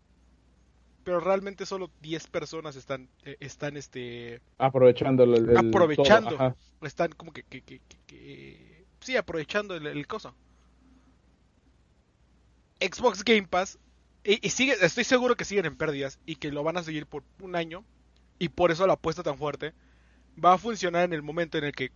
[1.03, 6.55] pero realmente solo 10 personas están, eh, están este, aprovechando el, aprovechando.
[6.81, 10.35] Están como que, que, que, sí, aprovechando el, el coso.
[12.79, 13.77] Xbox Game Pass
[14.23, 17.23] y, sigue, estoy seguro que siguen en pérdidas y que lo van a seguir por
[17.39, 17.83] un año.
[18.37, 19.73] Y por eso la apuesta tan fuerte
[20.43, 21.91] va a funcionar en el momento en el que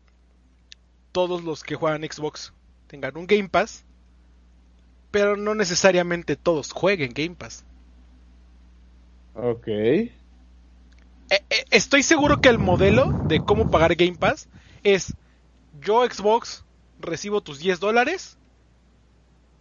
[1.11, 2.53] todos los que juegan Xbox
[2.87, 3.85] tengan un Game Pass.
[5.11, 7.65] Pero no necesariamente todos jueguen Game Pass.
[9.35, 9.67] Ok.
[9.67, 10.11] Eh,
[11.29, 11.39] eh,
[11.71, 14.47] estoy seguro que el modelo de cómo pagar Game Pass
[14.83, 15.13] es
[15.81, 16.63] yo Xbox
[16.99, 18.37] recibo tus 10 dólares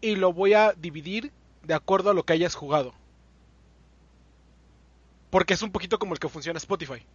[0.02, 2.92] y lo voy a dividir de acuerdo a lo que hayas jugado.
[5.30, 7.06] Porque es un poquito como el que funciona Spotify.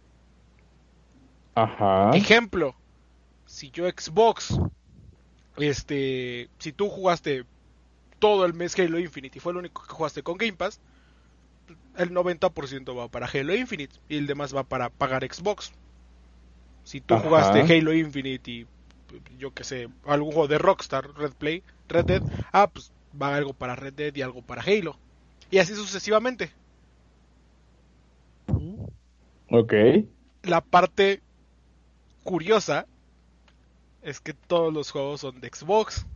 [1.54, 2.10] Ajá.
[2.16, 2.74] Ejemplo,
[3.46, 4.58] si yo Xbox,
[5.58, 7.44] este, si tú jugaste
[8.18, 10.80] todo el mes Halo Infinite y fue el único que jugaste con Game Pass,
[11.96, 15.72] el 90% va para Halo Infinite y el demás va para pagar Xbox.
[16.84, 18.66] Si tú jugaste Halo Infinite y
[19.38, 22.22] yo que sé, algún juego de Rockstar, Red Play, Red Dead,
[22.52, 24.96] ah, pues va algo para Red Dead y algo para Halo.
[25.50, 26.52] Y así sucesivamente.
[29.50, 29.72] Ok.
[30.42, 31.22] La parte
[32.22, 32.86] curiosa
[34.02, 36.06] es que todos los juegos son de Xbox.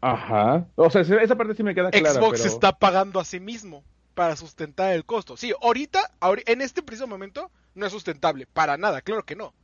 [0.00, 0.66] Ajá.
[0.76, 2.14] O sea, esa parte sí me queda clara.
[2.14, 3.82] Xbox está pagando a sí mismo
[4.14, 5.36] para sustentar el costo.
[5.36, 6.10] Sí, ahorita,
[6.46, 8.46] en este preciso momento, no es sustentable.
[8.46, 9.54] Para nada, claro que no.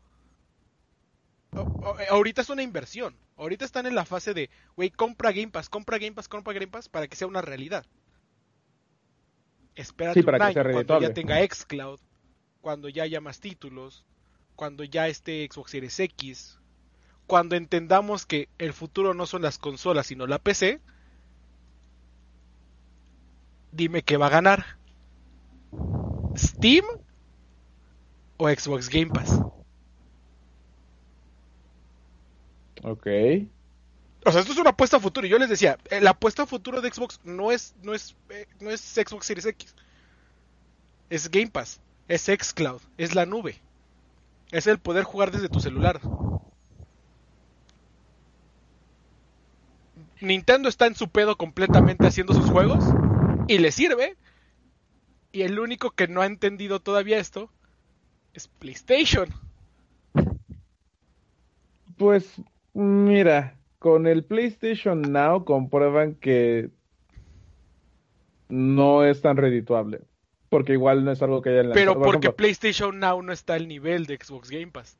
[2.11, 3.17] Ahorita es una inversión.
[3.37, 6.69] Ahorita están en la fase de, güey, compra Game Pass, compra Game Pass, compra Game
[6.69, 7.85] Pass para que sea una realidad.
[9.75, 12.01] Espérate para un año cuando ya tenga xCloud,
[12.61, 14.05] cuando ya haya más títulos,
[14.55, 16.61] cuando ya esté Xbox Series X,
[17.27, 20.81] cuando entendamos que el futuro no son las consolas sino la PC,
[23.73, 24.79] dime qué va a ganar.
[26.37, 26.85] ¿Steam
[28.37, 29.41] o Xbox Game Pass?
[32.83, 33.07] Ok.
[34.27, 35.27] O sea, esto es una apuesta a futuro.
[35.27, 38.17] Y yo les decía, eh, la apuesta a futuro de Xbox no es, no es,
[38.31, 39.75] eh, no es Xbox Series X.
[41.11, 43.61] Es Game Pass, es xCloud, es la nube.
[44.51, 46.01] Es el poder jugar desde tu celular.
[50.21, 52.85] Nintendo está en su pedo completamente haciendo sus juegos
[53.47, 54.17] y le sirve.
[55.33, 57.51] Y el único que no ha entendido todavía esto
[58.33, 59.29] es PlayStation.
[61.99, 62.41] Pues
[62.75, 66.71] Mira, con el PlayStation Now comprueban que
[68.49, 70.01] no es tan redituable.
[70.49, 73.55] Porque igual no es algo que haya en la Pero porque PlayStation Now no está
[73.55, 74.99] al nivel de Xbox Game Pass.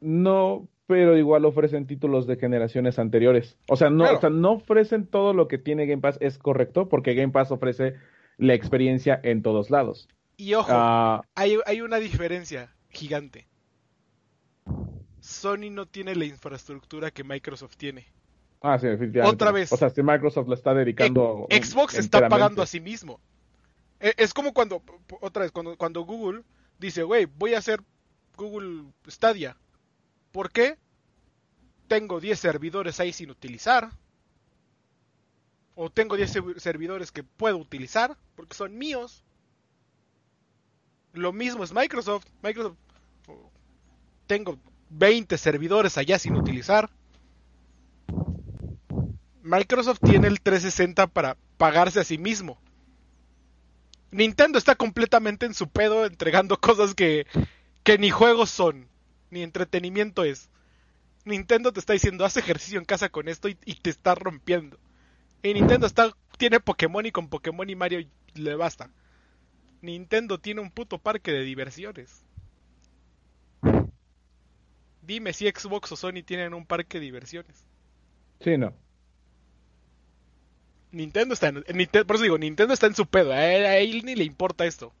[0.00, 3.56] No, pero igual ofrecen títulos de generaciones anteriores.
[3.68, 6.88] O sea, no, o sea, no ofrecen todo lo que tiene Game Pass, es correcto,
[6.88, 7.94] porque Game Pass ofrece
[8.36, 10.08] la experiencia en todos lados.
[10.36, 11.22] Y ojo, ah.
[11.34, 13.46] hay, hay una diferencia gigante.
[15.36, 18.06] Sony no tiene la infraestructura que Microsoft tiene.
[18.60, 19.34] Ah, sí, definitivamente.
[19.34, 19.72] Otra vez.
[19.72, 21.46] O sea, si Microsoft le está dedicando.
[21.50, 23.20] Xbox está pagando a sí mismo.
[24.00, 24.82] E, es como cuando,
[25.20, 26.42] otra vez, cuando, cuando Google
[26.78, 27.82] dice, güey, voy a hacer
[28.36, 29.56] Google Stadia.
[30.32, 30.76] ¿Por qué?
[31.88, 33.90] Tengo 10 servidores ahí sin utilizar.
[35.74, 39.24] O tengo 10 servidores que puedo utilizar porque son míos.
[41.12, 42.26] Lo mismo es Microsoft.
[42.42, 42.76] Microsoft.
[44.26, 44.58] Tengo
[44.90, 46.90] 20 servidores allá sin utilizar.
[49.42, 52.58] Microsoft tiene el 360 para pagarse a sí mismo.
[54.10, 57.26] Nintendo está completamente en su pedo entregando cosas que,
[57.82, 58.88] que ni juegos son,
[59.30, 60.48] ni entretenimiento es.
[61.24, 64.78] Nintendo te está diciendo, haz ejercicio en casa con esto y, te está rompiendo.
[65.42, 68.90] Y Nintendo está, tiene Pokémon y con Pokémon y Mario le basta.
[69.82, 72.24] Nintendo tiene un puto parque de diversiones.
[75.06, 77.64] Dime si Xbox o Sony tienen un parque de diversiones.
[78.40, 78.74] Sí, no.
[80.90, 81.62] Nintendo está en,
[82.06, 84.92] por eso digo, Nintendo está en su pedo, a él, ni le importa esto.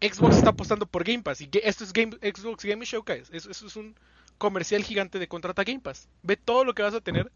[0.00, 3.66] Xbox está apostando por Game Pass y esto es Game, Xbox Game Showcase, eso, eso
[3.66, 3.94] es un
[4.38, 6.08] comercial gigante de contrata Game Pass.
[6.22, 7.30] Ve todo lo que vas a tener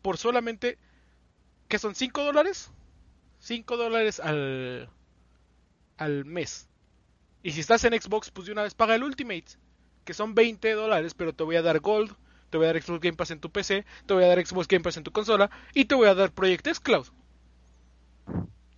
[0.00, 0.78] por solamente,
[1.68, 1.94] ¿qué son?
[1.94, 2.70] ¿5 dólares?
[3.40, 4.88] 5 dólares al,
[5.98, 6.68] al mes.
[7.42, 9.58] Y si estás en Xbox, pues de una vez paga el Ultimate,
[10.10, 12.16] que son 20 dólares, pero te voy a dar Gold,
[12.50, 14.66] te voy a dar Xbox Game Pass en tu PC, te voy a dar Xbox
[14.66, 17.06] Game Pass en tu consola y te voy a dar Project X Cloud.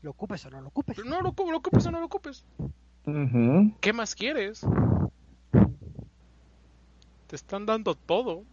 [0.02, 0.98] ¿Lo ocupes o no lo ocupes?
[1.06, 2.44] No lo, lo ocupes o no lo ocupes.
[3.80, 4.60] ¿Qué más quieres?
[7.28, 8.44] Te están dando todo.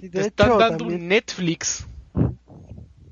[0.00, 1.86] te están dando un Netflix.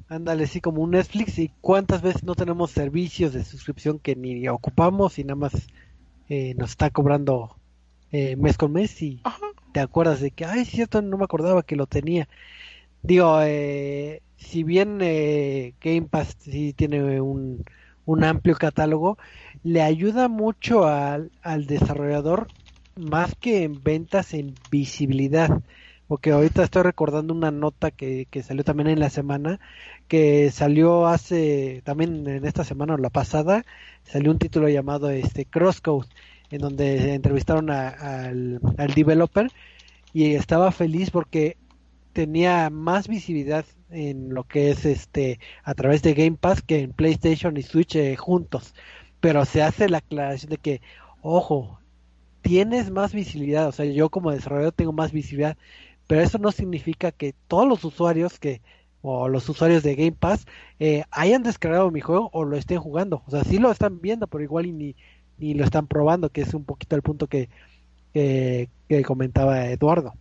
[0.09, 1.39] Ándale, sí, como un Netflix.
[1.39, 5.69] ¿Y cuántas veces no tenemos servicios de suscripción que ni ocupamos y nada más
[6.29, 7.57] eh, nos está cobrando
[8.13, 9.21] eh, mes con mes y
[9.73, 12.29] te acuerdas de que, ay, cierto, no me acordaba que lo tenía.
[13.03, 17.65] Digo, eh, si bien Game Pass sí tiene un,
[18.05, 19.19] un amplio catálogo,
[19.63, 22.49] le ayuda mucho al, al desarrollador
[22.97, 25.63] más que en ventas, en visibilidad.
[26.09, 29.59] Porque ahorita estoy recordando una nota que, que salió también en la semana,
[30.07, 33.65] que salió hace, también en esta semana o la pasada,
[34.05, 36.07] salió un título llamado este Crosscode,
[36.51, 39.51] en donde entrevistaron al, al developer
[40.13, 41.57] y estaba feliz porque
[42.13, 46.93] tenía más visibilidad en lo que es este a través de Game Pass que en
[46.93, 48.75] PlayStation y Switch eh, juntos.
[49.21, 50.81] Pero se hace la aclaración de que,
[51.21, 51.79] ojo,
[52.41, 55.57] tienes más visibilidad, o sea, yo como desarrollador tengo más visibilidad,
[56.07, 58.63] pero eso no significa que todos los usuarios que
[59.03, 60.47] o los usuarios de Game Pass
[60.81, 64.27] eh, hayan descargado mi juego o lo estén jugando, o sea, sí lo están viendo,
[64.27, 64.97] pero igual y ni,
[65.39, 67.49] ni lo están probando, que es un poquito el punto que,
[68.13, 68.69] que,
[69.05, 70.15] comentaba Eduardo.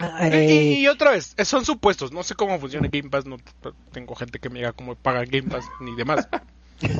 [0.00, 3.36] Eh, y, otra vez, son supuestos, no sé cómo funciona Game Pass, no
[3.92, 6.28] tengo gente que me diga cómo paga Game Pass ni demás.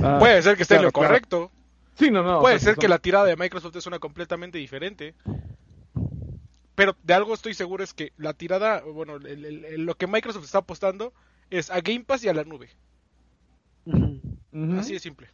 [0.03, 1.51] Ah, Puede ser que esté en lo correcto.
[1.97, 2.41] Sí, no, no.
[2.41, 5.15] Puede ser que la tirada de Microsoft es una completamente diferente.
[6.75, 11.13] Pero de algo estoy seguro es que la tirada, bueno, lo que Microsoft está apostando
[11.51, 12.71] es a Game Pass y a la nube.
[14.79, 15.29] Así de simple.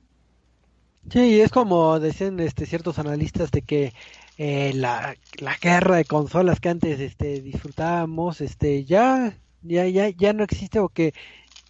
[1.09, 3.95] Sí, es como decían este, ciertos analistas de que
[4.37, 10.33] eh, la, la, guerra de consolas que antes este, disfrutábamos, este, ya, ya, ya, ya
[10.33, 11.15] no existe o que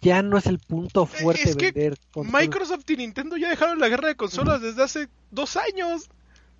[0.01, 4.09] ya no es el punto fuerte de vender Microsoft y Nintendo ya dejaron la guerra
[4.09, 6.09] de consolas desde hace dos años.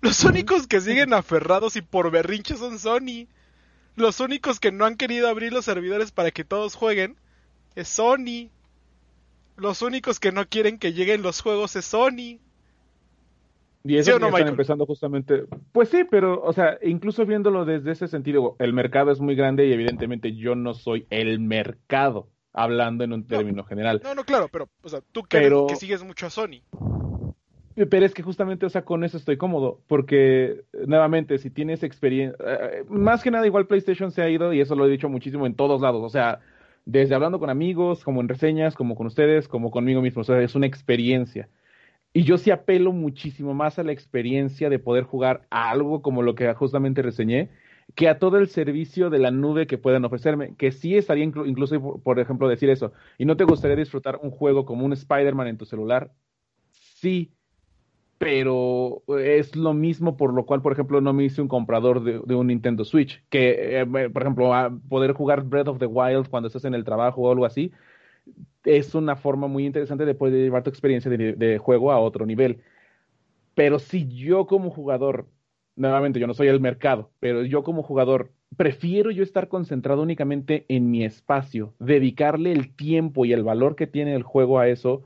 [0.00, 3.26] Los únicos que siguen aferrados y por berrinche son Sony.
[3.94, 7.16] Los únicos que no han querido abrir los servidores para que todos jueguen
[7.74, 8.50] es Sony.
[9.56, 12.38] Los únicos que no quieren que lleguen los juegos es Sony.
[13.84, 15.44] Y eso no, están empezando justamente.
[15.72, 19.66] Pues sí, pero, o sea, incluso viéndolo desde ese sentido, el mercado es muy grande
[19.66, 24.00] y evidentemente yo no soy el mercado hablando en un término general.
[24.04, 26.62] No, no, claro, pero, o sea, tú que, que sigues mucho a Sony.
[27.74, 32.36] Pero es que justamente, o sea, con eso estoy cómodo, porque nuevamente, si tienes experiencia,
[32.46, 35.46] eh, más que nada igual PlayStation se ha ido, y eso lo he dicho muchísimo
[35.46, 36.40] en todos lados, o sea,
[36.84, 40.40] desde hablando con amigos, como en reseñas, como con ustedes, como conmigo mismo, o sea,
[40.42, 41.48] es una experiencia.
[42.12, 46.22] Y yo sí apelo muchísimo más a la experiencia de poder jugar a algo como
[46.22, 47.50] lo que justamente reseñé,
[47.94, 52.00] que a todo el servicio de la nube que puedan ofrecerme, que sí estaría incluso,
[52.02, 52.92] por ejemplo, decir eso.
[53.18, 56.12] ¿Y no te gustaría disfrutar un juego como un Spider-Man en tu celular?
[56.70, 57.32] Sí,
[58.18, 62.34] pero es lo mismo por lo cual, por ejemplo, no me hice un comprador de,
[62.34, 64.52] un Nintendo Switch, que, eh, por ejemplo,
[64.88, 67.72] poder jugar Breath of the Wild cuando estás en el trabajo o algo así,
[68.64, 72.62] es una forma muy interesante de poder llevar tu experiencia de juego a otro nivel.
[73.54, 75.26] Pero si yo como jugador
[75.76, 80.66] nuevamente yo no soy el mercado, pero yo como jugador prefiero yo estar concentrado únicamente
[80.68, 85.04] en mi espacio, dedicarle el tiempo y el valor que tiene el juego a eso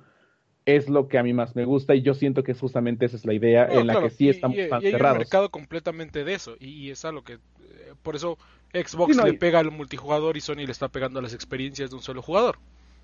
[0.64, 3.24] es lo que a mí más me gusta y yo siento que justamente esa es
[3.24, 6.34] la idea en la que sí estamos y, tan y hay un mercado completamente de
[6.34, 7.38] eso y, es algo que eh,
[8.02, 8.36] por eso
[8.74, 12.02] Xbox le pega al multijugador y Sony le está pegando a las experiencias de un
[12.02, 12.58] solo jugador.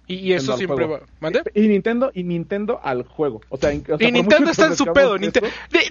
[0.07, 1.01] Y, eso siempre va.
[1.20, 1.43] ¿Mande?
[1.55, 3.41] Y Nintendo, y Nintendo al juego.
[3.49, 5.16] O sea, y Nintendo está en su pedo.
[5.19, 5.31] Ni,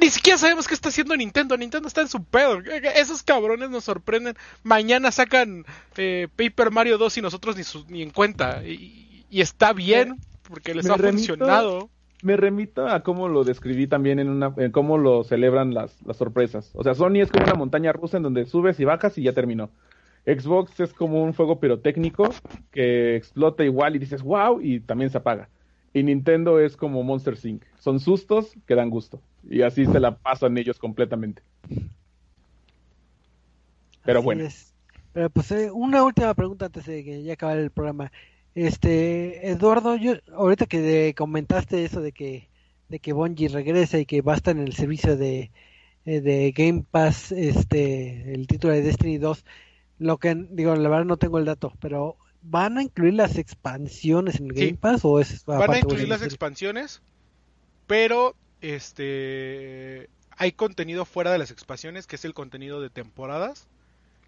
[0.09, 1.57] siquiera sabemos qué está haciendo Nintendo.
[1.57, 2.59] Nintendo está en su pedo.
[2.95, 4.35] Esos cabrones nos sorprenden.
[4.63, 5.65] Mañana sacan
[5.97, 7.63] eh, Paper Mario 2 y nosotros ni,
[7.93, 8.63] ni en cuenta.
[8.65, 10.17] Y, está bien,
[10.47, 11.89] porque les ha funcionado.
[12.21, 16.17] me remito a cómo lo describí también en una, en cómo lo celebran las, las
[16.17, 16.69] sorpresas.
[16.73, 19.33] O sea, Sony es como una montaña rusa en donde subes y bajas y ya
[19.33, 19.69] terminó.
[20.25, 22.29] Xbox es como un fuego pirotécnico
[22.71, 25.49] que explota igual y dices wow y también se apaga.
[25.93, 27.63] Y Nintendo es como Monster Inc.
[27.79, 29.21] Son sustos que dan gusto.
[29.49, 31.41] Y así se la pasan ellos completamente.
[34.05, 34.47] Pero bueno.
[35.11, 38.11] Pero pues eh, una última pregunta antes de que ya acabe el programa.
[38.55, 42.49] Este, Eduardo, yo ahorita que comentaste eso de que
[42.91, 45.49] de que Bungie regresa y que va a estar en el servicio de,
[46.05, 49.45] eh, de Game Pass, este, el título de Destiny 2,
[50.01, 54.39] lo que digo, la verdad no tengo el dato, pero ¿van a incluir las expansiones
[54.39, 57.01] en el Game Pass o es Van a incluir las expansiones,
[57.85, 63.67] pero este hay contenido fuera de las expansiones, que es el contenido de temporadas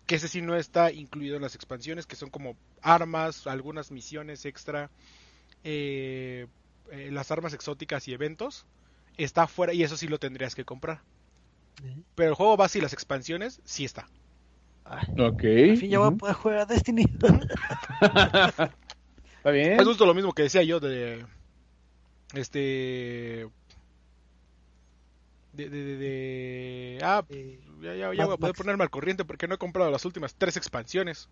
[0.05, 4.45] que ese sí no está incluido en las expansiones, que son como armas, algunas misiones
[4.45, 4.89] extra,
[5.63, 6.47] eh,
[6.91, 8.65] eh, las armas exóticas y eventos,
[9.17, 11.01] está fuera y eso sí lo tendrías que comprar.
[12.15, 14.07] Pero el juego base y las expansiones sí está.
[14.85, 15.43] Ok.
[15.43, 17.03] Al fin ya voy a poder jugar a Destiny.
[18.01, 19.79] está bien.
[19.79, 21.25] Es justo lo mismo que decía yo de
[22.33, 23.47] este
[25.53, 27.23] de, de, de, ah,
[27.81, 30.33] ya, ya, ya voy a poder ponerme al corriente porque no he comprado las últimas
[30.35, 31.29] tres expansiones.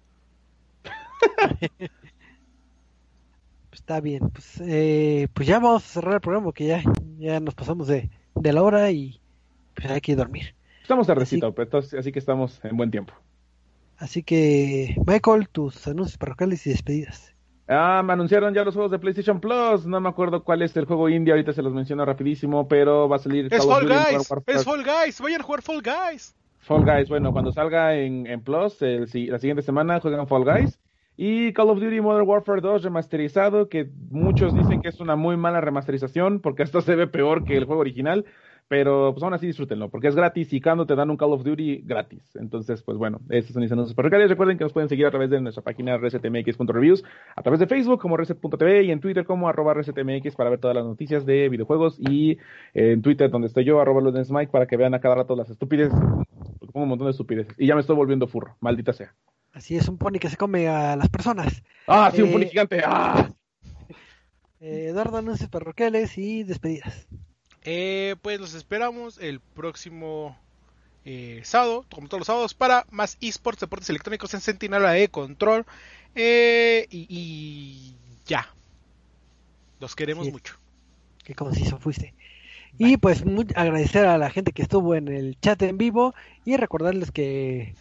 [3.71, 6.83] Está bien, pues, eh, pues ya vamos a cerrar el programa porque ya,
[7.17, 9.19] ya nos pasamos de, de la hora y
[9.73, 10.53] pues hay que dormir.
[10.83, 13.13] Estamos tardecito, así, así que estamos en buen tiempo.
[14.01, 17.35] Así que, Michael, tus anuncios parroquiales y despedidas.
[17.67, 19.85] Ah, me anunciaron ya los juegos de PlayStation Plus.
[19.85, 21.31] No me acuerdo cuál es el juego indie.
[21.31, 23.47] Ahorita se los menciono rapidísimo, pero va a salir.
[23.53, 24.31] Es Fall Guys.
[24.47, 25.21] Es Fall Guys.
[25.21, 26.35] Vayan a jugar Fall Guys.
[26.57, 27.09] Fall Guys.
[27.09, 30.79] Bueno, cuando salga en, en Plus el, la siguiente semana juegan Fall Guys.
[31.15, 35.37] Y Call of Duty Modern Warfare 2 remasterizado, que muchos dicen que es una muy
[35.37, 38.25] mala remasterización porque esto se ve peor que el juego original.
[38.71, 41.43] Pero pues aún así disfrútenlo, porque es gratis y cuando te dan un Call of
[41.43, 42.23] Duty gratis.
[42.35, 44.29] Entonces, pues bueno, estos son mis anuncios parroquiales.
[44.29, 47.03] Recuerden que nos pueden seguir a través de nuestra página resetmx.reviews,
[47.35, 50.73] a través de Facebook como reset.tv y en Twitter como arroba resetmx para ver todas
[50.73, 52.37] las noticias de videojuegos y
[52.73, 55.99] en Twitter donde estoy yo, arroba Mike, para que vean a cada rato las estupideces,
[56.57, 57.53] porque pongo un montón de estupideces.
[57.57, 59.13] Y ya me estoy volviendo furro, maldita sea.
[59.51, 61.61] Así es, un pony que se come a las personas.
[61.87, 62.81] Ah, sí, un pony eh, gigante.
[62.85, 63.27] Ah.
[64.63, 67.07] Eh, Eduardo, anuncios parroquiales y despedidas.
[67.63, 70.37] Eh, pues los esperamos el próximo
[71.05, 75.65] eh, sábado, como todos los sábados, para más esports, deportes electrónicos en Sentinela de Control.
[76.15, 78.53] Eh, y, ya.
[79.79, 80.55] Los queremos mucho.
[81.23, 82.13] Qué conciso fuiste.
[82.77, 83.23] Y pues
[83.55, 86.15] agradecer a la gente que estuvo en el chat en vivo
[86.45, 87.75] y recordarles que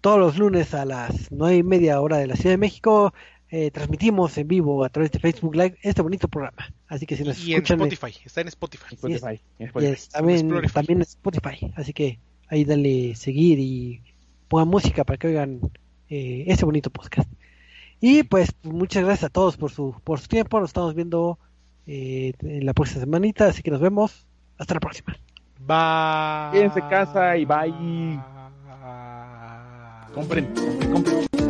[0.00, 3.12] todos los lunes a las nueve y media hora de la Ciudad de México
[3.50, 6.70] eh, transmitimos en vivo a través de Facebook Live este bonito programa.
[6.86, 7.80] Así que si nos y escuchan.
[7.80, 8.94] En Spotify, está en Spotify.
[8.94, 9.40] Spotify,
[10.12, 11.72] también, también en Spotify.
[11.76, 12.18] Así que
[12.48, 14.02] ahí dale seguir y
[14.48, 15.60] pongan música para que oigan
[16.10, 17.30] eh, este bonito podcast.
[18.00, 20.60] Y pues muchas gracias a todos por su, por su tiempo.
[20.60, 21.38] Nos estamos viendo
[21.86, 23.46] eh, en la próxima semanita.
[23.46, 24.26] Así que nos vemos.
[24.58, 25.16] Hasta la próxima.
[25.60, 26.52] Bye.
[26.52, 28.20] Quédense casa y bye.
[30.14, 31.47] Compren, compren, compren.